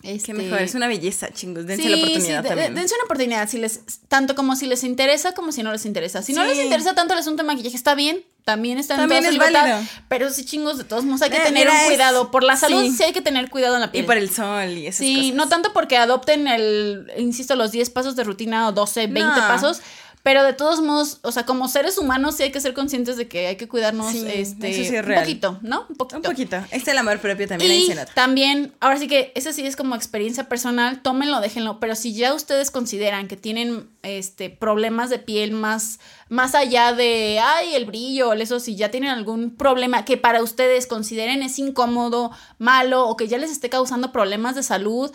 [0.00, 0.60] Qué Este, mejor.
[0.62, 1.66] Es una belleza, chingos.
[1.66, 2.74] Dense sí, la oportunidad también.
[2.74, 6.22] dense una oportunidad, si les, tanto como si les interesa como si no les interesa.
[6.22, 9.22] Si no les interesa tanto el asunto de maquillaje, está bien, también está en También
[9.22, 9.90] toda su libertad, válido.
[10.08, 12.30] pero sí chingos, de todos modos hay que Eh, tener mira, un es- cuidado.
[12.30, 13.02] Por la salud sí.
[13.02, 14.04] hay que tener cuidado en la Y piel.
[14.06, 15.34] por el sol y esas Sí, cosas.
[15.34, 19.48] no tanto porque adopten el, insisto, los 10 pasos de rutina o 12, 20 No.
[19.48, 19.80] pasos,
[20.28, 23.28] Pero de todos modos, o sea, como seres humanos sí hay que ser conscientes de
[23.28, 25.86] que hay que cuidarnos Sí, este, sí es un poquito, ¿no?
[25.88, 26.16] Un poquito.
[26.18, 26.62] Un poquito.
[26.70, 28.12] Este el amor propio también Y nota.
[28.12, 32.34] también, ahora sí que eso sí es como experiencia personal, tómenlo, déjenlo, pero si ya
[32.34, 35.98] ustedes consideran que tienen este problemas de piel más
[36.28, 40.86] más allá de ay, el brillo, eso si ya tienen algún problema que para ustedes
[40.86, 45.10] consideren es incómodo, malo o que ya les esté causando problemas de salud,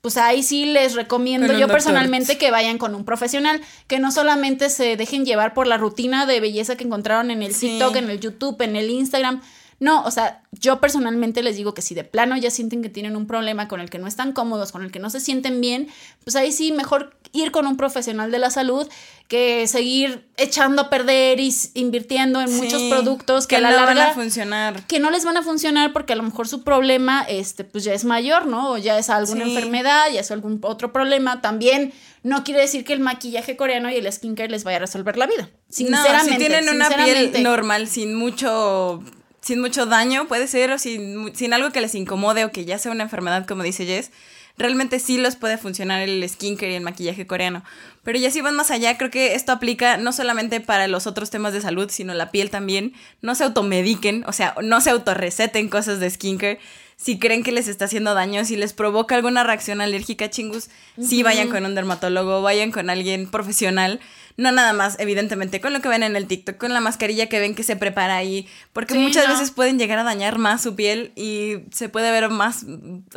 [0.00, 4.70] pues ahí sí les recomiendo yo personalmente que vayan con un profesional, que no solamente
[4.70, 7.68] se dejen llevar por la rutina de belleza que encontraron en el Sí.
[7.68, 9.42] TikTok, en el YouTube, en el Instagram.
[9.80, 13.16] No, o sea, yo personalmente les digo que si de plano ya sienten que tienen
[13.16, 15.88] un problema con el que no están cómodos, con el que no se sienten bien,
[16.22, 18.86] pues ahí sí mejor ir con un profesional de la salud
[19.28, 23.76] que seguir echando a perder y invirtiendo en muchos productos que, que a la no
[23.76, 24.86] larga van a funcionar.
[24.86, 27.94] que no les van a funcionar porque a lo mejor su problema este pues ya
[27.94, 28.72] es mayor, ¿no?
[28.72, 29.50] O ya es alguna Sí.
[29.54, 31.40] enfermedad, ya es algún otro problema.
[31.40, 31.92] También
[32.22, 35.26] no quiere decir que el maquillaje coreano y el skincare les vaya a resolver la
[35.26, 35.48] vida.
[35.70, 36.32] Sinceramente.
[36.32, 39.02] no, si tienen una piel normal, sin mucho,
[39.40, 42.78] sin mucho daño, puede ser, o sin, sin algo que les incomode o que ya
[42.78, 44.10] sea una enfermedad, como dice Jess,
[44.58, 47.64] realmente sí los puede funcionar el skincare y el maquillaje coreano.
[48.02, 51.30] Pero ya si van más allá, creo que esto aplica no solamente para los otros
[51.30, 52.94] temas de salud, sino la piel también.
[53.20, 56.58] No se automediquen, o sea, no se autorreceten cosas de skincare.
[56.96, 60.68] Si creen que les está haciendo daño, si les provoca alguna reacción alérgica, chingus,
[61.00, 64.00] sí vayan con un dermatólogo, vayan con alguien profesional.
[64.36, 67.40] No nada más, evidentemente, con lo que ven en el TikTok, con la mascarilla que
[67.40, 69.32] ven que se prepara ahí, porque Sí, muchas no.
[69.34, 72.64] veces pueden llegar a dañar más su piel y se puede ver más,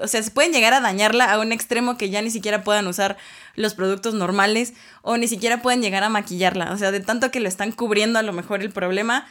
[0.01, 2.87] o sea, se pueden llegar a dañarla a un extremo que ya ni siquiera puedan
[2.87, 3.17] usar
[3.55, 7.39] los productos normales o ni siquiera pueden llegar a maquillarla, o sea, de tanto que
[7.39, 9.27] lo están cubriendo a lo mejor el problema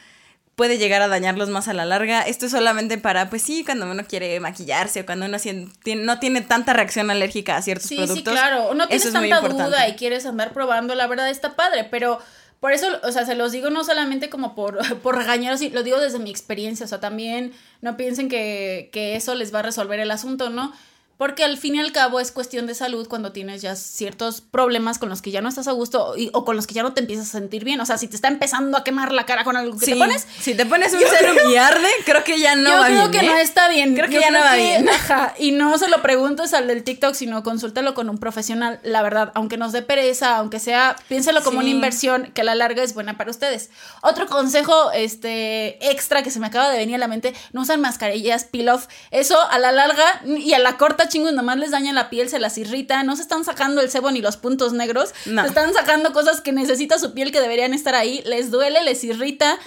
[0.54, 2.22] puede llegar a dañarlos más a la larga.
[2.22, 6.18] Esto es solamente para, pues sí, cuando uno quiere maquillarse o cuando uno tiene- no
[6.20, 8.18] tiene tanta reacción alérgica a ciertos Sí, productos.
[8.18, 8.64] sí, claro.
[8.66, 12.18] O no tienes es tanta duda y quieres andar probando, la verdad está padre, pero
[12.60, 15.82] por eso, o sea, se los digo no solamente como por, por regañaros, sí, lo
[15.82, 19.62] digo desde mi experiencia, o sea, también no piensen que, que eso les va a
[19.62, 20.72] resolver el asunto, ¿no?
[21.22, 24.98] Porque al fin y al cabo es cuestión de salud cuando tienes ya ciertos problemas
[24.98, 26.94] con los que ya no estás a gusto y- o con los que ya no
[26.94, 27.80] te empiezas a sentir bien.
[27.80, 29.98] O sea, si te está empezando a quemar la cara con algo que Sí, te
[29.98, 33.08] pones, Si te pones un serum y arde, creo que ya no yo va creo
[33.08, 33.20] bien.
[33.20, 33.40] que no ¿eh?
[33.42, 33.94] está bien.
[33.94, 34.88] Creo que Yo ya no va bien.
[34.88, 35.32] Ajá.
[35.38, 38.80] Y no se lo preguntes al del TikTok, sino consúltalo con un profesional.
[38.82, 41.66] La verdad, aunque nos dé pereza, aunque sea, piénselo como Sí.
[41.66, 43.70] una inversión que a la larga es buena para ustedes.
[44.02, 47.80] Otro consejo este, extra que se me acaba de venir a la mente: no usan
[47.80, 48.86] mascarillas peel-off.
[49.12, 52.40] Eso a la larga y a la corta, chingos, nomás les daña la piel, se
[52.40, 53.02] las irrita.
[53.04, 55.10] No se están sacando el sebo ni los puntos negros.
[55.26, 55.42] No.
[55.42, 58.22] Se están sacando cosas que necesita su piel que deberían estar ahí.
[58.26, 59.58] Les duele, les irrita.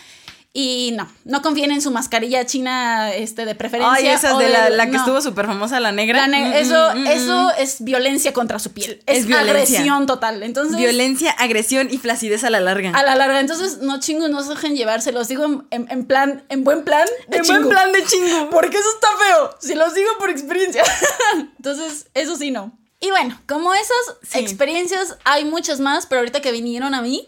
[0.58, 3.94] Y no, no confíen en su mascarilla china este, de preferencia.
[3.94, 5.00] Ay, esa de la, la que no.
[5.00, 6.22] estuvo súper famosa, la negra.
[6.22, 7.52] La ne- Mm, eso, mm, mm, eso mm.
[7.62, 9.04] es violencia contra su piel.
[9.06, 9.52] Es, Es violencia.
[9.80, 10.44] agresión total.
[10.44, 12.92] Entonces, Violencia, agresión y flacidez a la larga.
[12.92, 13.42] a la larga.
[13.42, 15.02] Entonces, no chingos, no se dejen llevar.
[15.02, 17.06] Se los digo en, en- en plan, en buen plan.
[17.28, 17.70] De En buen chingo.
[17.72, 18.50] plan de chingo.
[18.50, 19.58] Porque eso está feo.
[19.60, 20.84] Si los digo por experiencia.
[21.58, 22.72] Entonces, eso sí no.
[23.02, 23.88] Y bueno, como esas
[24.24, 24.40] Sí.
[24.40, 27.28] experiencias, hay muchas más, pero ahorita que vinieron a mí.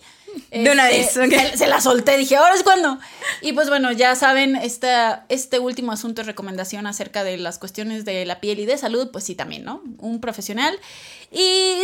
[0.52, 1.52] De una este, vez, ok.
[1.52, 3.00] se, se la solté, dije, ahora es cuando.
[3.42, 8.06] Y pues bueno, ya saben, esta, este último asunto es recomendación acerca de las cuestiones
[8.06, 9.82] de la piel y de salud, pues sí, también, ¿no?
[10.00, 10.80] Un profesional.
[11.32, 11.82] Y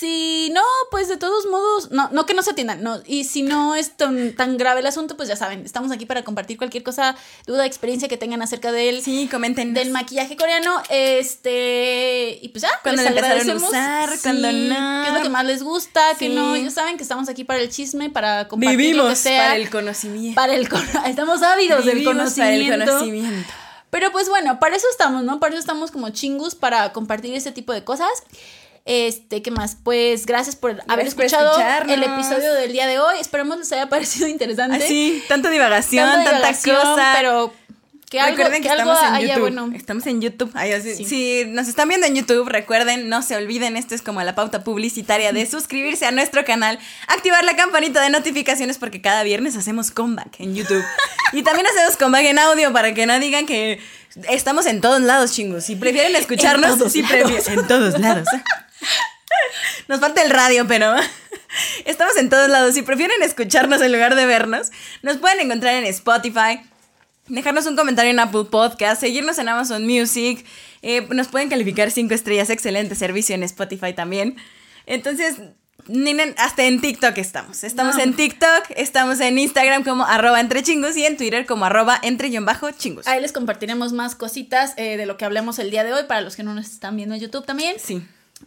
[0.00, 3.00] si no, pues de todos modos, no, no que no se atiendan, no.
[3.06, 6.24] Y si no es tan, tan grave el asunto, pues ya saben, estamos aquí para
[6.24, 7.14] compartir cualquier cosa,
[7.46, 9.74] duda, experiencia que tengan acerca del, Sí, comenten.
[9.74, 10.82] del maquillaje coreano.
[10.88, 13.70] Este, y pues ya, Cuando les empezaron a agradecemos.
[13.70, 15.02] usar, cuando no.
[15.04, 16.00] ¿Qué es lo que más les gusta?
[16.18, 16.34] Que Sí.
[16.34, 19.42] no, ya saben que estamos aquí para el chisme, para compartir lo que Vivimos sea.
[19.42, 20.34] para el conocimiento.
[20.34, 20.68] para el
[21.06, 22.92] estamos ávidos del Vivimos para el conocimiento.
[22.92, 23.52] conocimiento.
[23.90, 25.40] Pero pues bueno, para eso estamos, ¿no?
[25.40, 28.08] Para eso estamos como chingus para compartir ese tipo de cosas.
[28.84, 29.76] Este, ¿qué más?
[29.82, 33.16] Pues gracias por haber Gracias escuchado el episodio del día de hoy.
[33.20, 34.76] Esperemos les haya parecido interesante.
[34.82, 37.12] Así, tanta divagación, Tanta cosa.
[37.16, 37.52] Pero
[38.10, 39.40] que algo, recuerden que, que algo estamos en haya YouTube.
[39.42, 39.72] bueno.
[39.76, 40.50] Estamos en YouTube.
[40.54, 41.04] Ay, así- Sí.
[41.04, 44.64] Si nos están viendo en YouTube, recuerden, no se olviden, esto es como la pauta
[44.64, 49.92] publicitaria de suscribirse a nuestro canal, activar la campanita de notificaciones porque cada viernes hacemos
[49.92, 50.82] comeback en YouTube.
[51.32, 53.78] y también hacemos comeback en audio para que no digan que
[54.28, 55.62] estamos en todos lados, chingos.
[55.64, 57.16] Si prefieren escucharnos, todos si lados.
[57.30, 58.26] prefieren en todos lados.
[59.88, 60.94] Nos falta el radio, pero
[61.84, 62.74] estamos en todos lados.
[62.74, 64.70] Si prefieren escucharnos en lugar de vernos,
[65.02, 66.60] nos pueden encontrar en Spotify,
[67.26, 70.44] dejarnos un comentario en Apple Podcast, seguirnos en Amazon Music,
[70.82, 74.36] eh, nos pueden calificar cinco estrellas, excelente servicio en Spotify también.
[74.86, 75.36] Entonces,
[76.36, 77.64] hasta en TikTok estamos.
[77.64, 78.02] Estamos No.
[78.02, 82.30] en TikTok, estamos en Instagram como arroba entre chingos y en Twitter como arroba entre
[82.40, 83.06] bajo chingos.
[83.06, 86.20] Ahí les compartiremos más cositas eh, de lo que hablemos el día de hoy para
[86.20, 87.76] los que no nos están viendo en YouTube también.
[87.78, 88.02] Sí.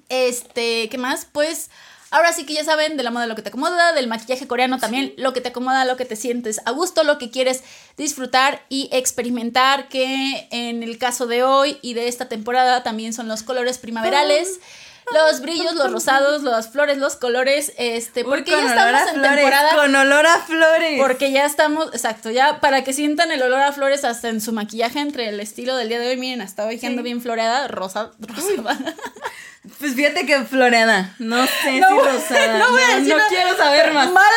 [0.10, 1.26] Este, ¿qué más?
[1.32, 1.70] Pues
[2.14, 4.78] Ahora sí que ya saben, de la moda lo que te acomoda, del maquillaje coreano
[4.78, 7.64] también, lo que te acomoda, lo que te sientes a gusto, lo que quieres
[7.98, 13.28] disfrutar y experimentar, que en el caso de hoy y de esta temporada también son
[13.28, 14.60] los colores primaverales.
[15.12, 19.76] Los brillos, los rosados, las flores, los colores, este, porque ya estamos en flores, temporada.
[19.76, 21.00] Con olor a flores.
[21.02, 24.54] Porque ya estamos, exacto, ya para que sientan el olor a flores hasta en su
[24.54, 28.12] maquillaje entre el estilo del día de hoy, miren, hasta hoy ando bien floreada, rosa,
[28.20, 28.78] rosada.
[29.80, 32.58] Pues fíjate que floreada, no sé si rosada.
[32.60, 34.12] No, voy a decir no quiero saber más.
[34.12, 34.28] Mala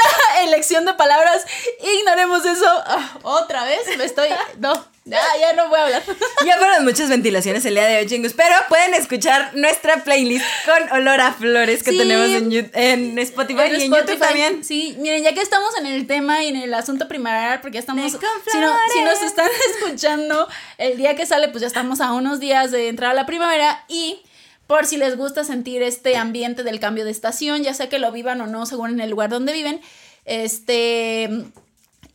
[0.44, 1.44] elección de palabras,
[1.98, 2.66] ignoremos eso.
[2.86, 4.28] Ah, otra vez me estoy,
[4.59, 4.72] no,
[5.06, 6.02] ya, ya no voy a hablar.
[6.44, 10.92] Ya fueron muchas ventilaciones el día de hoy, chingus, pero pueden escuchar nuestra playlist con
[11.00, 11.98] olor a flores que Sí.
[11.98, 14.62] tenemos en, en Spotify y en YouTube también.
[14.62, 17.80] Sí, miren, ya que estamos en el tema y en el asunto primaveral, porque ya
[17.80, 18.12] estamos.
[18.12, 19.48] Si, no- si nos están
[19.80, 20.46] escuchando
[20.78, 23.84] el día que sale, pues ya estamos a unos días de entrar a la primavera
[23.88, 24.20] y.
[24.68, 28.10] Por si les gusta sentir este ambiente del cambio de estación, ya sea que lo
[28.10, 29.80] vivan o no, según en el lugar donde viven,
[30.24, 31.28] este,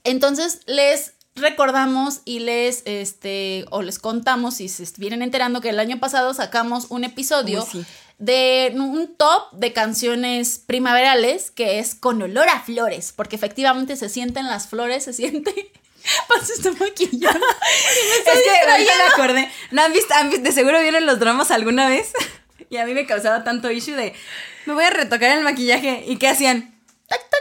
[0.03, 5.79] entonces les recordamos y les, este, o les contamos, si se vienen enterando, que el
[5.79, 7.85] año pasado sacamos un episodio Uy, sí.
[8.19, 14.07] de un top de canciones primaverales que es con olor a flores, porque efectivamente se
[14.09, 15.71] sienten las flores, se siente...
[16.27, 17.39] Pasa esta maquillada.
[17.39, 19.51] Es que ahorita me acordé.
[19.69, 22.11] ¿No han visto, han visto- de seguro vieron los dramas alguna vez?
[22.71, 24.13] Y a mí me causaba tanto issue de
[24.65, 26.05] me voy a retocar el maquillaje.
[26.07, 26.73] ¿Y qué hacían?
[27.07, 27.40] Tac, tac,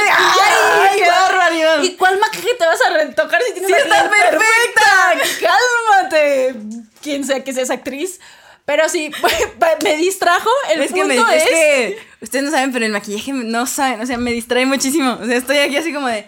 [0.00, 1.82] ¡Ay, qué barbaridad!
[1.82, 5.50] ¿Y cuál maquillaje te vas a retocar si tienes ¡Sí, está perfecta!
[5.98, 6.54] ¡Cálmate!
[7.02, 8.20] Quien sea que seas actriz.
[8.64, 9.10] Pero sí,
[9.82, 10.50] me distrajo.
[10.72, 11.42] El es que, punto me, es.
[11.42, 15.18] es que ustedes no saben, pero el maquillaje no saben, o sea, me distrae muchísimo.
[15.20, 16.26] O sea, estoy aquí así como de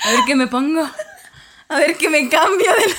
[0.00, 0.88] a ver qué me pongo.
[1.74, 2.96] A ver qué me cambio de la-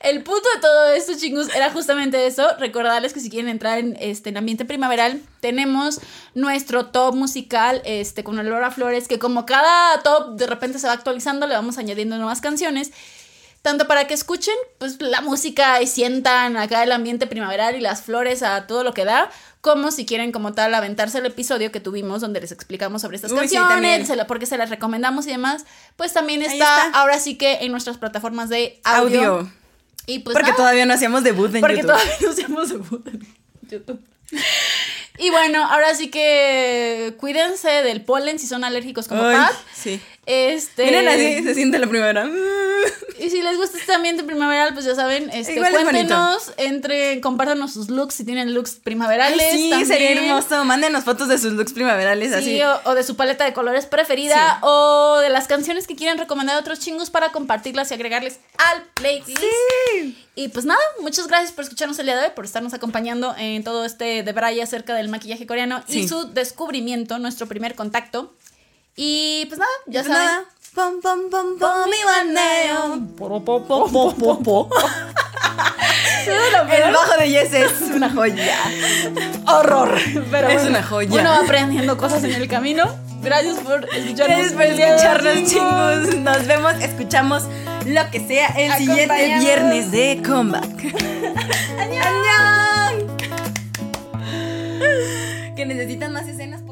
[0.00, 2.46] El punto de todo esto, chicos, era justamente eso.
[2.58, 6.00] Recordarles que si quieren entrar en, este, en ambiente primaveral, tenemos
[6.34, 10.92] nuestro top musical este, con olor flores, que como cada top de repente se va
[10.92, 12.90] actualizando, le vamos añadiendo nuevas canciones.
[13.62, 18.02] Tanto para que escuchen pues, la música y sientan acá el ambiente primaveral y las
[18.02, 19.30] flores a todo lo que da,
[19.68, 23.32] como si quieren como tal aventarse el episodio que tuvimos donde les explicamos sobre estas
[23.32, 24.06] Uy, canciones, también.
[24.06, 25.64] se la- porque se las recomendamos y demás,
[25.96, 26.54] pues también está,
[26.86, 26.90] está.
[26.98, 29.34] ahora sí que en nuestras plataformas de audio.
[29.34, 29.52] audio.
[30.06, 31.88] Y pues Porque nada, todavía no hacíamos debut en porque YouTube.
[31.92, 33.26] todavía no hacemos debut en
[33.68, 34.00] YouTube.
[35.18, 39.52] Y bueno, ahora sí que cuídense del polen si son alérgicos como Ay, Pat.
[39.74, 40.00] sí.
[40.30, 42.28] Este, Miren así, se siente la primavera.
[43.18, 47.20] Y si les gusta este ambiente primaveral, pues ya saben, este, Igual es cuéntenos, entre,
[47.22, 49.40] compártanos sus looks si tienen looks primaverales.
[49.40, 49.88] Ay, sí, también.
[49.88, 50.64] sería hermoso.
[50.64, 52.62] Mándenos fotos de sus looks primaverales Sí, así.
[52.62, 54.66] o, o de su paleta de colores preferida, Sí.
[54.66, 58.84] o de las canciones que quieran recomendar a otros chingos para compartirlas y agregarles al
[58.94, 59.38] playlist.
[59.40, 60.16] Sí.
[60.36, 63.64] Y pues nada, muchas gracias por escucharnos el día de hoy, por estarnos acompañando en
[63.64, 68.32] todo este de Braya acerca del maquillaje coreano y su descubrimiento, nuestro primer contacto.
[69.00, 70.26] Y pues nada, ya Pues saben.
[70.26, 70.44] nada.
[70.74, 72.98] Pom, pom, pom, pom, mi baneo.
[73.16, 74.68] Po, po, po, po.
[76.26, 78.58] El bajo de Yes es una joya.
[79.46, 79.96] horror.
[80.32, 81.20] Pero Es bueno, una joya.
[81.20, 82.84] Uno va aprendiendo cosas en el camino.
[83.22, 84.16] Gracias por escucharnos.
[84.26, 86.16] Gracias por escucharnos, chingus.
[86.16, 87.44] Nos vemos, escuchamos
[87.86, 90.94] lo que sea el siguiente viernes de Comeback.
[91.78, 93.16] ¡Añón!
[95.56, 96.62] Que necesitan más escenas.